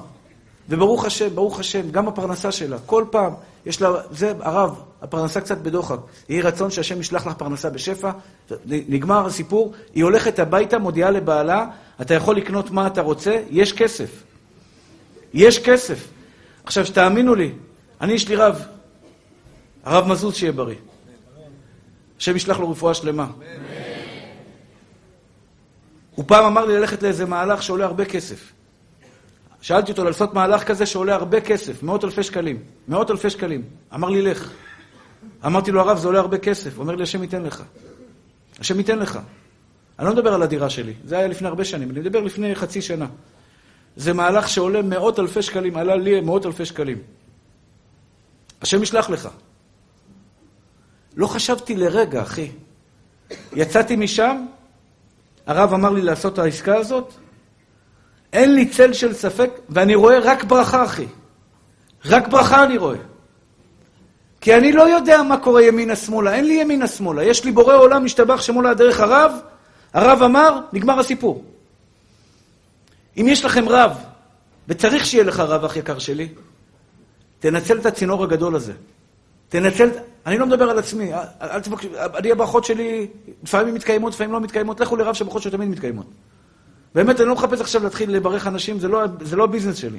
וברוך 0.69 1.05
השם, 1.05 1.35
ברוך 1.35 1.61
השם, 1.61 1.91
גם 1.91 2.09
הפרנסה 2.09 2.53
שלה, 2.53 2.77
כל 2.87 3.05
פעם 3.11 3.33
יש 3.67 3.83
לה, 3.83 3.91
זה 4.11 4.33
הרב, 4.41 4.83
הפרנסה 5.03 5.41
קצת 5.41 5.59
בדוחק. 5.59 5.97
יהי 6.29 6.43
רצון 6.43 6.71
שהשם 6.71 7.01
ישלח 7.01 7.27
לך 7.27 7.33
פרנסה 7.33 7.71
בשפע, 7.71 8.11
נגמר 8.67 9.27
הסיפור, 9.27 9.73
היא 9.95 10.05
הולכת 10.05 10.39
הביתה, 10.39 10.79
מודיעה 10.79 11.11
לבעלה, 11.11 11.67
אתה 12.01 12.15
יכול 12.15 12.37
לקנות 12.37 12.71
מה 12.71 12.87
אתה 12.87 13.01
רוצה, 13.01 13.43
יש 13.51 13.73
כסף. 13.73 14.23
יש 15.35 15.59
כסף. 15.59 16.09
עכשיו, 16.65 16.87
שתאמינו 16.87 17.35
לי, 17.35 17.53
אני 18.01 18.13
יש 18.13 18.29
לי 18.29 18.37
רב, 18.37 18.63
הרב 19.85 20.09
מזוז 20.09 20.35
שיהיה 20.35 20.53
בריא. 20.53 20.77
השם 22.19 22.37
ישלח 22.37 22.61
לו 22.61 22.71
רפואה 22.71 22.95
שלמה. 22.95 23.27
הוא 26.15 26.25
פעם 26.29 26.45
אמר 26.45 26.65
לי 26.65 26.75
ללכת 26.75 27.03
לאיזה 27.03 27.27
מהלך 27.27 27.63
שעולה 27.63 27.85
הרבה 27.85 28.05
כסף. 28.05 28.53
שאלתי 29.61 29.93
אותו 29.93 30.05
לעשות 30.05 30.35
מהלך 30.35 30.65
כזה 30.65 30.87
שעולה 30.87 31.15
הרבה 31.15 31.41
כסף, 31.41 31.83
מאות 31.83 32.05
אלפי 32.05 32.23
שקלים. 32.23 32.59
מאות 32.89 33.11
אלפי 33.11 33.31
שקלים. 33.31 33.63
אמר 33.95 34.09
לי, 34.09 34.23
לך. 34.23 34.51
אמרתי 35.47 35.71
לו, 35.71 35.81
הרב, 35.81 35.99
זה 35.99 36.07
עולה 36.07 36.19
הרבה 36.19 36.39
כסף. 36.39 36.79
אומר 36.79 36.95
לי, 36.95 37.03
השם 37.03 37.23
ייתן 37.23 37.43
לך. 37.43 37.63
השם 38.61 38.79
ייתן 38.79 38.99
לך. 38.99 39.19
אני 39.99 40.07
לא 40.07 40.13
מדבר 40.13 40.35
על 40.35 40.43
הדירה 40.43 40.71
שלי, 40.71 40.95
זה 41.05 41.19
היה 41.19 41.29
לפני 41.29 41.49
הרבה 41.49 41.65
שנים, 41.65 41.91
אני 41.91 42.01
מדבר 42.01 42.21
לפני 42.21 42.55
חצי 42.55 42.83
שנה. 42.83 43.07
זה 43.97 44.13
מהלך 44.13 44.49
שעולה 44.49 44.83
מאות 44.83 45.19
אלפי 45.19 45.43
שקלים, 45.43 45.77
עלה 45.77 45.97
לי 45.97 46.21
מאות 46.21 46.47
אלפי 46.47 46.65
שקלים. 46.65 46.99
השם 48.63 48.83
ישלח 48.83 49.11
לך. 49.11 49.29
לא 51.17 51.27
חשבתי 51.27 51.77
לרגע, 51.77 52.23
אחי. 52.23 52.51
יצאתי 53.53 53.97
משם, 53.97 54.47
הרב 55.47 55.75
אמר 55.75 55.91
לי 55.91 56.03
לעשות 56.03 56.33
את 56.33 56.39
העסקה 56.39 56.77
הזאת, 56.77 57.13
אין 58.33 58.55
לי 58.55 58.69
צל 58.69 58.93
של 58.93 59.15
ספק, 59.15 59.51
ואני 59.69 59.95
רואה 59.95 60.19
רק 60.19 60.45
ברכה, 60.45 60.85
אחי. 60.85 61.07
רק 62.05 62.29
ברכה 62.29 62.65
אני 62.65 62.79
רואה. 62.79 62.97
כי 64.41 64.55
אני 64.55 64.73
לא 64.73 64.83
יודע 64.83 65.23
מה 65.23 65.37
קורה 65.37 65.63
ימינה-שמאלה, 65.63 66.35
אין 66.35 66.45
לי 66.45 66.55
ימינה-שמאלה. 66.55 67.25
יש 67.25 67.45
לי 67.45 67.53
בורא 67.53 67.75
עולם 67.77 68.05
משתבח 68.05 68.41
שמולה 68.41 68.75
דרך 68.75 69.01
הרב, 69.01 69.33
הרב 69.93 70.23
אמר, 70.23 70.59
נגמר 70.73 71.01
הסיפור. 71.01 71.45
אם 73.17 73.27
יש 73.29 73.45
לכם 73.45 73.69
רב, 73.69 73.93
וצריך 74.69 75.07
שיהיה 75.07 75.25
לך 75.25 75.41
רב, 75.41 75.65
אח 75.65 75.77
יקר 75.77 75.99
שלי, 75.99 76.29
תנצל 77.41 77.79
את 77.79 77.87
הצינור 77.87 78.25
הגדול 78.25 78.57
הזה. 78.57 78.73
תנצל, 79.53 79.91
אני 80.27 80.39
לא 80.39 80.47
מדבר 80.47 80.71
על 80.71 80.79
עצמי, 80.79 81.15
אל 81.43 81.61
תבקש, 81.61 81.87
אני 82.19 82.33
הברכות 82.33 82.65
שלי, 82.65 83.07
לפעמים 83.43 83.75
מתקיימות, 83.75 84.13
לפעמים 84.13 84.33
לא 84.33 84.41
מתקיימות, 84.41 84.81
לכו 84.81 84.97
לרב 84.97 85.15
שהברכות 85.15 85.43
שלו 85.43 85.53
תמיד 85.53 85.69
מתקיימות. 85.69 86.07
באמת, 86.95 87.21
אני 87.21 87.29
לא 87.29 87.35
מחפש 87.35 87.61
עכשיו 87.61 87.83
להתחיל 87.83 88.17
לברך 88.17 88.47
אנשים, 88.47 88.79
זה 88.79 88.89
לא, 88.89 89.03
זה 89.21 89.37
לא 89.37 89.45
הביזנס 89.45 89.77
שלי. 89.77 89.99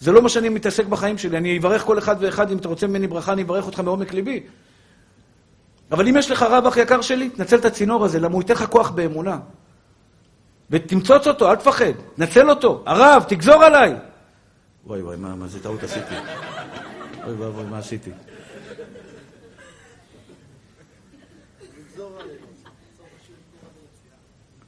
זה 0.00 0.12
לא 0.12 0.22
מה 0.22 0.28
שאני 0.28 0.48
מתעסק 0.48 0.86
בחיים 0.86 1.18
שלי. 1.18 1.36
אני 1.36 1.58
אברך 1.58 1.82
כל 1.82 1.98
אחד 1.98 2.16
ואחד, 2.20 2.50
אם 2.50 2.56
אתה 2.56 2.68
רוצה 2.68 2.86
ממני 2.86 3.06
ברכה, 3.06 3.32
אני 3.32 3.42
אברך 3.42 3.66
אותך 3.66 3.80
מעומק 3.80 4.14
ליבי. 4.14 4.42
אבל 5.90 6.08
אם 6.08 6.16
יש 6.16 6.30
לך 6.30 6.42
רב 6.42 6.66
אח 6.66 6.76
יקר 6.76 7.00
שלי, 7.00 7.30
תנצל 7.30 7.56
את 7.56 7.64
הצינור 7.64 8.04
הזה, 8.04 8.20
למה 8.20 8.34
הוא 8.34 8.42
ייתן 8.42 8.54
לך 8.54 8.64
כוח 8.64 8.90
באמונה. 8.90 9.38
ותמצוץ 10.70 11.26
אותו, 11.26 11.50
אל 11.50 11.56
תפחד, 11.56 11.92
נצל 12.18 12.50
אותו. 12.50 12.82
הרב, 12.86 13.24
תגזור 13.28 13.64
עליי. 13.64 13.94
וואי 14.86 15.02
וואי, 15.02 15.16
מה, 15.16 15.34
מה 15.34 15.46
זה 15.46 15.62
טעות 15.62 15.82
עשיתי? 15.82 16.14
אוי 17.28 17.36
ואבוי, 17.36 17.64
מה 17.64 17.78
עשיתי? 17.78 18.10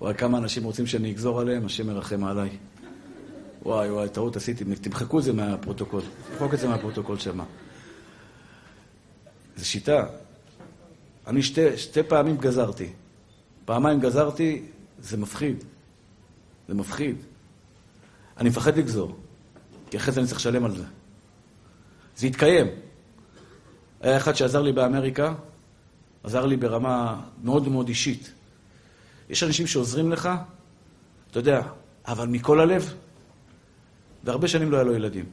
וואי, 0.00 0.14
כמה 0.14 0.38
אנשים 0.38 0.64
רוצים 0.64 0.86
שאני 0.86 1.10
אגזור 1.10 1.40
עליהם, 1.40 1.66
השם 1.66 1.86
מרחם 1.86 2.24
עליי. 2.24 2.58
וואי 3.62 3.90
וואי, 3.90 4.08
טעות 4.08 4.36
עשיתי, 4.36 4.64
תמחקו 4.64 5.18
את 5.18 5.24
זה 5.24 5.32
מהפרוטוקול. 5.32 6.02
תמחוק 6.32 6.54
את 6.54 6.58
זה 6.58 6.68
מהפרוטוקול 6.68 7.18
שמה. 7.18 7.44
זו 9.56 9.68
שיטה. 9.68 10.06
אני 11.26 11.42
שתי, 11.42 11.78
שתי 11.78 12.02
פעמים 12.02 12.36
גזרתי. 12.36 12.92
פעמיים 13.64 14.00
גזרתי, 14.00 14.62
זה 14.98 15.16
מפחיד. 15.16 15.64
זה 16.68 16.74
מפחיד. 16.74 17.16
אני 18.38 18.48
מפחד 18.48 18.78
לגזור, 18.78 19.16
כי 19.90 19.96
אחרי 19.96 20.12
זה 20.12 20.20
אני 20.20 20.28
צריך 20.28 20.40
לשלם 20.40 20.64
על 20.64 20.76
זה. 20.76 20.84
זה 22.20 22.26
יתקיים. 22.26 22.66
היה 24.00 24.16
אחד 24.16 24.32
שעזר 24.32 24.62
לי 24.62 24.72
באמריקה, 24.72 25.34
עזר 26.22 26.46
לי 26.46 26.56
ברמה 26.56 27.20
מאוד 27.42 27.68
מאוד 27.68 27.88
אישית. 27.88 28.32
יש 29.30 29.42
אנשים 29.42 29.66
שעוזרים 29.66 30.12
לך, 30.12 30.28
אתה 31.30 31.38
יודע, 31.38 31.62
אבל 32.06 32.26
מכל 32.26 32.60
הלב, 32.60 32.94
והרבה 34.24 34.48
שנים 34.48 34.70
לא 34.70 34.76
היה 34.76 34.84
לו 34.84 34.94
ילדים. 34.94 35.24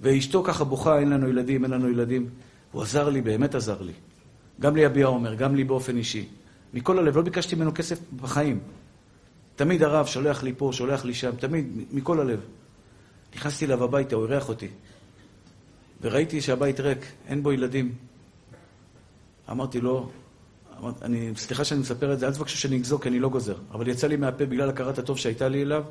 ואשתו 0.00 0.42
ככה 0.42 0.64
בוכה, 0.64 0.98
אין 0.98 1.10
לנו 1.10 1.28
ילדים, 1.28 1.64
אין 1.64 1.70
לנו 1.70 1.88
ילדים. 1.90 2.28
הוא 2.72 2.82
עזר 2.82 3.08
לי, 3.08 3.20
באמת 3.20 3.54
עזר 3.54 3.82
לי. 3.82 3.92
גם 4.60 4.76
לי 4.76 4.86
אבי 4.86 5.02
העומר, 5.02 5.34
גם 5.34 5.54
לי 5.54 5.64
באופן 5.64 5.96
אישי. 5.96 6.28
מכל 6.74 6.98
הלב, 6.98 7.16
לא 7.16 7.22
ביקשתי 7.22 7.56
ממנו 7.56 7.74
כסף 7.74 7.98
בחיים. 8.20 8.60
תמיד 9.56 9.82
הרב 9.82 10.06
שולח 10.06 10.42
לי 10.42 10.52
פה, 10.56 10.70
שולח 10.72 11.04
לי 11.04 11.14
שם, 11.14 11.30
תמיד, 11.36 11.66
מכל 11.92 12.20
הלב. 12.20 12.40
נכנסתי 13.36 13.64
אליו 13.64 13.84
הביתה, 13.84 14.16
הוא 14.16 14.26
אירח 14.26 14.48
אותי. 14.48 14.68
וראיתי 16.02 16.40
שהבית 16.40 16.80
ריק, 16.80 16.98
אין 17.26 17.42
בו 17.42 17.52
ילדים. 17.52 17.94
אמרתי 19.50 19.80
לו, 19.80 20.10
אמרת, 20.78 21.02
אני, 21.02 21.32
סליחה 21.36 21.64
שאני 21.64 21.80
מספר 21.80 22.12
את 22.12 22.18
זה, 22.18 22.26
אל 22.26 22.32
תבקשו 22.32 22.58
שאני 22.58 22.76
אגזור, 22.76 23.00
כי 23.00 23.08
אני 23.08 23.18
לא 23.18 23.28
גוזר. 23.28 23.56
אבל 23.70 23.88
יצא 23.88 24.06
לי 24.06 24.16
מהפה 24.16 24.46
בגלל 24.46 24.68
הכרת 24.68 24.98
הטוב 24.98 25.18
שהייתה 25.18 25.48
לי 25.48 25.62
אליו, 25.62 25.84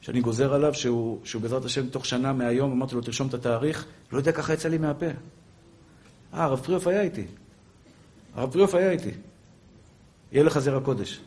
שאני 0.00 0.20
גוזר 0.20 0.54
עליו, 0.54 0.74
שהוא, 0.74 1.20
שהוא 1.24 1.42
בעזרת 1.42 1.64
השם 1.64 1.88
תוך 1.88 2.06
שנה 2.06 2.32
מהיום, 2.32 2.72
אמרתי 2.72 2.94
לו, 2.94 3.00
תרשום 3.00 3.28
את 3.28 3.34
התאריך, 3.34 3.86
לא 4.12 4.18
יודע, 4.18 4.32
ככה 4.32 4.52
יצא 4.52 4.68
לי 4.68 4.78
מהפה. 4.78 5.06
אה, 5.06 6.44
הרב 6.44 6.60
פריאוף 6.60 6.86
היה 6.86 7.02
איתי. 7.02 7.24
הרב 8.34 8.52
פריאוף 8.52 8.74
היה 8.74 8.90
איתי. 8.90 9.10
יהיה 10.32 10.44
לך 10.44 10.58
זרע 10.58 10.80
קודש. 10.80 11.20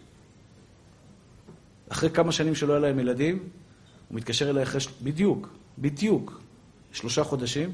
אחרי 1.89 2.09
כמה 2.09 2.31
שנים 2.31 2.55
שלא 2.55 2.73
היה 2.73 2.79
להם 2.79 2.99
ילדים, 2.99 3.35
הוא 4.07 4.15
מתקשר 4.17 4.49
אליי 4.49 4.63
אחרי, 4.63 4.81
בדיוק, 5.03 5.49
בדיוק, 5.77 6.41
שלושה 6.97 7.23
חודשים. 7.23 7.71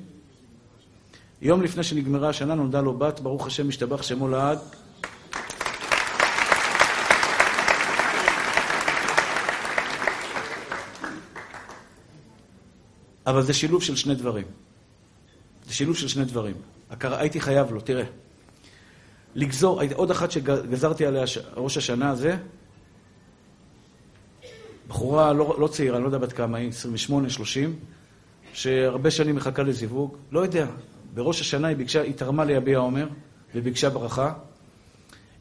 יום 1.42 1.62
לפני 1.62 1.84
שנגמרה 1.84 2.30
השנה 2.30 2.56
נולדה 2.56 2.82
לו 2.82 2.98
בת, 2.98 3.20
ברוך 3.20 3.48
השם, 3.48 3.68
משתבח 3.68 4.02
שמו 4.02 4.28
לעד. 4.28 4.60
אבל 13.26 13.42
זה 13.42 13.54
שילוב 13.54 13.84
של 13.84 13.96
שני 13.96 14.16
דברים. 14.16 14.46
זה 15.66 15.74
שילוב 15.74 15.98
של 15.98 16.08
שני 16.08 16.26
דברים. 16.26 16.56
הכר... 16.90 17.16
הייתי 17.16 17.42
חייב 17.42 17.72
לו, 17.72 17.82
תראה. 17.82 18.06
לגזור, 19.36 19.82
עוד 19.94 20.12
אחת 20.12 20.32
שגזרתי 20.32 21.06
עליה 21.06 21.24
ראש 21.56 21.78
השנה 21.78 22.10
הזה, 22.10 22.38
בחורה 24.88 25.34
לא, 25.34 25.56
לא 25.60 25.68
צעירה, 25.68 25.96
אני 25.96 26.04
לא 26.04 26.08
יודע 26.08 26.18
בת 26.18 26.34
כמה 26.34 26.58
היא, 26.58 26.70
28, 26.70 27.30
30, 27.30 27.80
שהרבה 28.54 29.12
שנים 29.12 29.36
מחכה 29.36 29.64
לזיווג, 29.64 30.18
לא 30.32 30.40
יודע. 30.40 30.68
בראש 31.14 31.42
השנה 31.42 31.68
היא 31.68 31.78
ביקשה, 31.78 32.02
היא 32.02 32.14
תרמה 32.14 32.46
ליביע 32.46 32.78
עומר, 32.78 33.08
וביקשה 33.56 33.90
ברכה. 33.90 34.34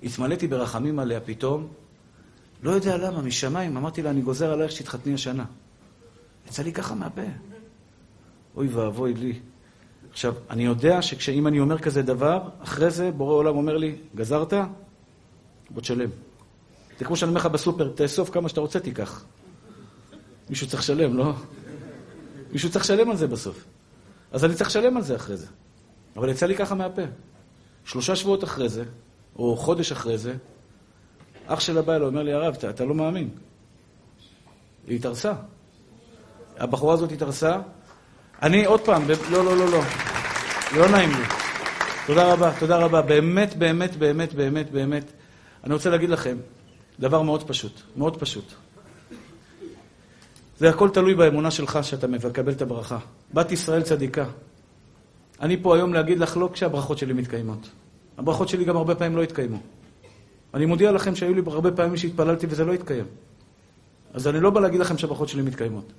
התמלאתי 0.02 0.46
ברחמים 0.46 0.98
עליה 0.98 1.20
פתאום, 1.20 1.68
לא 2.62 2.70
יודע 2.70 2.96
למה, 2.96 3.22
משמיים, 3.22 3.76
אמרתי 3.76 4.02
לה, 4.02 4.10
אני 4.10 4.20
גוזר 4.20 4.52
עלייך 4.52 4.72
שתתחתני 4.72 5.14
השנה. 5.14 5.44
יצא 6.48 6.62
לי 6.62 6.72
ככה 6.72 6.94
מהפה. 6.94 7.22
אוי 8.56 8.68
ואבוי 8.68 9.14
לי. 9.14 9.38
עכשיו, 10.10 10.34
אני 10.50 10.64
יודע 10.64 11.02
שאם 11.02 11.46
אני 11.46 11.60
אומר 11.60 11.78
כזה 11.78 12.02
דבר, 12.02 12.48
אחרי 12.62 12.90
זה 12.90 13.10
בורא 13.10 13.34
עולם 13.34 13.56
אומר 13.56 13.76
לי, 13.76 13.96
גזרת? 14.14 14.52
בוא 15.70 15.82
תשלם. 15.82 16.10
זה 16.98 17.04
כמו 17.04 17.16
שאני 17.16 17.28
אומר 17.28 17.40
לך 17.40 17.46
בסופר, 17.46 17.92
תאסוף 17.94 18.30
כמה 18.30 18.48
שאתה 18.48 18.60
רוצה, 18.60 18.80
תיקח. 18.80 19.24
מישהו 20.50 20.66
צריך 20.66 20.82
לשלם, 20.82 21.16
לא? 21.16 21.32
מישהו 22.52 22.70
צריך 22.70 22.84
לשלם 22.84 23.10
על 23.10 23.16
זה 23.16 23.26
בסוף. 23.26 23.64
אז 24.32 24.44
אני 24.44 24.54
צריך 24.54 24.70
לשלם 24.70 24.96
על 24.96 25.02
זה 25.02 25.16
אחרי 25.16 25.36
זה. 25.36 25.46
אבל 26.16 26.28
יצא 26.28 26.46
לי 26.46 26.56
ככה 26.56 26.74
מהפה. 26.74 27.02
שלושה 27.84 28.16
שבועות 28.16 28.44
אחרי 28.44 28.68
זה, 28.68 28.84
או 29.36 29.56
חודש 29.56 29.92
אחרי 29.92 30.18
זה, 30.18 30.34
אח 31.46 31.60
שלה 31.60 31.82
בא 31.82 31.96
אליי, 31.96 32.06
אומר 32.06 32.22
לי, 32.22 32.32
הרב, 32.32 32.54
אתה, 32.54 32.70
אתה 32.70 32.84
לא 32.84 32.94
מאמין. 32.94 33.28
היא 34.86 34.96
התארסה. 34.96 35.32
הבחורה 36.58 36.94
הזאת 36.94 37.12
התארסה. 37.12 37.60
אני, 38.42 38.64
עוד 38.64 38.80
פעם, 38.80 39.06
ב... 39.06 39.10
לא, 39.30 39.44
לא, 39.44 39.56
לא, 39.56 39.70
לא. 39.70 39.80
לא 40.76 40.88
נעים 40.88 41.10
לי. 41.10 41.24
תודה 42.06 42.32
רבה, 42.32 42.52
תודה 42.58 42.76
רבה. 42.76 43.02
באמת, 43.02 43.56
באמת, 43.56 43.96
באמת, 43.96 44.34
באמת, 44.34 44.70
באמת. 44.70 45.12
אני 45.64 45.74
רוצה 45.74 45.90
להגיד 45.90 46.10
לכם, 46.10 46.36
דבר 47.00 47.22
מאוד 47.22 47.48
פשוט, 47.48 47.80
מאוד 47.96 48.20
פשוט. 48.20 48.52
זה 50.62 50.70
הכל 50.70 50.88
תלוי 50.88 51.14
באמונה 51.14 51.50
שלך 51.50 51.78
שאתה 51.82 52.06
מקבל 52.06 52.52
את 52.52 52.62
הברכה. 52.62 52.98
בת 53.34 53.52
ישראל 53.52 53.82
צדיקה. 53.82 54.26
אני 55.40 55.62
פה 55.62 55.76
היום 55.76 55.94
להגיד 55.94 56.18
לך 56.18 56.36
לא 56.36 56.50
כשהברכות 56.52 56.98
שלי 56.98 57.12
מתקיימות. 57.12 57.70
הברכות 58.18 58.48
שלי 58.48 58.64
גם 58.64 58.76
הרבה 58.76 58.94
פעמים 58.94 59.16
לא 59.16 59.22
התקיימו. 59.22 59.58
אני 60.54 60.66
מודיע 60.66 60.92
לכם 60.92 61.14
שהיו 61.14 61.34
לי 61.34 61.42
הרבה 61.46 61.72
פעמים 61.72 61.96
שהתפללתי 61.96 62.46
וזה 62.50 62.64
לא 62.64 62.72
התקיים. 62.72 63.04
אז 64.14 64.28
אני 64.28 64.40
לא 64.40 64.50
בא 64.50 64.60
להגיד 64.60 64.80
לכם 64.80 64.98
שהברכות 64.98 65.28
שלי 65.28 65.42
מתקיימות. 65.42 65.92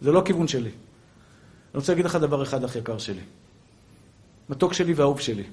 זה 0.00 0.12
לא 0.12 0.18
הכיוון 0.18 0.48
שלי. 0.48 0.70
אני 0.70 1.74
רוצה 1.74 1.92
להגיד 1.92 2.04
לך 2.04 2.16
דבר 2.16 2.42
אחד, 2.42 2.64
אח 2.64 2.76
יקר 2.76 2.98
שלי. 2.98 3.22
מתוק 4.48 4.72
שלי 4.72 4.92
ואהוב 4.94 5.20
שלי. 5.20 5.44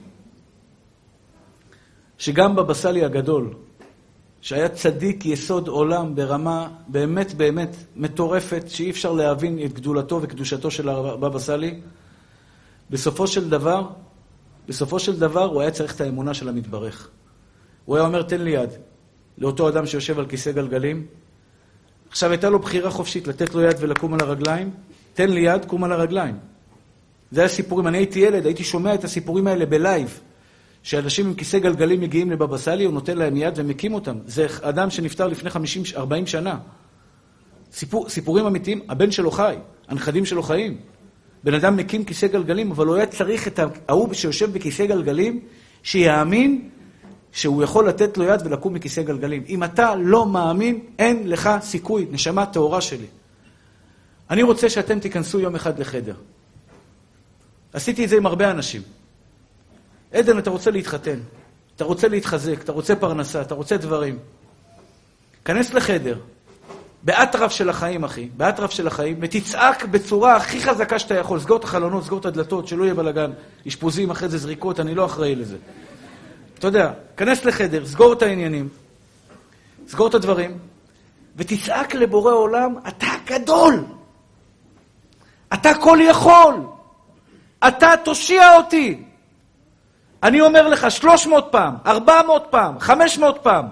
שגם 2.18 2.56
בבא 2.56 2.74
סאלי 2.74 3.06
הגדול, 3.06 3.54
שהיה 4.46 4.70
צדיק 4.70 5.26
יסוד 5.26 5.68
עולם 5.68 6.16
ברמה 6.16 6.68
באמת 6.88 7.34
באמת 7.34 7.76
מטורפת, 7.96 8.64
שאי 8.68 8.90
אפשר 8.90 9.14
להבין 9.14 9.60
את 9.66 9.74
גדולתו 9.74 10.20
וקדושתו 10.22 10.72
של 10.72 10.90
הבבא 10.90 11.40
סאלי, 11.40 11.80
בסופו 12.90 13.28
של 13.28 13.50
דבר, 13.50 13.88
בסופו 14.68 15.00
של 15.00 15.20
דבר 15.20 15.44
הוא 15.44 15.62
היה 15.62 15.72
צריך 15.72 15.96
את 15.96 16.02
האמונה 16.02 16.34
של 16.34 16.50
המתברך. 16.50 17.10
הוא 17.86 17.96
היה 17.96 18.06
אומר, 18.06 18.22
תן 18.22 18.42
לי 18.42 18.52
יד 18.52 18.70
לאותו 19.38 19.70
אדם 19.70 19.86
שיושב 19.86 20.20
על 20.20 20.26
כיסא 20.26 20.52
גלגלים. 20.52 21.06
עכשיו 22.10 22.32
הייתה 22.32 22.50
לו 22.50 22.60
בחירה 22.60 22.92
חופשית 22.92 23.28
לתת 23.28 23.56
לו 23.56 23.62
יד 23.62 23.76
ולקום 23.80 24.14
על 24.14 24.20
הרגליים, 24.22 24.72
תן 25.14 25.30
לי 25.30 25.42
יד, 25.42 25.66
קום 25.66 25.84
על 25.84 25.92
הרגליים. 25.92 26.38
זה 27.32 27.42
היה 27.42 27.50
סיפורים, 27.50 27.88
אני 27.88 27.98
הייתי 27.98 28.20
ילד, 28.20 28.46
הייתי 28.46 28.64
שומע 28.64 28.94
את 28.94 29.04
הסיפורים 29.04 29.48
האלה 29.48 29.66
בלייב. 29.66 30.20
שאנשים 30.86 31.28
עם 31.28 31.34
כיסא 31.34 31.60
גלגלים 31.60 32.02
מגיעים 32.02 32.32
לבבא 32.32 32.58
סאלי, 32.58 32.84
הוא 32.84 32.94
נותן 32.94 33.18
להם 33.18 33.38
יד 33.38 33.54
ומקים 33.56 33.94
אותם. 33.94 34.18
זה 34.26 34.48
אדם 34.62 34.90
שנפטר 34.90 35.28
לפני 35.28 35.50
50-40 35.96 35.98
שנה. 36.26 36.58
סיפור, 37.74 38.10
סיפורים 38.10 38.46
אמיתיים, 38.46 38.82
הבן 38.90 39.12
שלו 39.12 39.32
חי, 39.32 39.56
הנכדים 39.88 40.26
שלו 40.26 40.44
חיים. 40.44 40.78
בן 41.44 41.54
אדם 41.54 41.78
מקים 41.78 42.06
כיסא 42.06 42.28
גלגלים, 42.28 42.72
אבל 42.72 42.86
הוא 42.86 42.96
היה 42.96 43.06
צריך 43.06 43.48
את 43.48 43.60
ההוא 43.88 44.14
שיושב 44.14 44.54
בכיסא 44.54 44.86
גלגלים, 44.86 45.40
שיאמין 45.84 46.70
שהוא 47.32 47.64
יכול 47.64 47.88
לתת 47.90 48.18
לו 48.18 48.24
יד 48.24 48.42
ולקום 48.46 48.74
מכיסא 48.74 49.02
גלגלים. 49.02 49.44
אם 49.50 49.64
אתה 49.64 49.96
לא 49.96 50.26
מאמין, 50.26 50.80
אין 51.00 51.30
לך 51.30 51.50
סיכוי, 51.62 52.08
נשמה 52.12 52.46
טהורה 52.46 52.82
שלי. 52.82 53.08
אני 54.30 54.44
רוצה 54.44 54.70
שאתם 54.70 55.00
תיכנסו 55.00 55.40
יום 55.40 55.56
אחד 55.56 55.80
לחדר. 55.80 56.16
עשיתי 57.74 58.04
את 58.04 58.10
זה 58.10 58.18
עם 58.18 58.26
הרבה 58.26 58.52
אנשים. 58.52 58.82
עדן, 60.16 60.40
אתה 60.40 60.50
רוצה 60.50 60.72
להתחתן, 60.72 61.20
אתה 61.76 61.84
רוצה 61.84 62.08
להתחזק, 62.08 62.62
אתה 62.62 62.72
רוצה 62.72 62.96
פרנסה, 62.96 63.42
אתה 63.42 63.54
רוצה 63.54 63.78
דברים. 63.78 64.20
כנס 65.46 65.74
לחדר, 65.74 66.18
באטרף 67.04 67.52
של 67.52 67.70
החיים, 67.70 68.04
אחי, 68.04 68.30
באטרף 68.38 68.72
של 68.72 68.88
החיים, 68.88 69.18
ותצעק 69.22 69.86
בצורה 69.86 70.36
הכי 70.36 70.62
חזקה 70.62 71.00
שאתה 71.00 71.16
יכול. 71.16 71.40
סגור 71.40 71.58
את 71.58 71.64
החלונות, 71.64 72.04
סגור 72.04 72.20
את 72.20 72.26
הדלתות, 72.26 72.68
שלא 72.68 72.84
יהיה 72.84 72.94
בלאגן. 72.94 73.32
אשפוזים, 73.68 74.12
אחרי 74.12 74.30
זה 74.30 74.38
זריקות, 74.38 74.80
אני 74.80 74.96
לא 74.96 75.06
אחראי 75.06 75.36
לזה. 75.36 75.58
אתה 76.60 76.68
יודע, 76.68 76.92
כנס 77.18 77.46
לחדר, 77.46 77.86
סגור 77.86 78.14
את 78.14 78.22
העניינים, 78.22 78.70
סגור 79.88 80.08
את 80.08 80.14
הדברים, 80.14 80.58
ותצעק 81.36 81.96
לבורא 81.96 82.34
עולם, 82.34 82.76
אתה 82.88 83.08
גדול! 83.26 83.86
אתה 85.54 85.74
כל 85.82 86.00
יכול! 86.02 86.56
אתה 87.68 87.94
תושיע 88.04 88.58
אותי! 88.58 89.04
אני 90.24 90.42
אומר 90.42 90.68
לך 90.68 90.92
300 90.92 91.48
פעם, 91.52 91.74
400 91.86 92.48
פעם, 92.50 92.80
500 92.80 93.40
פעם. 93.42 93.66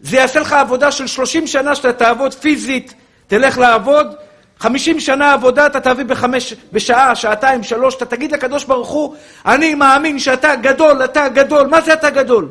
זה 0.00 0.16
יעשה 0.16 0.40
לך 0.40 0.52
עבודה 0.52 0.92
של 0.92 1.06
30 1.06 1.46
שנה 1.46 1.74
שאתה 1.74 1.92
תעבוד 1.92 2.34
פיזית, 2.34 2.94
תלך 3.26 3.58
לעבוד, 3.58 4.14
50 4.58 5.00
שנה 5.00 5.32
עבודה 5.32 5.66
אתה 5.66 5.80
תביא 5.80 6.04
בחמש, 6.04 6.54
בשעה, 6.72 7.14
שעתיים, 7.14 7.62
שלוש, 7.62 7.96
אתה 7.96 8.04
תגיד 8.04 8.32
לקדוש 8.32 8.64
ברוך 8.64 8.88
הוא, 8.88 9.14
אני 9.46 9.74
מאמין 9.74 10.18
שאתה 10.18 10.54
גדול, 10.56 11.04
אתה 11.04 11.28
גדול. 11.28 11.66
מה 11.66 11.80
זה 11.80 11.92
אתה 11.92 12.10
גדול? 12.10 12.48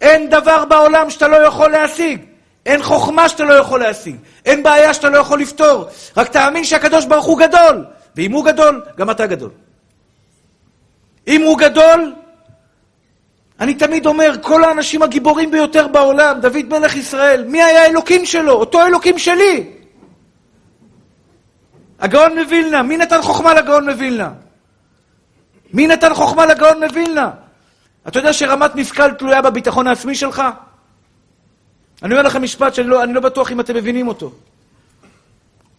אין 0.00 0.30
דבר 0.30 0.64
בעולם 0.64 1.10
שאתה 1.10 1.28
לא 1.28 1.36
יכול 1.36 1.70
להשיג. 1.70 2.20
אין 2.66 2.82
חוכמה 2.82 3.28
שאתה 3.28 3.44
לא 3.44 3.54
יכול 3.54 3.80
להשיג. 3.80 4.16
אין 4.44 4.62
בעיה 4.62 4.94
שאתה 4.94 5.08
לא 5.08 5.18
יכול 5.18 5.40
לפתור. 5.40 5.84
רק 6.16 6.28
תאמין 6.28 6.64
שהקדוש 6.64 7.04
ברוך 7.04 7.24
הוא 7.24 7.38
גדול. 7.38 7.84
ואם 8.16 8.32
הוא 8.32 8.44
גדול, 8.44 8.82
גם 8.96 9.10
אתה 9.10 9.26
גדול. 9.26 9.50
אם 11.28 11.42
הוא 11.42 11.58
גדול, 11.58 12.12
אני 13.60 13.74
תמיד 13.74 14.06
אומר, 14.06 14.34
כל 14.42 14.64
האנשים 14.64 15.02
הגיבורים 15.02 15.50
ביותר 15.50 15.88
בעולם, 15.88 16.40
דוד 16.40 16.64
מלך 16.68 16.96
ישראל, 16.96 17.44
מי 17.44 17.62
היה 17.62 17.82
האלוקים 17.82 18.26
שלו? 18.26 18.52
אותו 18.52 18.86
אלוקים 18.86 19.18
שלי. 19.18 19.66
הגאון 22.00 22.38
מווילנה, 22.38 22.82
מי 22.82 22.96
נתן 22.96 23.22
חוכמה 23.22 23.54
לגאון 23.54 23.90
מווילנה? 23.90 24.30
מי 25.72 25.86
נתן 25.86 26.14
חוכמה 26.14 26.46
לגאון 26.46 26.84
מווילנה? 26.84 27.30
אתה 28.08 28.18
יודע 28.18 28.32
שרמת 28.32 28.74
משכל 28.74 29.12
תלויה 29.12 29.42
בביטחון 29.42 29.86
העצמי 29.86 30.14
שלך? 30.14 30.42
אני 32.02 32.12
אומר 32.12 32.22
לכם 32.22 32.42
משפט 32.42 32.74
שאני 32.74 32.88
לא, 32.88 33.04
לא 33.04 33.20
בטוח 33.20 33.52
אם 33.52 33.60
אתם 33.60 33.76
מבינים 33.76 34.08
אותו. 34.08 34.32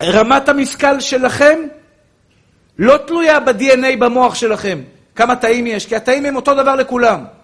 רמת 0.04 0.50
המשכל 0.50 1.00
שלכם 1.00 1.60
לא 2.80 2.98
תלויה 3.08 3.40
ב-DNA 3.40 3.98
במוח 4.00 4.36
שלכם, 4.36 4.82
כמה 5.16 5.36
תאים 5.36 5.68
יש, 5.68 5.86
כי 5.86 5.96
התאים 5.96 6.26
הם 6.26 6.36
אותו 6.36 6.56
דבר 6.56 6.76
לכולם. 6.76 7.39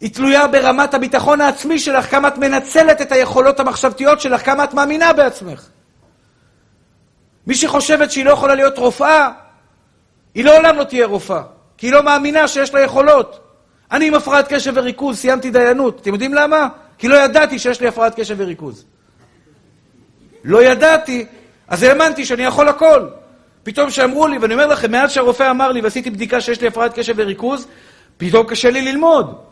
היא 0.00 0.14
תלויה 0.14 0.46
ברמת 0.46 0.94
הביטחון 0.94 1.40
העצמי 1.40 1.78
שלך, 1.78 2.10
כמה 2.10 2.28
את 2.28 2.38
מנצלת 2.38 3.00
את 3.00 3.12
היכולות 3.12 3.60
המחשבתיות 3.60 4.20
שלך, 4.20 4.44
כמה 4.44 4.64
את 4.64 4.74
מאמינה 4.74 5.12
בעצמך. 5.12 5.66
מי 7.46 7.54
שחושבת 7.54 8.10
שהיא 8.10 8.24
לא 8.24 8.30
יכולה 8.30 8.54
להיות 8.54 8.78
רופאה, 8.78 9.30
היא 10.34 10.44
לעולם 10.44 10.76
לא 10.76 10.84
תהיה 10.84 11.06
רופאה, 11.06 11.42
כי 11.78 11.86
היא 11.86 11.92
לא 11.92 12.02
מאמינה 12.02 12.48
שיש 12.48 12.74
לה 12.74 12.80
יכולות. 12.80 13.40
אני 13.92 14.06
עם 14.06 14.14
הפרעת 14.14 14.52
קשב 14.52 14.72
וריכוז, 14.74 15.18
סיימתי 15.18 15.50
דיינות. 15.50 16.00
אתם 16.00 16.12
יודעים 16.12 16.34
למה? 16.34 16.68
כי 16.98 17.08
לא 17.08 17.16
ידעתי 17.16 17.58
שיש 17.58 17.80
לי 17.80 17.88
הפרעת 17.88 18.20
קשב 18.20 18.34
וריכוז. 18.38 18.84
לא 20.44 20.62
ידעתי, 20.62 21.26
אז 21.68 21.82
האמנתי 21.82 22.24
שאני 22.24 22.42
יכול 22.42 22.68
הכל. 22.68 23.08
פתאום 23.62 23.90
שאמרו 23.90 24.26
לי, 24.26 24.38
ואני 24.38 24.54
אומר 24.54 24.66
לכם, 24.66 24.90
מאז 24.90 25.12
שהרופא 25.12 25.50
אמר 25.50 25.72
לי 25.72 25.80
ועשיתי 25.80 26.10
בדיקה 26.10 26.40
שיש 26.40 26.60
לי 26.60 26.66
הפרעת 26.66 26.98
קשב 26.98 27.14
וריכוז, 27.16 27.66
פתאום 28.16 28.46
קשה 28.46 28.70
לי 28.70 28.82
ללמוד. 28.82 29.49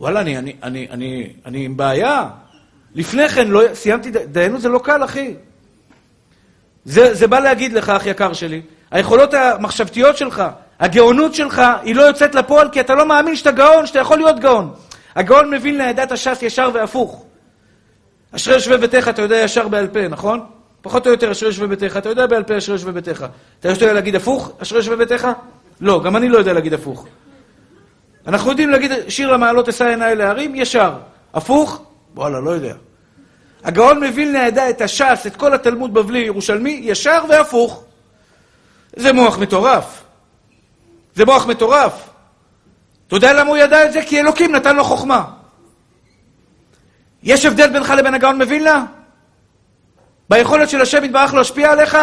וואלה, 0.00 0.20
אני, 0.20 0.38
אני, 0.38 0.56
אני, 0.62 0.88
אני, 0.90 1.32
אני 1.46 1.64
עם 1.64 1.76
בעיה. 1.76 2.28
לפני 2.94 3.28
כן, 3.28 3.48
לא, 3.48 3.62
סיימתי, 3.74 4.10
דיינות 4.10 4.60
זה 4.60 4.68
לא 4.68 4.78
קל, 4.78 5.04
אחי. 5.04 5.34
זה, 6.84 7.14
זה 7.14 7.26
בא 7.26 7.38
להגיד 7.38 7.72
לך, 7.72 7.88
אח 7.88 8.06
יקר 8.06 8.32
שלי, 8.32 8.62
היכולות 8.90 9.34
המחשבתיות 9.34 10.16
שלך, 10.16 10.42
הגאונות 10.80 11.34
שלך, 11.34 11.62
היא 11.82 11.94
לא 11.94 12.02
יוצאת 12.02 12.34
לפועל 12.34 12.68
כי 12.68 12.80
אתה 12.80 12.94
לא 12.94 13.06
מאמין 13.06 13.36
שאתה 13.36 13.50
גאון, 13.50 13.86
שאתה 13.86 13.98
יכול 13.98 14.18
להיות 14.18 14.40
גאון. 14.40 14.74
הגאון 15.16 15.50
מבין 15.50 15.78
לעדת 15.78 16.12
הש"ס 16.12 16.42
ישר 16.42 16.70
והפוך. 16.74 17.24
אשרי 18.36 18.54
יושבי 18.54 18.76
ביתך, 18.76 19.08
אתה 19.08 19.22
יודע 19.22 19.36
ישר 19.36 19.68
בעל 19.68 19.86
פה, 19.86 20.08
נכון? 20.08 20.40
פחות 20.82 21.06
או 21.06 21.12
יותר 21.12 21.32
אשרי 21.32 21.48
יושבי 21.48 21.66
ביתך, 21.66 21.96
אתה 21.96 22.08
יודע 22.08 22.26
בעל 22.26 22.42
פה 22.42 22.58
אשרי 22.58 22.74
יושבי 22.74 22.92
ביתך. 22.92 23.26
אתה 23.60 23.68
יודע 23.68 23.92
להגיד 23.92 24.14
הפוך, 24.14 24.52
אשרי 24.62 24.78
יושבי 24.78 24.96
ביתך? 24.96 25.28
לא, 25.80 26.02
גם 26.04 26.16
אני 26.16 26.28
לא 26.28 26.38
יודע 26.38 26.52
להגיד 26.52 26.74
הפוך. 26.74 27.06
אנחנו 28.26 28.50
יודעים 28.50 28.70
להגיד 28.70 28.92
שיר 29.08 29.32
למעלות 29.32 29.68
אשא 29.68 29.84
עיניי 29.84 30.16
להרים, 30.16 30.54
ישר. 30.54 30.92
הפוך? 31.34 31.82
וואלה, 32.14 32.40
לא 32.40 32.50
יודע. 32.50 32.74
הגאון 33.64 34.04
מווילנה 34.04 34.46
ידע 34.46 34.70
את 34.70 34.80
הש"ס, 34.80 35.26
את 35.26 35.36
כל 35.36 35.54
התלמוד 35.54 35.94
בבלי 35.94 36.18
ירושלמי, 36.18 36.80
ישר 36.82 37.24
והפוך. 37.28 37.84
זה 38.96 39.12
מוח 39.12 39.38
מטורף. 39.38 40.02
זה 41.14 41.24
מוח 41.24 41.46
מטורף. 41.46 42.08
אתה 43.06 43.16
יודע 43.16 43.32
למה 43.32 43.50
הוא 43.50 43.56
ידע 43.56 43.86
את 43.86 43.92
זה? 43.92 44.02
כי 44.02 44.20
אלוקים 44.20 44.52
נתן 44.52 44.76
לו 44.76 44.84
חוכמה. 44.84 45.24
יש 47.22 47.46
הבדל 47.46 47.70
בינך 47.70 47.90
לבין 47.90 48.14
הגאון 48.14 48.42
מווילנה? 48.42 48.84
ביכולת 50.30 50.70
של 50.70 50.80
השם 50.80 51.04
יתברך 51.04 51.34
להשפיע 51.34 51.72
עליך? 51.72 51.98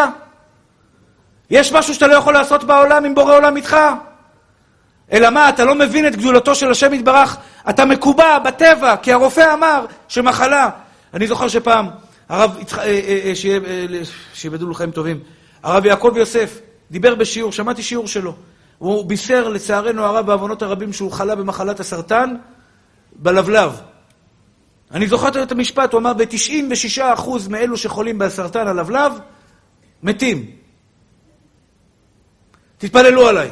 יש 1.49 1.71
משהו 1.71 1.93
שאתה 1.93 2.07
לא 2.07 2.15
יכול 2.15 2.33
לעשות 2.33 2.63
בעולם 2.63 3.05
אם 3.05 3.15
בורא 3.15 3.35
עולם 3.35 3.55
איתך? 3.55 3.77
אלא 5.11 5.29
מה, 5.29 5.49
אתה 5.49 5.65
לא 5.65 5.75
מבין 5.75 6.07
את 6.07 6.15
גדולתו 6.15 6.55
של 6.55 6.71
השם 6.71 6.93
יתברך, 6.93 7.37
אתה 7.69 7.85
מקובע 7.85 8.39
בטבע, 8.39 8.95
כי 8.97 9.11
הרופא 9.11 9.53
אמר 9.53 9.85
שמחלה. 10.07 10.69
אני 11.13 11.27
זוכר 11.27 11.47
שפעם, 11.47 11.87
הרב, 12.29 12.57
אה, 12.77 12.83
אה, 12.83 13.33
אה, 13.33 14.01
שיבדו 14.33 14.67
לו 14.67 14.73
חיים 14.73 14.91
טובים, 14.91 15.19
הרב 15.63 15.85
יעקב 15.85 16.13
יוסף 16.15 16.59
דיבר 16.91 17.15
בשיעור, 17.15 17.51
שמעתי 17.51 17.83
שיעור 17.83 18.07
שלו. 18.07 18.35
הוא 18.77 19.05
בישר 19.05 19.49
לצערנו 19.49 20.03
הרב 20.03 20.25
בעוונות 20.25 20.61
הרבים 20.61 20.93
שהוא 20.93 21.11
חלה 21.11 21.35
במחלת 21.35 21.79
הסרטן 21.79 22.35
בלבלב. 23.15 23.81
אני 24.91 25.07
זוכר 25.07 25.43
את 25.43 25.51
המשפט, 25.51 25.93
הוא 25.93 25.99
אמר, 25.99 26.13
ב-96% 26.13 27.29
מאלו 27.49 27.77
שחולים 27.77 28.17
בסרטן 28.17 28.67
הלבלב, 28.67 29.13
מתים. 30.03 30.45
תתפללו 32.77 33.27
עליי. 33.27 33.51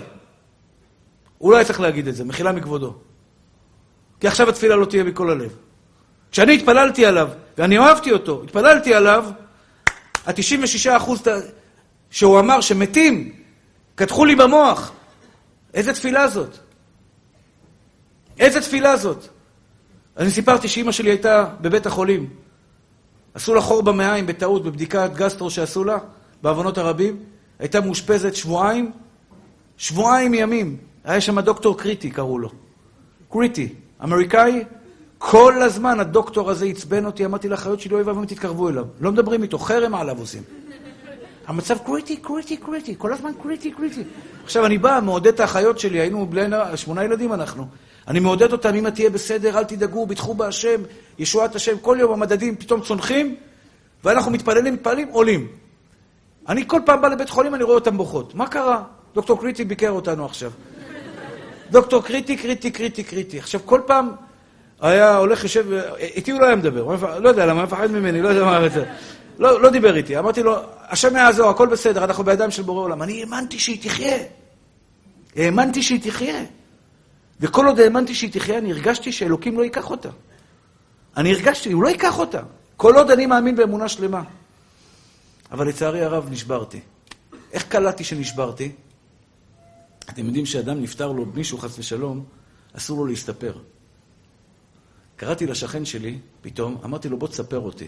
הוא 1.40 1.52
לא 1.52 1.58
היה 1.58 1.66
צריך 1.66 1.80
להגיד 1.80 2.08
את 2.08 2.16
זה, 2.16 2.26
מחילה 2.26 2.52
מכבודו. 2.52 2.94
כי 4.20 4.28
עכשיו 4.28 4.50
התפילה 4.50 4.76
לא 4.76 4.86
תהיה 4.86 5.04
מכל 5.04 5.30
הלב. 5.30 5.56
כשאני 6.32 6.56
התפללתי 6.56 7.06
עליו, 7.06 7.30
ואני 7.58 7.78
אוהבתי 7.78 8.12
אותו, 8.12 8.42
התפללתי 8.44 8.94
עליו, 8.94 9.26
ה-96 10.26 10.98
אחוז 10.98 11.22
שהוא 12.10 12.40
אמר 12.40 12.62
שמתים, 12.62 13.32
קדחו 13.96 14.26
לי 14.26 14.36
במוח. 14.36 14.92
איזה 15.74 15.94
תפילה 15.94 16.28
זאת? 16.28 16.58
איזה 18.40 18.62
תפילה 18.62 18.98
זאת? 18.98 19.28
אני 20.18 20.32
סיפרתי 20.32 20.68
שאימא 20.68 20.92
שלי 20.92 21.10
הייתה 21.10 21.46
בבית 21.62 21.86
החולים. 21.86 22.30
עשו 23.34 23.54
לה 23.54 23.62
חור 23.62 23.84
במעיים 23.84 24.26
בטעות, 24.26 24.64
בבדיקת 24.64 25.12
גסטרו 25.16 25.52
שעשו 25.52 25.84
לה, 25.84 25.98
בעוונות 26.42 26.78
הרבים. 26.78 27.24
הייתה 27.60 27.82
מאושפזת 27.82 28.36
שבועיים, 28.36 28.92
שבועיים 29.78 30.34
ימים. 30.34 30.78
היה 31.04 31.22
שם 31.22 31.40
דוקטור 31.40 31.78
קריטי, 31.78 32.10
קראו 32.10 32.40
לו. 32.40 32.50
קריטי, 33.32 33.74
אמריקאי. 34.04 34.64
כל 35.18 35.62
הזמן 35.62 36.00
הדוקטור 36.00 36.50
הזה 36.50 36.66
עצבן 36.66 37.06
אותי, 37.06 37.26
אמרתי 37.26 37.50
לאחיות 37.50 37.80
שלי, 37.80 37.96
אוי 37.96 38.04
ואבוי, 38.04 38.28
תתקרבו 38.28 38.70
אליו. 38.70 38.86
לא 39.02 39.12
מדברים 39.12 39.44
איתו, 39.44 39.60
חרם 39.60 39.96
עליו 39.96 40.20
עושים. 40.20 40.44
המצב 41.48 41.78
קריטי, 41.86 42.18
קריטי, 42.18 42.58
קריטי, 42.58 42.96
כל 42.98 43.14
הזמן 43.14 43.32
קריטי, 43.44 43.72
קריטי. 43.72 44.04
עכשיו, 44.44 44.66
אני 44.66 44.78
בא, 44.78 45.00
מעודד 45.04 45.34
את 45.34 45.40
האחיות 45.40 45.80
שלי, 45.80 46.00
היינו 46.00 46.28
בני 46.30 46.56
שמונה 46.76 47.04
ילדים 47.04 47.34
אנחנו. 47.34 47.68
אני 48.08 48.20
מעודד 48.20 48.52
אותם, 48.52 48.76
אמא 48.76 48.90
תהיה 48.90 49.10
בסדר, 49.10 49.58
אל 49.58 49.64
תדאגו, 49.64 50.06
ביטחו 50.06 50.34
בהשם, 50.34 50.82
ישועת 51.20 51.56
השם. 51.56 51.78
כל 51.82 51.98
יום 52.00 52.14
המדדים 52.14 52.56
פתאום 52.56 52.82
צונחים, 52.82 53.36
ואנחנו 54.04 54.32
מתפללים, 54.32 54.74
מתפללים, 54.74 55.08
עולים. 55.08 55.48
אני 56.48 56.68
כל 56.68 56.82
פעם 56.86 57.02
בא 57.02 57.08
לבית 57.08 57.30
חולים, 57.30 57.56
אני 57.56 57.64
רואה 57.64 57.76
אותם 57.76 57.98
בוכות. 57.98 58.36
מה 58.36 58.48
קרה? 58.48 58.84
דוקטור 59.16 59.40
קריטי 59.40 59.66
ביקר 59.66 59.90
אותנו 59.90 60.26
עכשיו. 60.26 60.52
דוקטור 61.72 62.04
קריטי, 62.04 62.38
קריטי, 62.38 62.72
קריטי, 62.72 63.04
קריטי. 63.04 63.40
עכשיו, 63.40 63.62
כל 63.66 63.82
פעם 63.88 64.12
היה 64.82 65.18
הולך, 65.18 65.44
יושב, 65.44 65.66
איתי 65.98 66.32
הוא 66.32 66.40
לא 66.42 66.46
היה 66.46 66.56
מדבר, 66.56 66.96
לא 67.20 67.30
יודע 67.30 67.46
למה, 67.46 67.64
מפחד 67.64 67.92
ממני, 67.92 68.22
לא 68.22 68.30
יודע 68.30 68.46
מה 68.46 68.70
זה. 68.70 68.86
לא, 69.40 69.62
לא 69.62 69.70
דיבר 69.70 69.96
איתי. 69.96 70.20
אמרתי 70.20 70.44
לו, 70.44 70.56
השם 70.88 71.16
יעזור, 71.16 71.50
הכל 71.50 71.68
בסדר, 71.68 72.04
אנחנו 72.04 72.24
בידיים 72.24 72.52
של 72.52 72.64
בורא 72.64 72.84
עולם. 72.84 73.02
אני 73.02 73.22
האמנתי 73.22 73.60
שהיא 73.60 73.84
תחיה. 73.84 74.18
האמנתי 75.36 75.84
שהיא 75.84 76.02
תחיה. 76.02 76.44
וכל 77.40 77.66
עוד 77.66 77.80
האמנתי 77.80 78.16
שהיא 78.16 78.32
תחיה, 78.32 78.58
אני 78.58 78.72
הרגשתי 78.72 79.12
שאלוקים 79.12 79.58
לא 79.58 79.64
ייקח 79.64 79.92
אותה. 79.92 80.10
אני 81.18 81.34
הרגשתי, 81.34 81.72
הוא 81.72 81.84
לא 81.84 81.90
ייקח 81.90 82.20
אותה. 82.20 82.40
כל 82.78 82.96
עוד 82.96 83.12
אני 83.12 83.26
מאמין 83.26 83.56
באמונה 83.56 83.90
שלמה. 83.90 84.22
אבל 85.52 85.68
לצערי 85.68 86.04
הרב 86.04 86.28
נשברתי. 86.32 86.80
איך 87.54 87.64
קלטתי 87.64 88.04
שנשברתי? 88.04 88.72
אתם 90.10 90.26
יודעים 90.26 90.46
שאדם 90.46 90.82
נפטר 90.82 91.12
לו, 91.12 91.26
מישהו 91.26 91.58
חס 91.58 91.80
ושלום, 91.80 92.26
אסור 92.74 92.98
לו 92.98 93.06
להסתפר. 93.06 93.58
קראתי 95.16 95.46
לשכן 95.46 95.86
שלי, 95.86 96.20
פתאום, 96.42 96.78
אמרתי 96.84 97.10
לו, 97.10 97.18
בוא 97.18 97.28
תספר 97.28 97.60
אותי. 97.60 97.88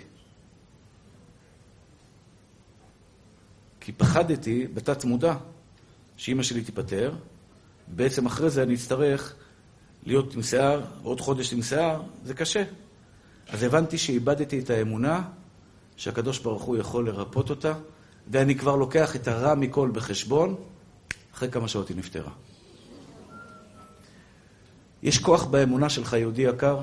כי 3.80 3.91
פחדתי, 3.91 4.67
בתת 4.74 5.05
מודע, 5.05 5.36
שאימא 6.17 6.43
שלי 6.43 6.61
תיפטר, 6.61 7.15
בעצם 7.88 8.26
אחרי 8.26 8.49
זה 8.49 8.63
אני 8.63 8.76
אצטרך 8.76 9.36
להיות 10.03 10.34
עם 10.34 10.43
שיער, 10.43 10.82
עוד 11.03 11.22
חודש 11.22 11.53
עם 11.53 11.61
שיער, 11.61 12.01
זה 12.24 12.34
קשה. 12.34 12.63
אז 13.49 13.63
הבנתי 13.63 13.97
שאיבדתי 13.97 14.59
את 14.59 14.69
האמונה 14.69 15.22
שהקדוש 15.95 16.39
ברוך 16.39 16.63
הוא 16.63 16.78
יכול 16.78 17.07
לרפות 17.07 17.49
אותה, 17.49 17.74
ואני 18.28 18.55
כבר 18.55 18.76
לוקח 18.76 19.15
את 19.15 19.28
הרע 19.28 19.55
מכל 19.55 19.89
בחשבון, 19.93 20.55
אחרי 21.41 21.51
כמה 21.51 21.67
שעות 21.67 21.89
היא 21.89 21.97
נפטרה. 21.97 22.31
יש 25.03 25.19
כוח 25.19 25.43
באמונה 25.43 25.89
שלך, 25.89 26.13
יהודי 26.13 26.41
יקר, 26.41 26.79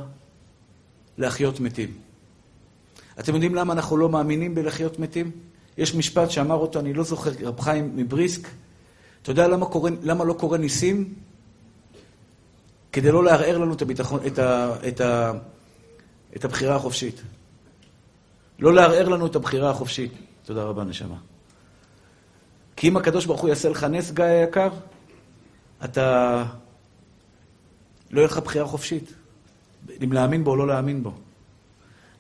להחיות 1.19 1.61
מתים. 1.61 1.99
אתם 3.21 3.35
יודעים 3.35 3.55
למה 3.55 3.73
אנחנו 3.73 3.97
לא 3.97 4.09
מאמינים 4.09 4.55
בלחיות 4.55 4.99
מתים? 4.99 5.31
יש 5.77 5.95
משפט 5.95 6.31
שאמר 6.31 6.55
אותו, 6.55 6.81
אני 6.81 6.95
לא 6.95 7.05
זוכר, 7.05 7.31
רב 7.43 7.61
חיים 7.61 7.97
מבריסק. 7.97 8.49
אתה 9.23 9.31
יודע 9.31 9.49
למה, 9.49 9.67
קורא, 9.67 9.91
למה 10.03 10.25
לא 10.25 10.33
קורה 10.33 10.59
ניסים? 10.59 11.15
כדי 12.93 13.13
לא 13.13 13.25
לערער 13.25 13.59
לנו 13.59 13.75
את, 13.75 13.83
הביטחון, 13.83 14.21
את, 14.27 14.39
ה, 14.39 14.77
את, 14.89 15.01
ה, 15.01 15.33
את 16.37 16.45
הבחירה 16.45 16.77
החופשית. 16.77 17.23
לא 18.59 18.75
לערער 18.75 19.09
לנו 19.09 19.27
את 19.27 19.37
הבחירה 19.37 19.71
החופשית. 19.71 20.13
תודה 20.45 20.63
רבה, 20.63 20.85
נשמה. 20.85 21.17
כי 22.79 22.89
אם 22.89 22.97
הקדוש 22.97 23.27
ברוך 23.27 23.41
הוא 23.41 23.49
יעשה 23.49 23.69
לך 23.69 23.85
נס, 23.85 24.11
גיא 24.11 24.25
היקר, 24.25 24.69
אתה... 25.85 26.45
לא 28.11 28.21
יהיה 28.21 28.27
לך 28.27 28.39
בחירה 28.39 28.67
חופשית. 28.67 29.13
אם 30.05 30.13
להאמין 30.13 30.45
בו 30.45 30.51
או 30.51 30.57
לא 30.57 30.69
להאמין 30.69 31.03
בו. 31.03 31.13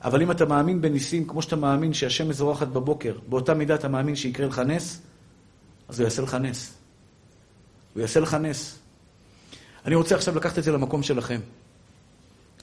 אבל 0.04 0.22
אם 0.22 0.30
אתה 0.30 0.44
מאמין 0.44 0.80
בניסים, 0.80 1.26
כמו 1.26 1.42
שאתה 1.42 1.56
מאמין 1.56 1.94
שהשם 1.94 2.28
מזורחת 2.28 2.66
בבוקר, 2.66 3.18
באותה 3.28 3.54
מידה 3.54 3.74
אתה 3.74 3.88
מאמין 3.88 4.16
שיקרה 4.16 4.46
לך 4.46 4.58
נס, 4.58 5.00
אז 5.88 6.00
הוא 6.00 6.04
יעשה 6.04 6.22
לך 6.22 6.34
נס. 6.34 6.74
הוא 7.94 8.00
יעשה 8.00 8.20
לך 8.20 8.34
נס. 8.34 8.78
אני 9.84 9.94
רוצה 9.94 10.14
עכשיו 10.14 10.36
לקחת 10.36 10.58
את 10.58 10.64
זה 10.64 10.72
למקום 10.72 11.02
שלכם. 11.02 11.40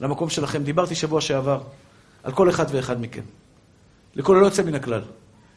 למקום 0.00 0.30
שלכם. 0.30 0.62
דיברתי 0.62 0.94
שבוע 0.94 1.20
שעבר 1.20 1.62
על 2.22 2.32
כל 2.32 2.50
אחד 2.50 2.66
ואחד 2.72 3.00
מכם. 3.00 3.22
לכל 4.14 4.36
הלא 4.36 4.46
יוצא 4.46 4.62
מן 4.62 4.74
הכלל. 4.74 5.02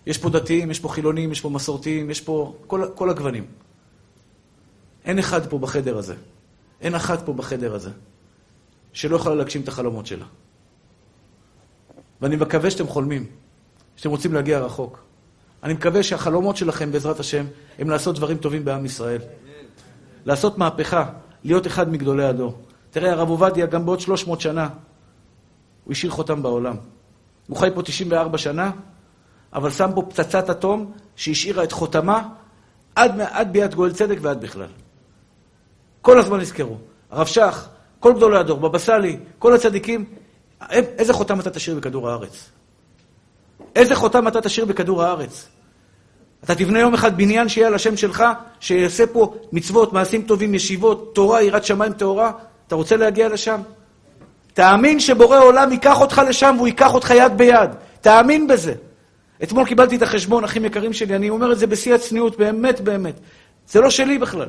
יש 0.05 0.17
פה 0.17 0.29
דתיים, 0.29 0.71
יש 0.71 0.79
פה 0.79 0.89
חילונים, 0.89 1.31
יש 1.31 1.41
פה 1.41 1.49
מסורתיים, 1.49 2.09
יש 2.09 2.21
פה 2.21 2.55
כל, 2.67 2.85
כל 2.95 3.09
הגוונים. 3.09 3.45
אין 5.05 5.19
אחד 5.19 5.49
פה 5.49 5.57
בחדר 5.57 5.97
הזה. 5.97 6.15
אין 6.81 6.95
אחת 6.95 7.25
פה 7.25 7.33
בחדר 7.33 7.75
הזה 7.75 7.91
שלא 8.93 9.15
יכולה 9.15 9.35
להגשים 9.35 9.61
את 9.61 9.67
החלומות 9.67 10.05
שלה. 10.05 10.25
ואני 12.21 12.35
מקווה 12.35 12.71
שאתם 12.71 12.87
חולמים, 12.87 13.25
שאתם 13.95 14.09
רוצים 14.09 14.33
להגיע 14.33 14.59
רחוק. 14.59 15.03
אני 15.63 15.73
מקווה 15.73 16.03
שהחלומות 16.03 16.57
שלכם, 16.57 16.91
בעזרת 16.91 17.19
השם, 17.19 17.45
הם 17.79 17.89
לעשות 17.89 18.15
דברים 18.15 18.37
טובים 18.37 18.65
בעם 18.65 18.85
ישראל. 18.85 19.21
לעשות 20.25 20.57
מהפכה, 20.57 21.09
להיות 21.43 21.67
אחד 21.67 21.91
מגדולי 21.91 22.25
הדור. 22.25 22.61
תראה, 22.91 23.11
הרב 23.11 23.29
עובדיה, 23.29 23.65
גם 23.65 23.85
בעוד 23.85 23.99
300 23.99 24.41
שנה, 24.41 24.69
הוא 25.83 25.91
השאיר 25.91 26.11
חותם 26.11 26.43
בעולם. 26.43 26.75
הוא 27.47 27.57
חי 27.57 27.69
פה 27.75 27.81
94 27.81 28.37
שנה, 28.37 28.71
אבל 29.53 29.71
שם 29.71 29.89
פה 29.95 30.01
פצצת 30.09 30.49
אטום 30.49 30.91
שהשאירה 31.15 31.63
את 31.63 31.71
חותמה 31.71 32.27
עד, 32.95 33.21
עד 33.21 33.53
ביאת 33.53 33.75
גואל 33.75 33.91
צדק 33.91 34.17
ועד 34.21 34.41
בכלל. 34.41 34.67
כל 36.01 36.19
הזמן 36.19 36.39
נזכרו. 36.39 36.77
הרב 37.11 37.27
שך, 37.27 37.67
כל 37.99 38.13
גדולי 38.13 38.37
הדור, 38.37 38.59
בבא 38.59 38.77
סאלי, 38.79 39.17
כל 39.39 39.53
הצדיקים, 39.53 40.05
איזה 40.71 41.13
חותם 41.13 41.39
אתה 41.39 41.49
תשאיר 41.49 41.75
בכדור 41.75 42.09
הארץ? 42.09 42.49
איזה 43.75 43.95
חותם 43.95 44.27
אתה 44.27 44.41
תשאיר 44.41 44.65
בכדור 44.65 45.03
הארץ? 45.03 45.47
אתה 46.43 46.55
תבנה 46.55 46.79
יום 46.79 46.93
אחד 46.93 47.17
בניין 47.17 47.49
שיהיה 47.49 47.67
על 47.67 47.75
השם 47.75 47.97
שלך, 47.97 48.23
שיעשה 48.59 49.07
פה 49.07 49.33
מצוות, 49.51 49.93
מעשים 49.93 50.21
טובים, 50.21 50.55
ישיבות, 50.55 51.11
תורה, 51.15 51.41
יראת 51.41 51.65
שמיים 51.65 51.93
טהורה? 51.93 52.31
אתה 52.67 52.75
רוצה 52.75 52.97
להגיע 52.97 53.29
לשם? 53.29 53.61
תאמין 54.53 54.99
שבורא 54.99 55.39
עולם 55.39 55.71
ייקח 55.71 56.01
אותך 56.01 56.21
לשם 56.29 56.53
והוא 56.57 56.67
ייקח 56.67 56.93
אותך 56.93 57.09
יד 57.09 57.37
ביד. 57.37 57.69
תאמין 58.01 58.47
בזה. 58.47 58.73
אתמול 59.43 59.65
קיבלתי 59.65 59.95
את 59.95 60.01
החשבון, 60.01 60.43
אחים 60.43 60.65
יקרים 60.65 60.93
שלי, 60.93 61.15
אני 61.15 61.29
אומר 61.29 61.51
את 61.51 61.59
זה 61.59 61.67
בשיא 61.67 61.95
הצניעות, 61.95 62.37
באמת 62.37 62.81
באמת. 62.81 63.19
זה 63.67 63.81
לא 63.81 63.89
שלי 63.89 64.17
בכלל. 64.17 64.47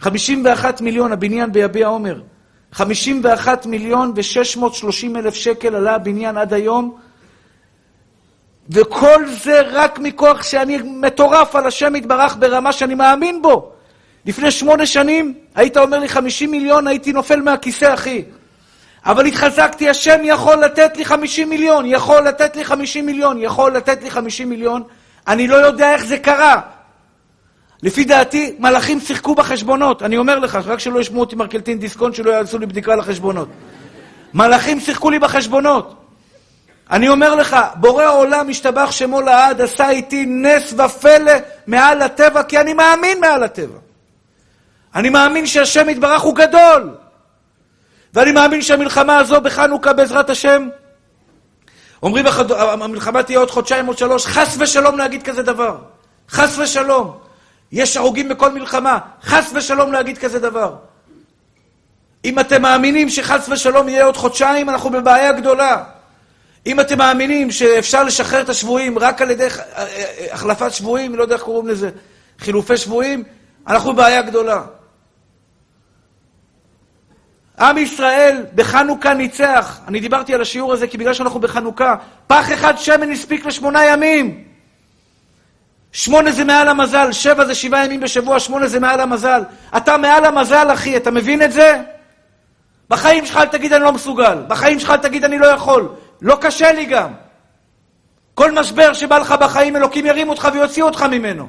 51 0.00 0.80
מיליון 0.80 1.12
הבניין 1.12 1.52
ביביע 1.52 1.86
עומר. 1.86 2.20
51 2.72 3.66
מיליון 3.66 4.12
ו-630 4.16 5.18
אלף 5.18 5.34
שקל 5.34 5.74
עלה 5.74 5.94
הבניין 5.94 6.36
עד 6.36 6.52
היום, 6.52 6.96
וכל 8.70 9.26
זה 9.26 9.60
רק 9.60 9.98
מכוח 9.98 10.42
שאני 10.42 10.78
מטורף 10.84 11.56
על 11.56 11.66
השם 11.66 11.96
יתברך 11.96 12.36
ברמה 12.38 12.72
שאני 12.72 12.94
מאמין 12.94 13.42
בו. 13.42 13.70
לפני 14.26 14.50
שמונה 14.50 14.86
שנים 14.86 15.34
היית 15.54 15.76
אומר 15.76 15.98
לי 15.98 16.08
50 16.08 16.50
מיליון, 16.50 16.86
הייתי 16.86 17.12
נופל 17.12 17.40
מהכיסא, 17.40 17.94
אחי. 17.94 18.24
אבל 19.06 19.26
התחזקתי, 19.26 19.88
השם 19.88 20.20
יכול 20.24 20.56
לתת 20.56 20.96
לי 20.96 21.04
50 21.04 21.50
מיליון, 21.50 21.86
יכול 21.86 22.28
לתת 22.28 22.56
לי 22.56 22.64
50 22.64 23.06
מיליון, 23.06 23.40
יכול 23.40 23.72
לתת 23.72 24.02
לי 24.02 24.10
50 24.10 24.48
מיליון. 24.48 24.82
אני 25.28 25.48
לא 25.48 25.56
יודע 25.56 25.92
איך 25.92 26.04
זה 26.04 26.18
קרה, 26.18 26.60
לפי 27.82 28.04
דעתי, 28.04 28.54
מלאכים 28.58 29.00
שיחקו 29.00 29.34
בחשבונות. 29.34 30.02
אני 30.02 30.16
אומר 30.16 30.38
לך, 30.38 30.58
רק 30.66 30.78
שלא 30.78 31.00
ישמעו 31.00 31.20
אותי 31.20 31.36
מרקלטין 31.36 31.78
דיסקונט, 31.78 32.14
שלא 32.14 32.30
יעשו 32.30 32.58
לי 32.58 32.66
בדיקה 32.66 32.96
לחשבונות. 32.96 33.48
מלאכים 34.34 34.80
שיחקו 34.80 35.10
לי 35.10 35.18
בחשבונות. 35.18 35.94
אני 36.90 37.08
אומר 37.08 37.34
לך, 37.34 37.56
בורא 37.74 38.06
עולם 38.06 38.48
השתבח 38.48 38.90
שמו 38.90 39.20
לעד, 39.20 39.60
עשה 39.60 39.90
איתי 39.90 40.26
נס 40.26 40.72
ופלא 40.72 41.32
מעל 41.66 42.02
הטבע, 42.02 42.42
כי 42.42 42.60
אני 42.60 42.72
מאמין 42.72 43.20
מעל 43.20 43.42
הטבע. 43.42 43.78
אני 44.94 45.10
מאמין 45.10 45.46
שהשם 45.46 45.88
יתברך 45.88 46.22
הוא 46.22 46.34
גדול. 46.34 46.94
ואני 48.14 48.32
מאמין 48.32 48.62
שהמלחמה 48.62 49.16
הזו 49.16 49.40
בחנוכה, 49.40 49.92
בעזרת 49.92 50.30
השם, 50.30 50.68
אומרים, 52.02 52.26
המלחמה 52.58 53.22
תהיה 53.22 53.38
עוד 53.38 53.50
חודשיים, 53.50 53.86
עוד 53.86 53.98
שלוש, 53.98 54.26
חס 54.26 54.56
ושלום 54.58 54.98
להגיד 54.98 55.22
כזה 55.22 55.42
דבר. 55.42 55.76
חס 56.30 56.58
ושלום. 56.58 57.18
יש 57.72 57.96
הרוגים 57.96 58.28
בכל 58.28 58.52
מלחמה, 58.52 58.98
חס 59.22 59.50
ושלום 59.54 59.92
להגיד 59.92 60.18
כזה 60.18 60.38
דבר. 60.38 60.74
אם 62.24 62.38
אתם 62.38 62.62
מאמינים 62.62 63.10
שחס 63.10 63.48
ושלום 63.48 63.88
יהיה 63.88 64.04
עוד 64.04 64.16
חודשיים, 64.16 64.70
אנחנו 64.70 64.90
בבעיה 64.90 65.32
גדולה. 65.32 65.84
אם 66.66 66.80
אתם 66.80 66.98
מאמינים 66.98 67.50
שאפשר 67.50 68.02
לשחרר 68.04 68.40
את 68.40 68.48
השבויים 68.48 68.98
רק 68.98 69.22
על 69.22 69.30
ידי 69.30 69.46
החלפת 70.32 70.72
שבויים, 70.72 71.14
לא 71.14 71.22
יודע 71.22 71.34
איך 71.34 71.42
קוראים 71.42 71.68
לזה, 71.68 71.90
חילופי 72.38 72.76
שבויים, 72.76 73.22
אנחנו 73.66 73.92
בבעיה 73.92 74.22
גדולה. 74.22 74.62
עם 77.58 77.78
ישראל 77.78 78.44
בחנוכה 78.54 79.14
ניצח. 79.14 79.80
אני 79.88 80.00
דיברתי 80.00 80.34
על 80.34 80.40
השיעור 80.40 80.72
הזה 80.72 80.86
כי 80.86 80.98
בגלל 80.98 81.14
שאנחנו 81.14 81.40
בחנוכה, 81.40 81.94
פח 82.26 82.52
אחד 82.52 82.78
שמן 82.78 83.10
הספיק 83.10 83.46
לשמונה 83.46 83.84
ימים. 83.84 84.44
שמונה 85.92 86.32
זה 86.32 86.44
מעל 86.44 86.68
המזל, 86.68 87.12
שבע 87.12 87.44
זה 87.44 87.54
שבעה 87.54 87.84
ימים 87.84 88.00
בשבוע, 88.00 88.40
שמונה 88.40 88.66
זה 88.66 88.80
מעל 88.80 89.00
המזל. 89.00 89.42
אתה 89.76 89.96
מעל 89.96 90.24
המזל, 90.24 90.72
אחי, 90.72 90.96
אתה 90.96 91.10
מבין 91.10 91.42
את 91.42 91.52
זה? 91.52 91.80
בחיים 92.90 93.26
שלך 93.26 93.36
אל 93.36 93.46
תגיד 93.46 93.72
אני 93.72 93.84
לא 93.84 93.92
מסוגל, 93.92 94.38
בחיים 94.48 94.80
שלך 94.80 94.90
אל 94.90 94.96
תגיד 94.96 95.24
אני 95.24 95.38
לא 95.38 95.46
יכול. 95.46 95.88
לא 96.22 96.36
קשה 96.40 96.72
לי 96.72 96.84
גם. 96.84 97.10
כל 98.34 98.52
משבר 98.52 98.92
שבא 98.92 99.18
לך 99.18 99.32
בחיים, 99.32 99.76
אלוקים 99.76 100.06
ירים 100.06 100.28
אותך 100.28 100.48
ויוציא 100.52 100.82
אותך 100.82 101.02
ממנו. 101.02 101.48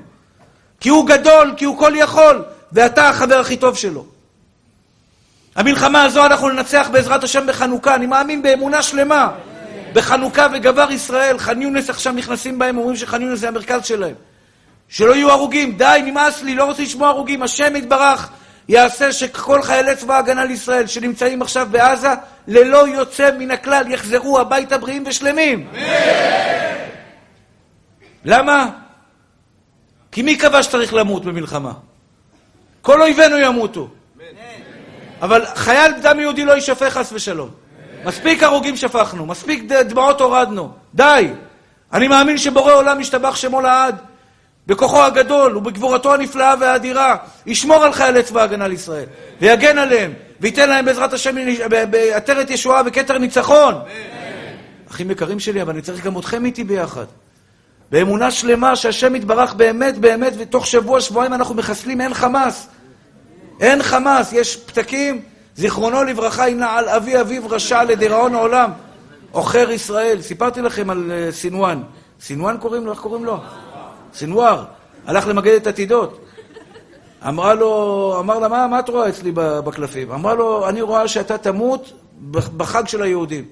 כי 0.79 0.89
הוא 0.89 1.07
גדול, 1.07 1.53
כי 1.57 1.65
הוא 1.65 1.77
כל 1.77 1.93
יכול, 1.95 2.43
ואתה 2.71 3.09
החבר 3.09 3.39
הכי 3.39 3.57
טוב 3.57 3.77
שלו. 3.77 4.14
המלחמה 5.55 6.03
הזו 6.03 6.25
אנחנו 6.25 6.49
ננצח 6.49 6.87
בעזרת 6.91 7.23
השם 7.23 7.47
בחנוכה, 7.47 7.95
אני 7.95 8.05
מאמין 8.05 8.41
באמונה 8.41 8.83
שלמה. 8.83 9.31
בחנוכה 9.93 10.47
וגבר 10.53 10.91
ישראל, 10.91 11.37
ח'אן 11.37 11.61
יונס 11.61 11.89
עכשיו 11.89 12.13
נכנסים 12.13 12.59
בהם, 12.59 12.77
אומרים 12.77 12.95
שח'אן 12.95 13.21
יונס 13.21 13.39
זה 13.39 13.47
המרכז 13.47 13.85
שלהם. 13.85 14.15
שלא 14.89 15.15
יהיו 15.15 15.31
הרוגים, 15.31 15.77
די, 15.77 16.01
נמאס 16.05 16.41
לי, 16.41 16.55
לא 16.55 16.63
רוצה 16.63 16.81
לשמוע 16.81 17.09
הרוגים, 17.09 17.43
השם 17.43 17.75
יתברך 17.75 18.29
יעשה 18.69 19.11
שכל 19.11 19.61
חיילי 19.61 19.95
צבא 19.95 20.15
ההגנה 20.15 20.45
לישראל 20.45 20.87
שנמצאים 20.87 21.41
עכשיו 21.41 21.67
בעזה, 21.71 22.09
ללא 22.47 22.87
יוצא 22.87 23.29
מן 23.39 23.51
הכלל, 23.51 23.91
יחזרו 23.91 24.39
הביתה 24.39 24.77
בריאים 24.77 25.03
ושלמים. 25.07 25.67
למה? 28.25 28.69
כי 30.11 30.21
מי 30.21 30.37
קבע 30.37 30.63
שצריך 30.63 30.93
למות 30.93 31.25
במלחמה? 31.25 31.71
כל 32.81 33.01
אויבינו 33.01 33.37
ימותו. 33.37 33.89
אבל 35.22 35.45
חייל 35.55 35.91
דם 36.01 36.20
יהודי 36.20 36.45
לא 36.45 36.53
יישפך 36.53 36.93
חס 36.93 37.13
ושלום. 37.13 37.49
מספיק 38.05 38.43
הרוגים 38.43 38.76
שפכנו, 38.76 39.26
מספיק 39.26 39.63
דמעות 39.63 40.22
הורדנו. 40.22 40.72
די. 40.95 41.30
אני 41.93 42.07
מאמין 42.07 42.38
שבורא 42.38 42.74
עולם 42.74 42.99
ישתבח 42.99 43.36
שמו 43.36 43.61
לעד. 43.61 43.95
בכוחו 44.68 45.03
הגדול 45.03 45.57
ובגבורתו 45.57 46.13
הנפלאה 46.13 46.53
והאדירה, 46.59 47.16
ישמור 47.45 47.84
על 47.84 47.93
חיילי 47.93 48.24
צבא 48.24 48.41
ההגנה 48.41 48.68
לישראל, 48.68 49.05
ויגן 49.41 49.78
עליהם, 49.78 50.13
וייתן 50.41 50.70
להם 50.70 50.86
בעזרת 50.86 51.13
השם 51.13 51.36
בעטרת 51.89 52.49
ישועה 52.49 52.82
וכתר 52.86 53.18
ניצחון. 53.18 53.76
אחים 54.91 55.11
יקרים 55.11 55.39
שלי, 55.39 55.61
אבל 55.61 55.74
אני 55.74 55.82
צריך 55.82 56.05
גם 56.05 56.20
אתכם 56.20 56.45
איתי 56.45 56.63
ביחד. 56.63 57.05
באמונה 57.91 58.32
שלמה 58.32 58.76
שהשם 58.76 59.16
יתברך 59.16 59.53
באמת 59.53 59.97
באמת, 59.97 60.34
ותוך 60.38 60.68
שבוע, 60.68 61.01
שבועיים 61.01 61.34
אנחנו 61.34 61.55
מחסלים, 61.55 62.01
אין 62.01 62.13
חמאס. 62.13 62.68
אין 63.59 63.83
חמאס, 63.83 64.33
יש 64.33 64.57
פתקים, 64.57 65.21
זיכרונו 65.55 66.03
לברכה, 66.03 66.47
הנה 66.47 66.71
על 66.71 66.89
אבי 66.89 67.21
אביו 67.21 67.49
רשע 67.49 67.83
לדיראון 67.83 68.35
העולם. 68.35 68.71
עוכר 69.31 69.71
ישראל. 69.71 70.21
סיפרתי 70.21 70.61
לכם 70.61 70.89
על 70.89 71.11
אה, 71.11 71.31
סינואן. 71.31 71.81
סינואן 72.21 72.57
קוראים 72.57 72.85
לו? 72.85 72.91
איך 72.91 72.99
קוראים 72.99 73.25
לו? 73.25 73.37
סנוואר. 74.13 74.63
הלך 75.07 75.27
למגד 75.27 75.53
את 75.53 75.67
עתידות. 75.67 76.25
אמרה 77.27 77.53
לו, 77.53 78.15
אמר 78.19 78.39
לה, 78.39 78.47
מה, 78.47 78.67
מה 78.67 78.79
את 78.79 78.89
רואה 78.89 79.09
אצלי 79.09 79.31
בקלפים? 79.35 80.11
אמרה 80.11 80.33
לו, 80.33 80.69
אני 80.69 80.81
רואה 80.81 81.07
שאתה 81.07 81.37
תמות 81.37 81.93
בחג 82.31 82.87
של 82.87 83.01
היהודים. 83.01 83.45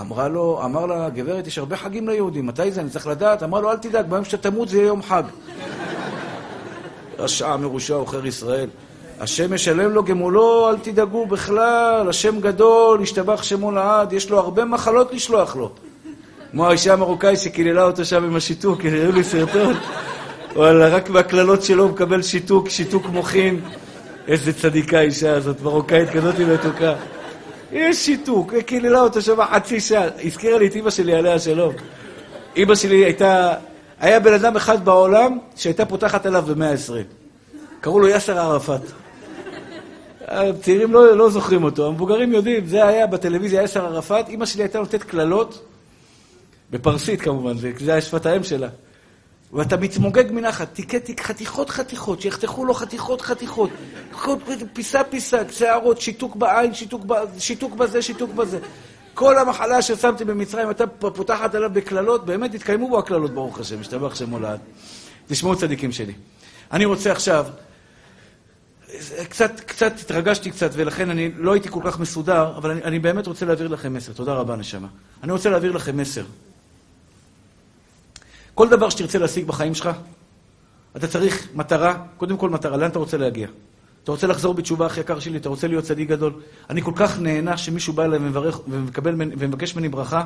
אמרה 0.00 0.28
לו, 0.28 0.60
אמר 0.64 0.86
לה, 0.86 1.08
גברת, 1.10 1.46
יש 1.46 1.58
הרבה 1.58 1.76
חגים 1.76 2.08
ליהודים, 2.08 2.46
מתי 2.46 2.72
זה? 2.72 2.80
אני 2.80 2.90
צריך 2.90 3.06
לדעת. 3.06 3.42
אמרה 3.42 3.60
לו, 3.60 3.70
אל 3.70 3.76
תדאג, 3.76 4.06
ביום 4.06 4.24
שאתה 4.24 4.50
תמות 4.50 4.68
זה 4.68 4.76
יהיה 4.76 4.86
יום 4.86 5.02
חג. 5.02 5.22
רשע 7.18 7.56
מרושע 7.56 7.94
עוכר 7.94 8.26
ישראל. 8.26 8.68
השם 9.20 9.54
ישלם 9.54 9.90
לו 9.90 10.04
גמולו, 10.04 10.70
אל 10.70 10.76
תדאגו 10.82 11.26
בכלל, 11.26 12.06
השם 12.08 12.40
גדול, 12.40 13.02
ישתבח 13.02 13.42
שמו 13.42 13.72
לעד, 13.72 14.12
יש 14.12 14.30
לו 14.30 14.38
הרבה 14.38 14.64
מחלות 14.64 15.14
לשלוח 15.14 15.56
לו. 15.56 15.70
כמו 16.50 16.68
האישה 16.68 16.92
המרוקאית 16.92 17.38
שקיללה 17.38 17.82
אותו 17.82 18.04
שם 18.04 18.24
עם 18.24 18.36
השיתוק, 18.36 18.80
הראו 18.84 19.12
לי 19.12 19.24
סרטון. 19.24 19.74
וואלה, 20.56 20.88
רק 20.88 21.10
מהקללות 21.10 21.62
שלו 21.62 21.82
הוא 21.82 21.90
מקבל 21.90 22.22
שיתוק, 22.22 22.68
שיתוק 22.68 23.06
מוחין. 23.06 23.60
איזה 24.28 24.52
צדיקה 24.52 24.98
האישה 24.98 25.36
הזאת, 25.36 25.62
מרוקאית 25.62 26.10
כזאת 26.10 26.38
מתוקה. 26.38 26.94
יש 27.72 27.96
שיתוק, 27.96 28.54
קיללה 28.66 29.00
אותו 29.00 29.22
שם 29.22 29.36
חצי 29.54 29.80
שעה. 29.80 30.04
הזכירה 30.24 30.58
לי 30.58 30.66
את 30.66 30.74
אימא 30.74 30.90
שלי 30.90 31.14
עליה 31.14 31.34
השלום. 31.34 31.72
אימא 32.56 32.74
שלי 32.74 33.04
הייתה, 33.04 33.54
היה 34.00 34.20
בן 34.20 34.32
אדם 34.32 34.56
אחד 34.56 34.84
בעולם 34.84 35.38
שהייתה 35.56 35.86
פותחת 35.86 36.26
עליו 36.26 36.42
במאה 36.42 36.70
עשרים. 36.70 37.04
קראו 37.80 38.00
לו 38.00 38.08
יאסר 38.08 38.38
ערפאת. 38.38 38.80
הצעירים 40.30 40.92
לא, 40.92 41.16
לא 41.16 41.30
זוכרים 41.30 41.64
אותו, 41.64 41.86
המבוגרים 41.86 42.32
יודעים, 42.32 42.66
זה 42.66 42.86
היה 42.86 43.06
בטלוויזיה 43.06 43.62
יאסר 43.62 43.86
ערפאת, 43.86 44.28
אימא 44.28 44.46
שלי 44.46 44.62
הייתה 44.62 44.78
נותנת 44.78 45.02
קללות, 45.02 45.64
בפרסית 46.70 47.20
כמובן, 47.20 47.58
זה, 47.58 47.72
זה 47.78 47.92
היה 47.92 48.00
שפת 48.00 48.26
האם 48.26 48.44
שלה. 48.44 48.68
ואתה 49.52 49.76
מתמוגג 49.76 50.24
מנחת, 50.30 50.74
תיקה 50.74 51.00
תיק 51.00 51.20
חתיכות 51.20 51.70
חתיכות, 51.70 52.20
שיחתכו 52.20 52.64
לו 52.64 52.74
חתיכות 52.74 53.20
חתיכות, 53.20 53.70
פיסה 54.72 55.04
פיסה, 55.04 55.42
שערות, 55.50 56.00
שיתוק 56.00 56.36
בעין, 56.36 56.74
שיתוק, 56.74 57.02
ב, 57.06 57.14
שיתוק 57.38 57.74
בזה, 57.74 58.02
שיתוק 58.02 58.30
בזה. 58.30 58.58
כל 59.14 59.38
המחלה 59.38 59.82
ששמתי 59.82 60.24
במצרים, 60.24 60.70
אתה 60.70 60.86
פותחת 60.86 61.54
עליו 61.54 61.70
בקללות, 61.72 62.26
באמת 62.26 62.54
התקיימו 62.54 62.88
בו 62.88 62.98
הקללות, 62.98 63.30
ברוך 63.30 63.60
השם, 63.60 63.80
השתבח 63.80 64.14
שם 64.14 64.30
מולד. 64.30 64.58
תשמעו 65.28 65.56
צדיקים 65.56 65.92
שלי. 65.92 66.12
אני 66.72 66.84
רוצה 66.84 67.12
עכשיו 67.12 67.46
קצת, 69.28 69.60
קצת 69.60 69.92
התרגשתי 70.00 70.50
קצת, 70.50 70.70
ולכן 70.72 71.10
אני 71.10 71.30
לא 71.36 71.52
הייתי 71.52 71.68
כל 71.70 71.80
כך 71.84 72.00
מסודר, 72.00 72.56
אבל 72.56 72.70
אני, 72.70 72.82
אני 72.82 72.98
באמת 72.98 73.26
רוצה 73.26 73.46
להעביר 73.46 73.68
לכם 73.68 73.94
מסר. 73.94 74.12
תודה 74.12 74.34
רבה, 74.34 74.56
נשמה. 74.56 74.88
אני 75.22 75.32
רוצה 75.32 75.50
להעביר 75.50 75.72
לכם 75.72 75.96
מסר. 75.96 76.24
כל 78.54 78.68
דבר 78.68 78.90
שתרצה 78.90 79.18
להשיג 79.18 79.46
בחיים 79.46 79.74
שלך, 79.74 79.90
אתה 80.96 81.06
צריך 81.06 81.48
מטרה, 81.54 82.04
קודם 82.16 82.36
כל 82.36 82.50
מטרה, 82.50 82.76
לאן 82.76 82.90
אתה 82.90 82.98
רוצה 82.98 83.16
להגיע? 83.16 83.48
אתה 84.04 84.12
רוצה 84.12 84.26
לחזור 84.26 84.54
בתשובה, 84.54 84.86
הכי 84.86 85.00
יקר 85.00 85.20
שלי? 85.20 85.38
אתה 85.38 85.48
רוצה 85.48 85.68
להיות 85.68 85.84
צדיק 85.84 86.08
גדול? 86.08 86.32
אני 86.70 86.82
כל 86.82 86.92
כך 86.96 87.18
נהנה 87.18 87.56
שמישהו 87.56 87.92
בא 87.92 88.04
אליי 88.04 88.18
ומברך, 88.18 88.60
ומקבל, 88.68 89.14
ומבקש 89.18 89.74
ממני 89.74 89.88
ברכה, 89.88 90.24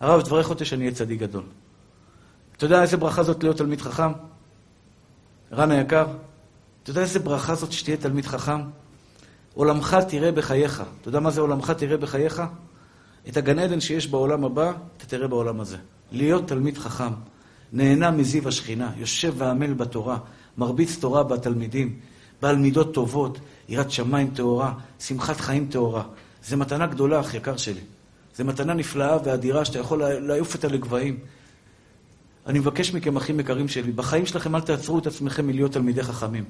הרב, 0.00 0.20
תברך 0.20 0.50
אותי 0.50 0.64
שאני 0.64 0.84
אהיה 0.84 0.94
צדיק 0.94 1.20
גדול. 1.20 1.42
אתה 2.56 2.64
יודע 2.64 2.82
איזה 2.82 2.96
ברכה 2.96 3.22
זאת 3.22 3.42
להיות 3.42 3.56
תלמיד 3.56 3.80
חכם? 3.80 4.12
רן 5.52 5.70
היקר, 5.70 6.06
אתה 6.82 6.90
יודע 6.90 7.00
איזה 7.00 7.18
ברכה 7.18 7.54
זאת 7.54 7.72
שתהיה 7.72 7.96
תלמיד 7.96 8.26
חכם? 8.26 8.60
עולמך 9.54 9.96
תראה 10.08 10.32
בחייך. 10.32 10.82
אתה 11.00 11.08
יודע 11.08 11.20
מה 11.20 11.30
זה 11.30 11.40
עולמך 11.40 11.70
תראה 11.70 11.96
בחייך? 11.96 12.42
את 13.28 13.36
הגן 13.36 13.58
עדן 13.58 13.80
שיש 13.80 14.06
בעולם 14.06 14.44
הבא, 14.44 14.72
אתה 14.96 15.06
תראה 15.06 15.28
בעולם 15.28 15.60
הזה. 15.60 15.76
להיות 16.12 16.48
תלמיד 16.48 16.78
חכם, 16.78 17.12
נהנה 17.72 18.10
מזיו 18.10 18.48
השכינה, 18.48 18.92
יושב 18.96 19.34
ועמל 19.36 19.74
בתורה, 19.74 20.18
מרביץ 20.58 20.96
תורה 21.00 21.22
בתלמידים, 21.22 21.98
בעל 22.42 22.56
מידות 22.56 22.94
טובות, 22.94 23.38
יראת 23.68 23.90
שמיים 23.90 24.30
טהורה, 24.30 24.74
שמחת 25.00 25.40
חיים 25.40 25.66
טהורה. 25.70 26.02
זו 26.44 26.56
מתנה 26.56 26.86
גדולה, 26.86 27.20
אח 27.20 27.34
יקר 27.34 27.56
שלי. 27.56 27.80
זו 28.36 28.44
מתנה 28.44 28.74
נפלאה 28.74 29.16
ואדירה 29.24 29.64
שאתה 29.64 29.78
יכול 29.78 30.02
לעוף 30.04 30.54
אותה 30.54 30.68
לגבהים. 30.68 31.18
אני 32.46 32.58
מבקש 32.58 32.94
מכם, 32.94 33.16
אחים 33.16 33.40
יקרים 33.40 33.68
שלי, 33.68 33.92
בחיים 33.92 34.26
שלכם 34.26 34.56
אל 34.56 34.60
תעצרו 34.60 34.98
את 34.98 35.06
עצמכם 35.06 35.46
מלהיות 35.46 35.72
תלמידי 35.72 36.02
חכמים. 36.02 36.44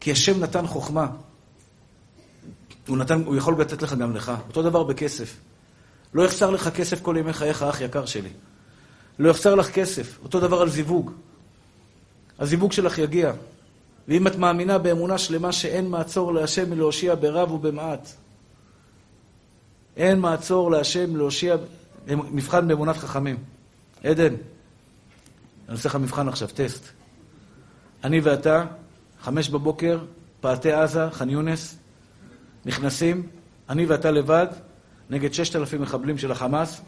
כי 0.00 0.12
השם 0.12 0.40
נתן 0.40 0.66
חוכמה. 0.66 1.06
הוא, 2.88 2.98
נתן, 2.98 3.22
הוא 3.24 3.36
יכול 3.36 3.60
לתת 3.60 3.82
לך 3.82 3.94
גם 3.94 4.16
לך. 4.16 4.32
אותו 4.48 4.62
דבר 4.62 4.82
בכסף. 4.82 5.36
לא 6.14 6.22
יחסר 6.22 6.50
לך 6.50 6.68
כסף 6.68 7.02
כל 7.02 7.16
ימי 7.18 7.32
חייך, 7.32 7.62
אח 7.62 7.80
יקר 7.80 8.06
שלי. 8.06 8.30
לא 9.18 9.30
יחסר 9.30 9.54
לך 9.54 9.70
כסף. 9.70 10.18
אותו 10.22 10.40
דבר 10.40 10.62
על 10.62 10.68
זיווג. 10.68 11.10
הזיווג 12.38 12.72
שלך 12.72 12.98
יגיע. 12.98 13.32
ואם 14.08 14.26
את 14.26 14.36
מאמינה 14.36 14.78
באמונה 14.78 15.18
שלמה 15.18 15.52
שאין 15.52 15.88
מעצור 15.88 16.34
להשם 16.34 16.70
מלהושיע 16.70 17.14
ברב 17.14 17.52
ובמעט, 17.52 18.08
אין 19.96 20.20
מעצור 20.20 20.70
להשם 20.70 21.16
להושיע, 21.16 21.56
מבחן 22.08 22.68
באמונת 22.68 22.96
חכמים. 22.96 23.36
עדן, 24.04 24.34
אני 25.68 25.74
עושה 25.76 25.88
לך 25.88 25.96
מבחן 25.96 26.28
עכשיו, 26.28 26.48
טסט. 26.54 26.88
אני 28.04 28.20
ואתה, 28.20 28.64
חמש 29.26 29.48
בבוקר, 29.48 29.98
פעתי 30.40 30.72
עזה, 30.72 31.10
ח'אן 31.12 31.30
יונס, 31.30 31.76
נכנסים, 32.66 33.26
אני 33.68 33.86
ואתה 33.86 34.10
לבד, 34.10 34.46
נגד 35.10 35.32
ששת 35.32 35.56
אלפים 35.56 35.82
מחבלים 35.82 36.18
של 36.18 36.32
החמאס. 36.32 36.80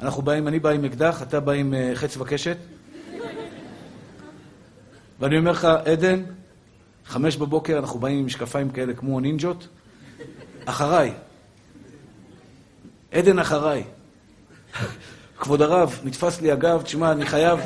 אנחנו 0.00 0.22
באים, 0.22 0.48
אני 0.48 0.58
בא 0.58 0.70
עם 0.70 0.84
אקדח, 0.84 1.22
אתה 1.22 1.40
בא 1.40 1.52
עם 1.52 1.74
uh, 1.74 1.96
חץ 1.96 2.16
וקשת. 2.16 2.56
ואני 5.20 5.38
אומר 5.38 5.50
לך, 5.50 5.64
עדן, 5.64 6.22
חמש 7.06 7.36
בבוקר 7.36 7.78
אנחנו 7.78 8.00
באים 8.00 8.18
עם 8.18 8.26
משקפיים 8.26 8.70
כאלה 8.70 8.94
כמו 8.94 9.20
נינג'ות, 9.20 9.68
אחריי. 10.64 11.12
עדן 13.12 13.38
אחריי. 13.38 13.84
כבוד 15.38 15.62
הרב, 15.62 16.00
נתפס 16.04 16.40
לי 16.40 16.52
הגב, 16.52 16.82
תשמע, 16.82 17.12
אני 17.12 17.26
חייב, 17.26 17.60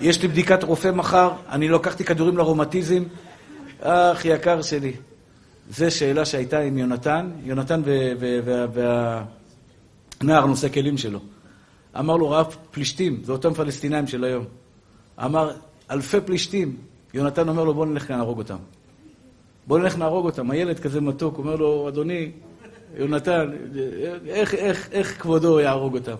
יש 0.00 0.22
לי 0.22 0.28
בדיקת 0.28 0.62
רופא 0.62 0.90
מחר, 0.90 1.32
אני 1.48 1.68
לקחתי 1.68 2.04
כדורים 2.04 2.36
לרומטיזם. 2.36 3.02
אח 3.80 4.24
יקר 4.24 4.62
שלי. 4.62 4.92
זו 5.70 5.90
שאלה 5.90 6.24
שהייתה 6.24 6.58
עם 6.58 6.78
יונתן, 6.78 7.30
יונתן 7.44 7.82
והנער 8.72 10.46
נושא 10.46 10.68
כלים 10.68 10.98
שלו. 10.98 11.20
אמר 11.98 12.16
לו, 12.16 12.30
רב 12.30 12.56
פלישתים, 12.70 13.20
זה 13.24 13.32
אותם 13.32 13.54
פלסטינאים 13.54 14.06
של 14.06 14.24
היום. 14.24 14.44
אמר, 15.24 15.50
אלפי 15.90 16.20
פלישתים. 16.20 16.76
יונתן 17.14 17.48
אומר 17.48 17.64
לו, 17.64 17.74
בוא 17.74 17.86
נלך 17.86 18.10
נהרוג 18.10 18.38
אותם. 18.38 18.56
בוא 19.66 19.78
נלך 19.78 19.98
נהרוג 19.98 20.26
אותם. 20.26 20.50
הילד 20.50 20.78
כזה 20.78 21.00
מתוק, 21.00 21.38
אומר 21.38 21.56
לו, 21.56 21.88
אדוני, 21.88 22.30
יונתן, 22.96 23.50
איך, 24.26 24.54
איך, 24.54 24.88
איך 24.92 25.22
כבודו 25.22 25.60
יהרוג 25.60 25.94
אותם? 25.96 26.14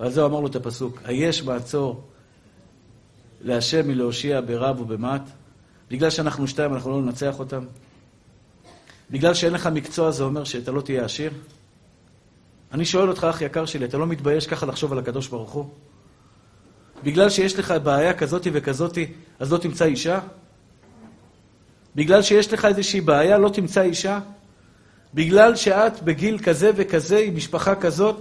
אבל 0.00 0.10
זהו 0.10 0.26
אמר 0.26 0.40
לו 0.40 0.46
את 0.46 0.56
הפסוק, 0.56 1.00
היש 1.04 1.42
מעצור 1.42 2.02
להשם 3.40 3.88
מלהושיע 3.88 4.40
ברב 4.40 4.80
ובמעט? 4.80 5.22
בגלל 5.90 6.10
שאנחנו 6.10 6.48
שתיים 6.48 6.74
אנחנו 6.74 6.90
לא 6.90 7.02
ננצח 7.02 7.38
אותם? 7.38 7.64
בגלל 9.10 9.34
שאין 9.34 9.52
לך 9.52 9.66
מקצוע 9.66 10.10
זה 10.10 10.24
אומר 10.24 10.44
שאתה 10.44 10.72
לא 10.72 10.80
תהיה 10.80 11.04
עשיר? 11.04 11.32
אני 12.72 12.84
שואל 12.84 13.08
אותך, 13.08 13.26
אח 13.30 13.40
יקר 13.40 13.66
שלי, 13.66 13.84
אתה 13.84 13.98
לא 13.98 14.06
מתבייש 14.06 14.46
ככה 14.46 14.66
לחשוב 14.66 14.92
על 14.92 14.98
הקדוש 14.98 15.28
ברוך 15.28 15.50
הוא? 15.50 15.68
בגלל 17.04 17.30
שיש 17.30 17.58
לך 17.58 17.74
בעיה 17.82 18.14
כזאתי 18.14 18.50
וכזאתי, 18.52 19.12
אז 19.38 19.52
לא 19.52 19.58
תמצא 19.58 19.84
אישה? 19.84 20.20
בגלל 21.96 22.22
שיש 22.22 22.52
לך 22.52 22.64
איזושהי 22.64 23.00
בעיה, 23.00 23.38
לא 23.38 23.48
תמצא 23.48 23.82
אישה? 23.82 24.20
בגלל 25.14 25.56
שאת 25.56 26.02
בגיל 26.02 26.38
כזה 26.38 26.70
וכזה, 26.76 27.18
עם 27.18 27.36
משפחה 27.36 27.74
כזאת, 27.74 28.16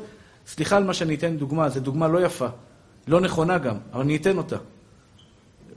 סליחה 0.47 0.77
על 0.77 0.83
מה 0.83 0.93
שאני 0.93 1.15
אתן 1.15 1.37
דוגמה, 1.37 1.69
זו 1.69 1.79
דוגמה 1.79 2.07
לא 2.07 2.25
יפה, 2.25 2.47
לא 3.07 3.21
נכונה 3.21 3.57
גם, 3.57 3.77
אבל 3.93 4.01
אני 4.01 4.15
אתן 4.15 4.37
אותה. 4.37 4.57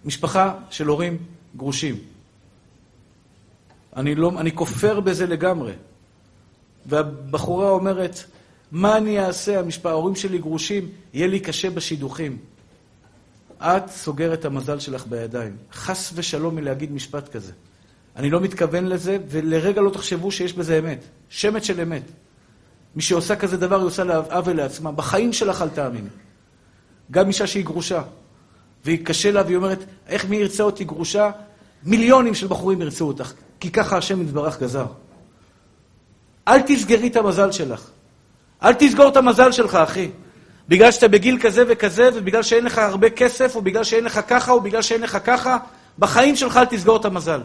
משפחה 0.04 0.54
של 0.70 0.86
הורים 0.86 1.18
גרושים. 1.58 1.96
אני, 3.96 4.14
לא, 4.14 4.32
אני 4.38 4.52
כופר 4.52 5.00
בזה 5.00 5.26
לגמרי. 5.26 5.72
והבחורה 6.86 7.70
אומרת, 7.70 8.24
מה 8.72 8.96
אני 8.96 9.20
אעשה, 9.20 9.58
המשפחה, 9.58 9.90
ההורים 9.90 10.16
שלי 10.16 10.38
גרושים, 10.38 10.88
יהיה 11.14 11.26
לי 11.26 11.40
קשה 11.40 11.70
בשידוכים. 11.70 12.36
את 13.62 13.90
סוגרת 13.90 14.38
את 14.40 14.44
המזל 14.44 14.78
שלך 14.78 15.06
בידיים. 15.06 15.56
חס 15.72 16.12
ושלום 16.14 16.54
מלהגיד 16.54 16.92
משפט 16.92 17.28
כזה. 17.28 17.52
אני 18.16 18.30
לא 18.30 18.40
מתכוון 18.40 18.86
לזה, 18.86 19.18
ולרגע 19.28 19.80
לא 19.80 19.90
תחשבו 19.90 20.30
שיש 20.30 20.52
בזה 20.52 20.78
אמת. 20.78 21.04
שמץ 21.28 21.62
של 21.62 21.80
אמת. 21.80 22.02
מי 22.96 23.02
שעושה 23.02 23.36
כזה 23.36 23.56
דבר, 23.56 23.76
היא 23.76 23.86
עושה 23.86 24.16
עוול 24.16 24.56
לעצמה. 24.56 24.92
בחיים 24.92 25.32
שלך 25.32 25.62
אל 25.62 25.68
תאמיני. 25.68 26.08
גם 27.10 27.28
אישה 27.28 27.46
שהיא 27.46 27.64
גרושה, 27.64 28.02
והיא 28.84 29.06
קשה 29.06 29.30
לה, 29.30 29.42
והיא 29.42 29.56
אומרת, 29.56 29.78
איך 30.06 30.24
מי 30.28 30.36
ירצה 30.36 30.62
אותי 30.62 30.84
גרושה? 30.84 31.30
מיליונים 31.84 32.34
של 32.34 32.46
בחורים 32.46 32.82
ירצו 32.82 33.08
אותך, 33.08 33.32
כי 33.60 33.70
ככה 33.70 33.96
השם 33.96 34.22
יתברך 34.22 34.60
גזר. 34.60 34.86
אל 36.48 36.60
תסגרי 36.66 37.08
את 37.08 37.16
המזל 37.16 37.52
שלך. 37.52 37.90
אל 38.62 38.74
תסגור 38.74 39.08
את 39.08 39.16
המזל 39.16 39.52
שלך, 39.52 39.74
אחי. 39.74 40.10
בגלל 40.68 40.90
שאתה 40.90 41.08
בגיל 41.08 41.38
כזה 41.40 41.64
וכזה, 41.68 42.10
ובגלל 42.14 42.42
שאין 42.42 42.64
לך 42.64 42.78
הרבה 42.78 43.10
כסף, 43.10 43.56
או 43.56 43.62
בגלל 43.62 43.84
שאין 43.84 44.04
לך 44.04 44.20
ככה, 44.28 44.52
או 44.52 44.60
בגלל 44.60 44.82
שאין 44.82 45.00
לך 45.00 45.18
ככה, 45.24 45.56
בחיים 45.98 46.36
שלך 46.36 46.56
אל 46.56 46.64
תסגור 46.64 46.96
את 46.96 47.04
המזל. 47.04 47.40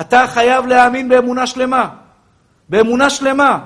אתה 0.00 0.24
חייב 0.28 0.66
להאמין 0.66 1.08
באמונה 1.08 1.46
שלמה. 1.46 1.88
באמונה 2.68 3.10
שלמה. 3.10 3.58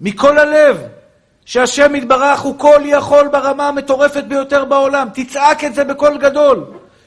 מכל 0.00 0.38
הלב. 0.38 0.78
שהשם 1.44 1.94
יתברך 1.94 2.40
הוא 2.40 2.58
כל 2.58 2.80
יכול 2.84 3.28
ברמה 3.28 3.68
המטורפת 3.68 4.24
ביותר 4.24 4.64
בעולם. 4.64 5.08
תצעק 5.14 5.64
את 5.64 5.74
זה 5.74 5.84
בקול 5.84 6.18
גדול. 6.18 6.64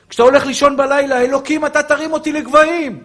כשאתה 0.10 0.24
הולך 0.24 0.46
לישון 0.46 0.78
בלילה, 0.78 1.22
אלוקים, 1.22 1.66
אתה 1.66 1.84
תרים 1.84 2.14
אותי 2.14 2.32
לגבהים. 2.32 3.04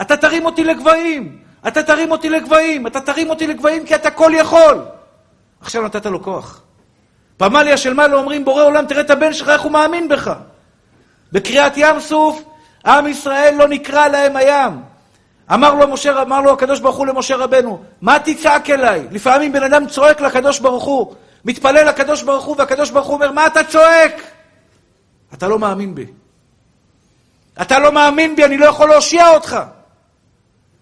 אתה 0.00 0.16
תרים 0.16 0.44
אותי 0.44 0.64
לגבהים. 0.64 1.38
אתה 1.68 1.82
תרים 1.82 2.10
אותי 2.10 2.28
לגבהים. 2.28 2.86
אתה 2.86 3.00
תרים 3.00 3.30
אותי 3.30 3.46
לגבהים 3.46 3.86
כי 3.86 3.94
אתה 3.94 4.10
כל 4.10 4.32
יכול. 4.34 4.84
עכשיו 5.60 5.82
נתת 5.82 6.06
לו 6.06 6.22
כוח. 6.22 6.62
פמליה 7.36 7.76
של 7.76 7.94
מעלה 7.94 8.16
אומרים, 8.16 8.44
בורא 8.44 8.62
עולם, 8.62 8.86
תראה 8.86 9.00
את 9.00 9.10
הבן 9.10 9.32
שלך, 9.32 9.48
איך 9.48 9.62
הוא 9.62 9.72
מאמין 9.72 10.08
בך. 10.08 10.32
בקריאת 11.32 11.72
ים 11.76 12.00
סוף, 12.00 12.42
עם 12.86 13.06
ישראל 13.06 13.54
לא 13.58 13.68
נקרא 13.68 14.08
להם 14.08 14.36
הים. 14.36 14.80
אמר 15.52 15.74
לו, 15.74 15.88
משה, 15.88 16.22
אמר 16.22 16.40
לו 16.40 16.52
הקדוש 16.52 16.80
ברוך 16.80 16.96
הוא 16.96 17.06
למשה 17.06 17.36
רבנו, 17.36 17.82
מה 18.02 18.18
תצעק 18.18 18.70
אליי? 18.70 19.06
לפעמים 19.10 19.52
בן 19.52 19.62
אדם 19.62 19.86
צועק 19.86 20.20
לקדוש 20.20 20.58
ברוך 20.58 20.84
הוא, 20.84 21.14
מתפלל 21.44 21.88
לקדוש 21.88 22.22
ברוך 22.22 22.44
הוא, 22.44 22.56
והקדוש 22.58 22.90
ברוך 22.90 23.06
הוא 23.06 23.14
אומר, 23.14 23.32
מה 23.32 23.46
אתה 23.46 23.64
צועק? 23.64 24.22
אתה 25.34 25.48
לא 25.48 25.58
מאמין 25.58 25.94
בי. 25.94 26.06
אתה 27.62 27.78
לא 27.78 27.92
מאמין 27.92 28.36
בי, 28.36 28.44
אני 28.44 28.56
לא 28.56 28.66
יכול 28.66 28.88
להושיע 28.88 29.28
אותך. 29.28 29.56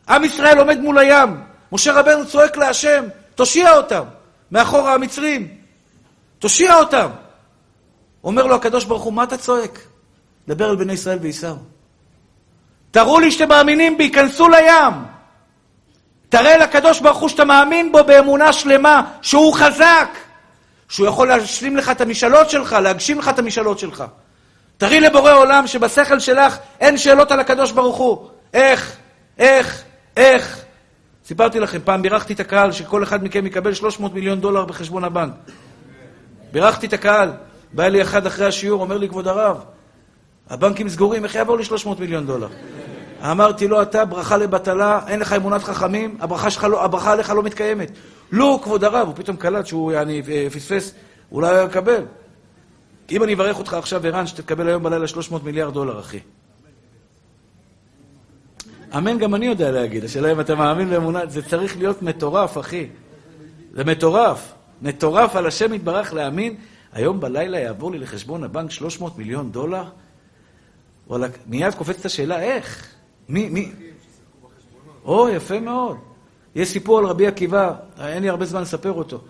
עם 0.09 0.25
ישראל 0.25 0.59
עומד 0.59 0.81
מול 0.81 0.99
הים, 0.99 1.41
משה 1.73 1.93
רבנו 1.93 2.27
צועק 2.27 2.57
להשם, 2.57 3.05
תושיע 3.35 3.77
אותם. 3.77 4.05
מאחורה 4.51 4.95
המצרים, 4.95 5.49
תושיע 6.39 6.75
אותם. 6.75 7.09
אומר 8.25 8.47
לו 8.47 8.55
הקדוש 8.55 8.85
ברוך 8.85 9.03
הוא, 9.03 9.13
מה 9.13 9.23
אתה 9.25 9.37
צועק? 9.37 9.79
דבר 10.49 10.71
אל 10.71 10.77
בני 10.77 10.93
ישראל 10.93 11.19
וייסעו. 11.21 11.57
תראו 12.91 13.21
לי 13.21 13.31
שאתם 13.31 13.49
מאמינים 13.49 13.99
בי, 13.99 14.11
כנסו 14.11 14.49
לים. 14.49 14.95
תראה 16.29 16.59
לקדוש 16.59 17.01
ברוך 17.01 17.19
הוא 17.19 17.29
שאתה 17.29 17.45
מאמין 17.45 17.93
בו 17.93 18.05
באמונה 18.05 18.53
שלמה, 18.53 19.03
שהוא 19.23 19.55
חזק, 19.55 20.09
שהוא 20.89 21.07
יכול 21.07 21.29
להשלים 21.29 21.77
לך 21.77 21.91
את 21.91 22.01
המשאלות 22.01 22.51
שלך, 22.51 22.73
להגשים 22.73 23.19
לך 23.19 23.29
את 23.29 23.39
המשאלות 23.39 23.79
שלך. 23.79 24.05
תראי 24.79 25.01
לבורא 25.01 25.33
עולם 25.33 25.67
שבשכל 25.67 26.19
שלך 26.19 26.59
אין 26.81 26.99
שאלות 26.99 27.31
על 27.31 27.41
הקדוש 27.41 27.73
ברוך 27.73 27.97
הוא. 27.97 28.29
איך, 28.55 28.97
איך, 29.39 29.83
איך. 30.17 30.65
סיפרתי 31.25 31.61
לכם, 31.61 31.79
פעם 31.85 32.03
בירכתי 32.03 32.33
את 32.33 32.41
הקהל 32.41 32.73
שכל 32.73 33.03
אחד 33.03 33.25
מכם 33.25 33.47
יקבל 33.47 33.75
300 33.75 34.15
מיליון 34.15 34.41
דולר 34.41 34.65
בחשבון 34.65 35.05
הבנק. 35.05 35.33
בירכתי 36.53 36.87
את 36.87 36.93
הקהל, 36.93 37.31
בא 37.73 37.85
אלי 37.87 38.03
אחד 38.03 38.27
אחרי 38.27 38.47
השיעור, 38.47 38.83
אומר 38.83 38.99
לי, 38.99 39.09
כבוד 39.09 39.29
הרב, 39.29 39.65
הבנקים 40.51 40.89
סגורים, 40.89 41.25
איך 41.25 41.35
יעבור 41.35 41.57
לי 41.57 41.65
300 41.65 42.01
מיליון 42.01 42.27
דולר? 42.27 42.49
אמרתי 43.23 43.69
לו, 43.69 43.83
אתה 43.83 44.05
ברכה 44.05 44.37
לבטלה, 44.37 45.01
אין 45.07 45.21
לך 45.21 45.33
אמונת 45.33 45.63
חכמים, 45.63 46.17
הברכה, 46.21 46.51
שלך 46.51 46.65
לא, 46.65 46.85
הברכה 46.85 47.13
עליך 47.13 47.31
לא 47.31 47.43
מתקיימת. 47.43 47.91
לא, 48.33 48.61
כבוד 48.63 48.85
הרב, 48.85 49.07
הוא 49.07 49.15
פתאום 49.17 49.37
קלט 49.37 49.67
שהוא 49.67 49.93
יעני, 49.93 50.23
פספס, 50.55 50.95
אולי 51.33 51.59
הוא 51.59 51.69
יקבל. 51.69 52.03
אם 53.11 53.23
אני 53.23 53.35
אברך 53.35 53.59
אותך 53.59 53.75
עכשיו, 53.75 54.07
ערן, 54.07 54.27
שתקבל 54.27 54.69
היום 54.69 54.83
בלילה 54.83 55.07
300 55.07 55.45
מיליארד 55.45 55.75
דולר, 55.75 56.01
אחי. 56.01 56.19
אמן 58.97 59.19
גם 59.19 59.35
אני 59.35 59.47
יודע 59.47 59.71
להגיד, 59.71 60.05
השאלה 60.05 60.33
אם 60.33 60.41
אתה 60.41 60.55
מאמין 60.55 60.91
באמונה, 60.91 61.27
זה 61.27 61.43
צריך 61.43 61.77
להיות 61.77 62.03
מטורף, 62.03 62.59
אחי. 62.59 62.87
זה 63.73 63.85
מטורף. 63.85 64.53
מטורף 64.83 65.37
על 65.37 65.47
השם 65.47 65.75
יתברך 65.75 66.13
להאמין, 66.13 66.57
היום 66.93 67.21
בלילה 67.21 67.59
יעבור 67.59 67.93
לי 67.93 67.99
לחשבון 67.99 68.45
הבנק 68.45 68.71
300 68.71 69.19
מיליון 69.19 69.53
דולר? 69.53 69.85
וואלה, 71.07 71.27
מיד 71.47 71.75
קופצת 71.75 72.05
השאלה, 72.05 72.43
איך? 72.43 72.89
מי, 73.29 73.49
מי? 73.49 73.73
או, 75.05 75.29
יפה 75.29 75.61
מאוד. 75.61 75.97
יש 76.55 76.69
סיפור 76.69 76.99
על 76.99 77.05
רבי 77.05 77.27
עקיבא, 77.27 77.75
אין 78.01 78.23
לי 78.23 78.29
הרבה 78.29 78.45
זמן 78.45 78.63
לספר 78.63 78.93
אותו. 78.93 79.21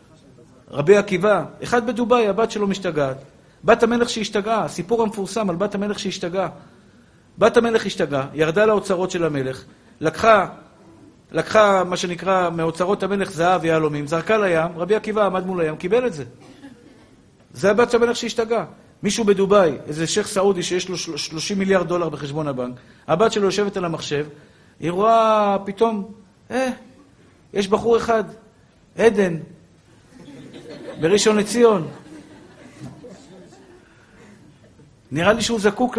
רבי 0.70 0.96
עקיבא, 0.96 1.44
אחד 1.62 1.86
בדובאי, 1.86 2.28
הבת 2.28 2.50
שלו 2.50 2.66
משתגעת. 2.66 3.16
בת 3.64 3.82
המלך 3.82 4.08
שהשתגעה, 4.08 4.64
הסיפור 4.64 5.02
המפורסם 5.02 5.50
על 5.50 5.56
בת 5.56 5.74
המלך 5.74 5.98
שהשתגעה. 5.98 6.48
בת 7.38 7.56
המלך 7.56 7.86
השתגעה, 7.86 8.26
ירדה 8.34 8.66
לאוצרות 8.66 9.10
של 9.10 9.24
המלך, 9.24 9.64
לקחה, 10.00 10.46
לקחה 11.32 11.84
מה 11.84 11.96
שנקרא 11.96 12.50
מאוצרות 12.50 13.02
המלך 13.02 13.32
זהב 13.32 13.62
ויהלומים, 13.62 14.06
זרקה 14.06 14.38
לים, 14.38 14.78
רבי 14.78 14.94
עקיבא 14.94 15.26
עמד 15.26 15.46
מול 15.46 15.60
הים, 15.60 15.76
קיבל 15.76 16.06
את 16.06 16.12
זה. 16.12 16.24
זה 17.52 17.70
הבת 17.70 17.94
המלך 17.94 18.16
שהשתגעה. 18.16 18.64
מישהו 19.02 19.24
בדובאי, 19.24 19.72
איזה 19.86 20.06
שייח' 20.06 20.26
סעודי 20.26 20.62
שיש 20.62 20.88
לו 20.88 20.96
30 20.96 21.58
מיליארד 21.58 21.88
דולר 21.88 22.08
בחשבון 22.08 22.48
הבנק, 22.48 22.76
הבת 23.08 23.32
שלו 23.32 23.44
יושבת 23.44 23.76
על 23.76 23.84
המחשב, 23.84 24.26
היא 24.80 24.90
רואה 24.90 25.56
פתאום, 25.64 26.12
אה, 26.50 26.70
יש 27.54 27.68
בחור 27.68 27.96
אחד, 27.96 28.24
עדן, 28.98 29.36
בראשון 31.00 31.36
לציון. 31.36 31.88
נראה 35.12 35.32
לי 35.32 35.42
שהוא 35.42 35.60
זקוק 35.60 35.98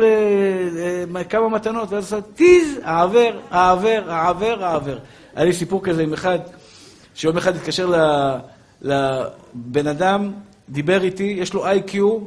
לכמה 1.13 1.49
מתנות, 1.49 1.91
ואז 1.91 2.03
עושה 2.03 2.21
טיז, 2.21 2.79
העבר, 2.83 3.39
העבר, 3.51 4.03
העבר, 4.07 4.63
העבר. 4.63 4.97
היה 5.35 5.45
לי 5.45 5.53
סיפור 5.53 5.83
כזה 5.83 6.03
עם 6.03 6.13
אחד, 6.13 6.39
שיום 7.15 7.37
אחד 7.37 7.55
התקשר 7.55 7.93
לבן 8.81 9.87
אדם, 9.87 10.31
דיבר 10.69 11.03
איתי, 11.03 11.35
יש 11.39 11.53
לו 11.53 11.65
איי-קיו 11.65 12.19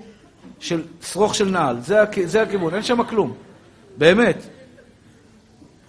של 0.61 0.83
שרוך 1.03 1.35
של 1.35 1.51
נעל, 1.51 1.81
זה, 1.81 1.99
זה 2.25 2.43
הכיוון, 2.43 2.75
אין 2.75 2.83
שם 2.83 3.05
כלום, 3.05 3.35
באמת. 3.97 4.37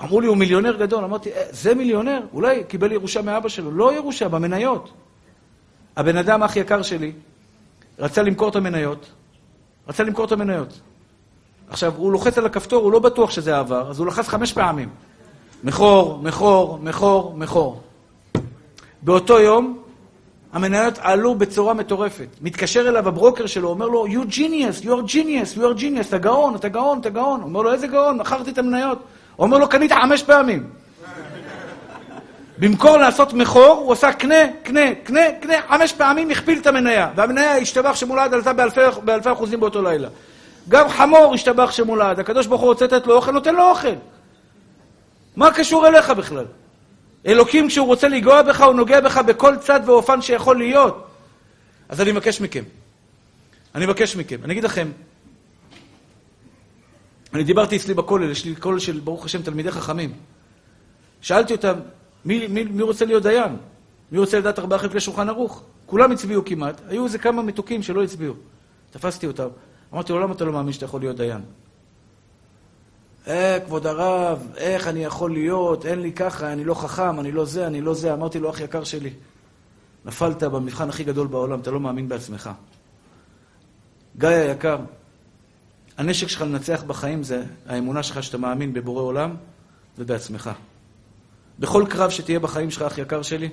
אמרו 0.04 0.22
לי, 0.22 0.28
הוא 0.28 0.38
מיליונר 0.38 0.78
גדול. 0.78 1.04
אמרתי, 1.04 1.32
אה, 1.32 1.44
זה 1.50 1.76
מיליונר? 1.76 2.22
אולי 2.34 2.64
קיבל 2.64 2.92
ירושה 2.92 3.22
מאבא 3.22 3.50
שלו. 3.50 3.72
לא 3.72 3.96
ירושה, 3.96 4.30
במניות. 4.30 4.92
הבן 5.98 6.18
אדם, 6.18 6.44
אח 6.44 6.56
יקר 6.56 6.82
שלי, 6.82 7.12
רצה 8.00 8.22
למכור 8.22 8.50
את 8.50 8.56
המניות, 8.56 9.12
רצה 9.88 10.04
למכור 10.04 10.26
את 10.26 10.32
המניות. 10.32 10.80
עכשיו, 11.70 11.94
הוא 11.98 12.12
לוחץ 12.12 12.38
על 12.38 12.46
הכפתור, 12.46 12.84
הוא 12.84 12.92
לא 12.92 13.00
בטוח 13.00 13.30
שזה 13.30 13.58
עבר, 13.58 13.90
אז 13.90 14.00
הוא 14.00 14.08
לחץ 14.08 14.28
חמש 14.28 14.54
פעמים. 14.54 14.90
מכור, 15.64 16.20
מכור, 16.24 16.80
מכור, 16.82 17.34
מכור. 17.38 17.82
באותו 19.02 19.40
יום, 19.40 19.78
המניות 20.54 20.98
עלו 21.02 21.36
בצורה 21.36 21.74
מטורפת. 21.74 22.28
מתקשר 22.42 22.90
אליו 22.90 23.08
הברוקר 23.08 23.46
שלו, 23.46 23.70
אומר 23.70 23.88
לו, 23.88 24.08
you 24.08 24.32
genius, 24.32 24.84
you 24.84 24.88
are 24.88 25.12
genius, 25.12 25.58
you 25.58 25.62
are 25.62 25.80
genius, 25.80 26.08
אתה 26.08 26.18
גאון, 26.18 26.56
אתה 26.56 26.70
גאון, 26.70 27.00
אתה 27.00 27.10
גאון. 27.10 27.42
אומר 27.42 27.62
לו, 27.62 27.74
איזה 27.74 27.88
גאון? 27.88 28.18
מכרתי 28.18 28.52
את 28.52 28.58
המניות. 28.58 29.00
אומר 29.40 29.58
לו, 29.58 29.70
קנית 29.70 29.92
חמש 29.92 30.24
פעמים. 30.24 30.70
במקום 32.58 33.00
לעשות 33.00 33.34
מכור, 33.34 33.82
הוא 33.86 33.94
עשה 33.94 34.14
קנה, 34.14 34.36
קנה, 34.64 34.96
קנה, 35.04 35.22
קנה, 35.42 35.54
חמש 35.70 35.94
פעמים 35.94 36.30
הכפיל 36.30 36.60
את 36.60 36.68
המניה. 36.68 37.12
והמניה 37.16 37.58
השתבח 37.58 37.96
שמולד 37.96 38.34
עלתה 38.34 38.54
באלפי, 38.54 38.82
באלפי 39.04 39.32
אחוזים 39.32 39.60
באותו 39.60 39.82
לילה. 39.82 40.10
גם 40.70 40.90
חמור 40.90 41.34
השתבח 41.34 41.72
שמולד, 41.72 42.20
הקדוש 42.20 42.48
ברוך 42.48 42.62
הוא 42.62 42.70
רוצה 42.70 42.86
לתת 42.86 43.08
לו 43.08 43.16
אוכל, 43.16 43.32
נותן 43.32 43.56
לו 43.56 43.70
אוכל. 43.70 43.94
מה 45.36 45.52
קשור 45.52 45.88
אליך 45.88 46.10
בכלל? 46.10 46.46
אלוקים, 47.28 47.68
כשהוא 47.68 47.88
רוצה 47.88 48.08
לגוע 48.08 48.42
בך, 48.42 48.62
הוא 48.62 48.74
נוגע 48.74 49.00
בך 49.00 49.18
בכל 49.18 49.56
צד 49.58 49.80
ואופן 49.86 50.22
שיכול 50.22 50.58
להיות. 50.58 51.08
אז 51.90 52.02
אני 52.02 52.12
מבקש 52.12 52.42
מכם, 52.42 52.64
אני 53.76 53.86
מבקש 53.86 54.16
מכם, 54.16 54.38
אני 54.44 54.54
אגיד 54.54 54.64
לכם, 54.64 54.92
אני 57.34 57.44
דיברתי 57.44 57.78
אצלי 57.78 57.94
בכולל, 57.94 58.32
יש 58.32 58.46
לי 58.46 58.56
כולל 58.56 58.80
של, 58.80 59.00
ברוך 59.00 59.26
השם, 59.26 59.42
תלמידי 59.42 59.72
חכמים. 59.72 60.14
שאלתי 61.22 61.54
אותם, 61.54 61.74
מי, 62.26 62.48
מי, 62.48 62.64
מי 62.64 62.84
רוצה 62.84 63.06
להיות 63.06 63.24
דיין? 63.24 63.58
מי 64.12 64.20
רוצה 64.20 64.40
לדעת 64.40 64.60
ארבעה 64.60 64.80
חלקי 64.80 65.00
שולחן 65.00 65.30
ערוך? 65.30 65.64
כולם 65.86 66.12
הצביעו 66.12 66.46
כמעט, 66.46 66.82
היו 66.88 67.06
איזה 67.06 67.18
כמה 67.18 67.42
מתוקים 67.42 67.84
שלא 67.84 68.04
הצביעו. 68.04 68.34
תפסתי 68.92 69.28
אותם. 69.28 69.48
אמרתי 69.94 70.14
לו, 70.14 70.20
למה 70.20 70.34
אתה 70.34 70.46
לא 70.46 70.54
מאמין 70.54 70.74
שאתה 70.74 70.86
יכול 70.86 71.02
להיות 71.02 71.18
דיין? 71.18 71.42
אה, 73.28 73.58
כבוד 73.66 73.88
הרב, 73.88 74.48
איך 74.58 74.88
אני 74.88 75.04
יכול 75.04 75.32
להיות? 75.32 75.86
אין 75.86 76.00
לי 76.00 76.12
ככה, 76.12 76.54
אני 76.54 76.64
לא 76.64 76.74
חכם, 76.74 77.20
אני 77.20 77.32
לא 77.32 77.46
זה, 77.46 77.68
אני 77.68 77.82
לא 77.82 77.94
זה. 77.94 78.14
אמרתי 78.14 78.40
לו, 78.40 78.50
אח 78.50 78.60
יקר 78.60 78.84
שלי, 78.84 79.14
נפלת 80.06 80.44
במבחן 80.44 80.90
הכי 80.90 81.04
גדול 81.04 81.28
בעולם, 81.28 81.60
אתה 81.60 81.72
לא 81.72 81.80
מאמין 81.80 82.10
בעצמך. 82.10 82.50
גיא 84.18 84.30
היקר, 84.30 84.78
הנשק 85.98 86.28
שלך 86.28 86.42
לנצח 86.42 86.84
בחיים 86.88 87.24
זה 87.24 87.44
האמונה 87.66 88.04
שלך 88.04 88.24
שאתה 88.24 88.38
מאמין 88.38 88.74
בבורא 88.74 89.02
עולם 89.02 89.36
ובעצמך. 89.98 90.50
בכל 91.60 91.86
קרב 91.90 92.10
שתהיה 92.10 92.40
בחיים 92.40 92.72
שלך, 92.72 92.82
אח 92.82 92.98
יקר 92.98 93.22
שלי, 93.22 93.50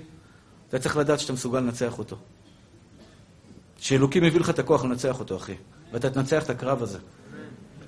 אתה 0.69 0.79
צריך 0.79 0.97
לדעת 0.97 1.21
שאתה 1.21 1.33
מסוגל 1.33 1.61
לנצח 1.61 1.99
אותו. 1.99 2.17
שאלוקים 3.79 4.23
מביא 4.23 4.41
לך 4.41 4.51
את 4.51 4.59
הכוח 4.59 4.85
לנצח 4.85 5.21
אותו, 5.21 5.37
אחי. 5.37 5.55
ואתה 5.93 6.11
תנצח 6.11 6.45
את 6.45 6.51
הקרב 6.51 6.83
הזה. 6.83 6.99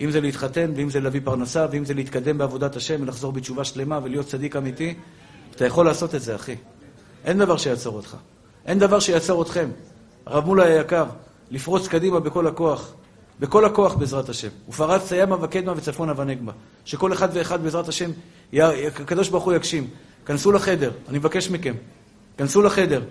אם 0.01 0.11
זה 0.11 0.21
להתחתן, 0.21 0.73
ואם 0.77 0.91
זה 0.91 1.01
להביא 1.01 1.21
פרנסה, 1.25 1.67
ואם 1.71 1.85
זה 1.85 1.95
להתקדם 1.95 2.39
בעבודת 2.39 2.77
השם 2.77 3.03
ולחזור 3.03 3.33
בתשובה 3.33 3.65
שלמה 3.65 4.01
ולהיות 4.03 4.27
צדיק 4.27 4.57
אמיתי, 4.57 4.95
אתה 5.51 5.67
יכול 5.67 5.87
לעשות 5.87 6.15
את 6.15 6.23
זה, 6.23 6.35
אחי. 6.35 6.57
אין 7.25 7.39
דבר 7.39 7.57
שיעצור 7.57 7.97
אותך. 7.97 8.17
אין 8.67 8.79
דבר 8.79 9.01
שיעצור 9.01 9.43
אתכם. 9.43 9.69
הרב 10.27 10.45
מולה 10.45 10.65
היקר, 10.65 11.05
לפרוץ 11.51 11.89
קדימה 11.89 12.21
בכל 12.21 12.47
הכוח. 12.47 12.95
בכל 13.41 13.65
הכוח 13.65 13.95
בעזרת 13.95 14.29
השם. 14.29 14.49
ופרצת 14.69 15.17
ימה 15.17 15.37
וקדמה 15.41 15.73
וצפונה 15.77 16.13
ונגבה. 16.17 16.53
שכל 16.85 17.13
אחד 17.13 17.29
ואחד 17.33 17.63
בעזרת 17.63 17.89
השם, 17.89 18.11
הקדוש 18.53 19.29
ברוך 19.29 19.45
הוא 19.45 19.53
יגשים. 19.53 19.87
כנסו 20.27 20.53
לחדר, 20.53 20.91
אני 21.09 21.19
מבקש 21.19 21.51
מכם. 21.51 21.75
כנסו 22.39 22.63
לחדר. 22.63 23.03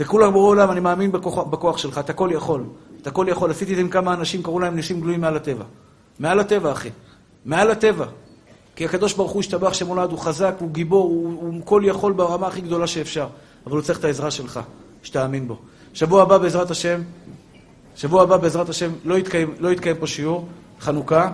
לך 0.00 0.28
בורא 0.32 0.48
עולם, 0.48 0.70
אני 0.70 0.80
מאמין 0.80 1.12
בכוח, 1.12 1.38
בכוח 1.38 1.78
שלך, 1.78 1.98
אתה 1.98 2.12
כל 2.12 2.30
יכול. 2.32 2.64
אתה 3.02 3.10
כל 3.10 3.26
יכול. 3.28 3.50
עשיתי 3.50 3.72
את 3.72 3.76
זה 3.76 3.82
עם 3.82 3.88
כמה 3.88 4.14
אנשים, 4.14 4.42
קראו 4.42 4.60
להם 4.60 4.76
ניסים 4.76 5.00
גלויים 5.00 5.20
מעל 5.20 5.36
הטבע. 5.36 5.64
מעל 6.18 6.40
הטבע, 6.40 6.72
אחי. 6.72 6.90
מעל 7.44 7.70
הטבע. 7.70 8.06
כי 8.76 8.84
הקדוש 8.84 9.14
ברוך 9.14 9.32
הוא 9.32 9.40
השתבח 9.40 9.72
שמולד, 9.72 10.10
הוא 10.10 10.18
חזק, 10.18 10.54
הוא 10.58 10.70
גיבור, 10.70 11.04
הוא, 11.04 11.32
הוא 11.40 11.60
כל 11.64 11.82
יכול 11.84 12.12
ברמה 12.12 12.46
הכי 12.46 12.60
גדולה 12.60 12.86
שאפשר. 12.86 13.26
אבל 13.66 13.76
הוא 13.76 13.82
צריך 13.82 13.98
את 13.98 14.04
העזרה 14.04 14.30
שלך, 14.30 14.60
שתאמין 15.02 15.48
בו. 15.48 15.58
שבוע 15.94 16.22
הבא, 16.22 16.38
בעזרת 16.38 16.70
השם, 16.70 17.00
שבוע 17.98 18.22
הבא, 18.22 18.36
בעזרת 18.36 18.68
השם, 18.68 18.90
לא 19.04 19.18
יתקיים, 19.18 19.54
לא 19.60 19.72
יתקיים 19.72 19.96
פה 19.96 20.06
שיעור, 20.06 20.46
חנוכה. 20.80 21.30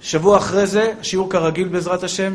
שבוע 0.00 0.36
אחרי 0.36 0.66
זה, 0.66 0.92
שיעור 1.02 1.30
כרגיל 1.30 1.68
בעזרת 1.68 2.02
השם. 2.02 2.34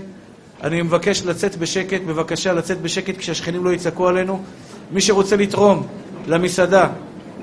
אני 0.63 0.81
מבקש 0.81 1.23
לצאת 1.25 1.55
בשקט, 1.55 2.01
בבקשה 2.07 2.53
לצאת 2.53 2.81
בשקט 2.81 3.17
כשהשכנים 3.17 3.65
לא 3.65 3.73
יצעקו 3.73 4.07
עלינו. 4.07 4.43
מי 4.91 5.01
שרוצה 5.01 5.35
לתרום 5.35 5.87
למסעדה, 6.27 6.87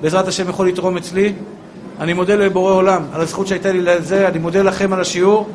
בעזרת 0.00 0.28
השם 0.28 0.48
יכול 0.48 0.68
לתרום 0.68 0.96
אצלי. 0.96 1.32
אני 2.00 2.12
מודה 2.12 2.34
לבורא 2.34 2.72
עולם 2.72 3.02
על 3.12 3.20
הזכות 3.20 3.46
שהייתה 3.46 3.72
לי 3.72 3.82
לזה, 3.82 4.28
אני 4.28 4.38
מודה 4.38 4.62
לכם 4.62 4.92
על 4.92 5.00
השיעור. 5.00 5.48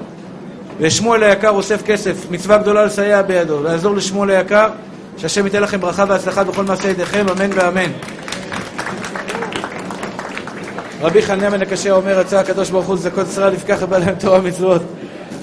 ושמואל 0.80 1.24
היקר 1.24 1.49
אוסף 1.49 1.82
כסף, 1.82 2.32
מצווה 2.32 2.58
גדולה 2.58 2.86
לסייע 2.86 3.22
בידו, 3.22 3.64
לעזור 3.64 3.95
לשמואל 3.95 4.30
היקר, 4.30 4.70
שהשם 5.18 5.45
ייתן 5.45 5.62
לכם 5.62 5.82
ברכה 5.82 6.06
והצלחה 6.08 6.43
בכל 6.43 6.64
מעשה 6.64 6.89
ידיכם, 6.89 7.26
אמן 7.30 7.49
ואמן. 7.56 7.91
רבי 11.04 11.22
חניה 11.22 11.49
בן 11.49 11.62
הקשה 11.62 11.91
אומר, 11.91 12.20
רצה 12.20 12.39
הקדוש 12.39 12.70
ברוך 12.70 12.86
הוא 12.86 12.95
לזכות 12.95 13.28
ישראל 13.28 13.54
לפקח 13.54 13.78
ובעליהם 13.82 14.16
תורה 14.16 14.41
מצוות, 14.41 14.82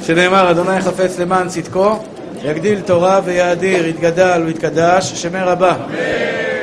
שנאמר, 0.03 0.51
אדוני 0.51 0.81
חפץ 0.81 1.19
למען 1.19 1.49
צדקו, 1.49 1.99
יגדיל 2.43 2.81
תורה 2.81 3.21
ויאדיר, 3.25 3.87
יתגדל 3.87 4.43
ויתקדש, 4.47 5.13
שמר 5.23 5.49
רבה. 5.49 5.77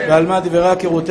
ועל 0.09 0.25
מה 0.25 0.39
דברה 0.39 0.75
כרותי 0.75 1.05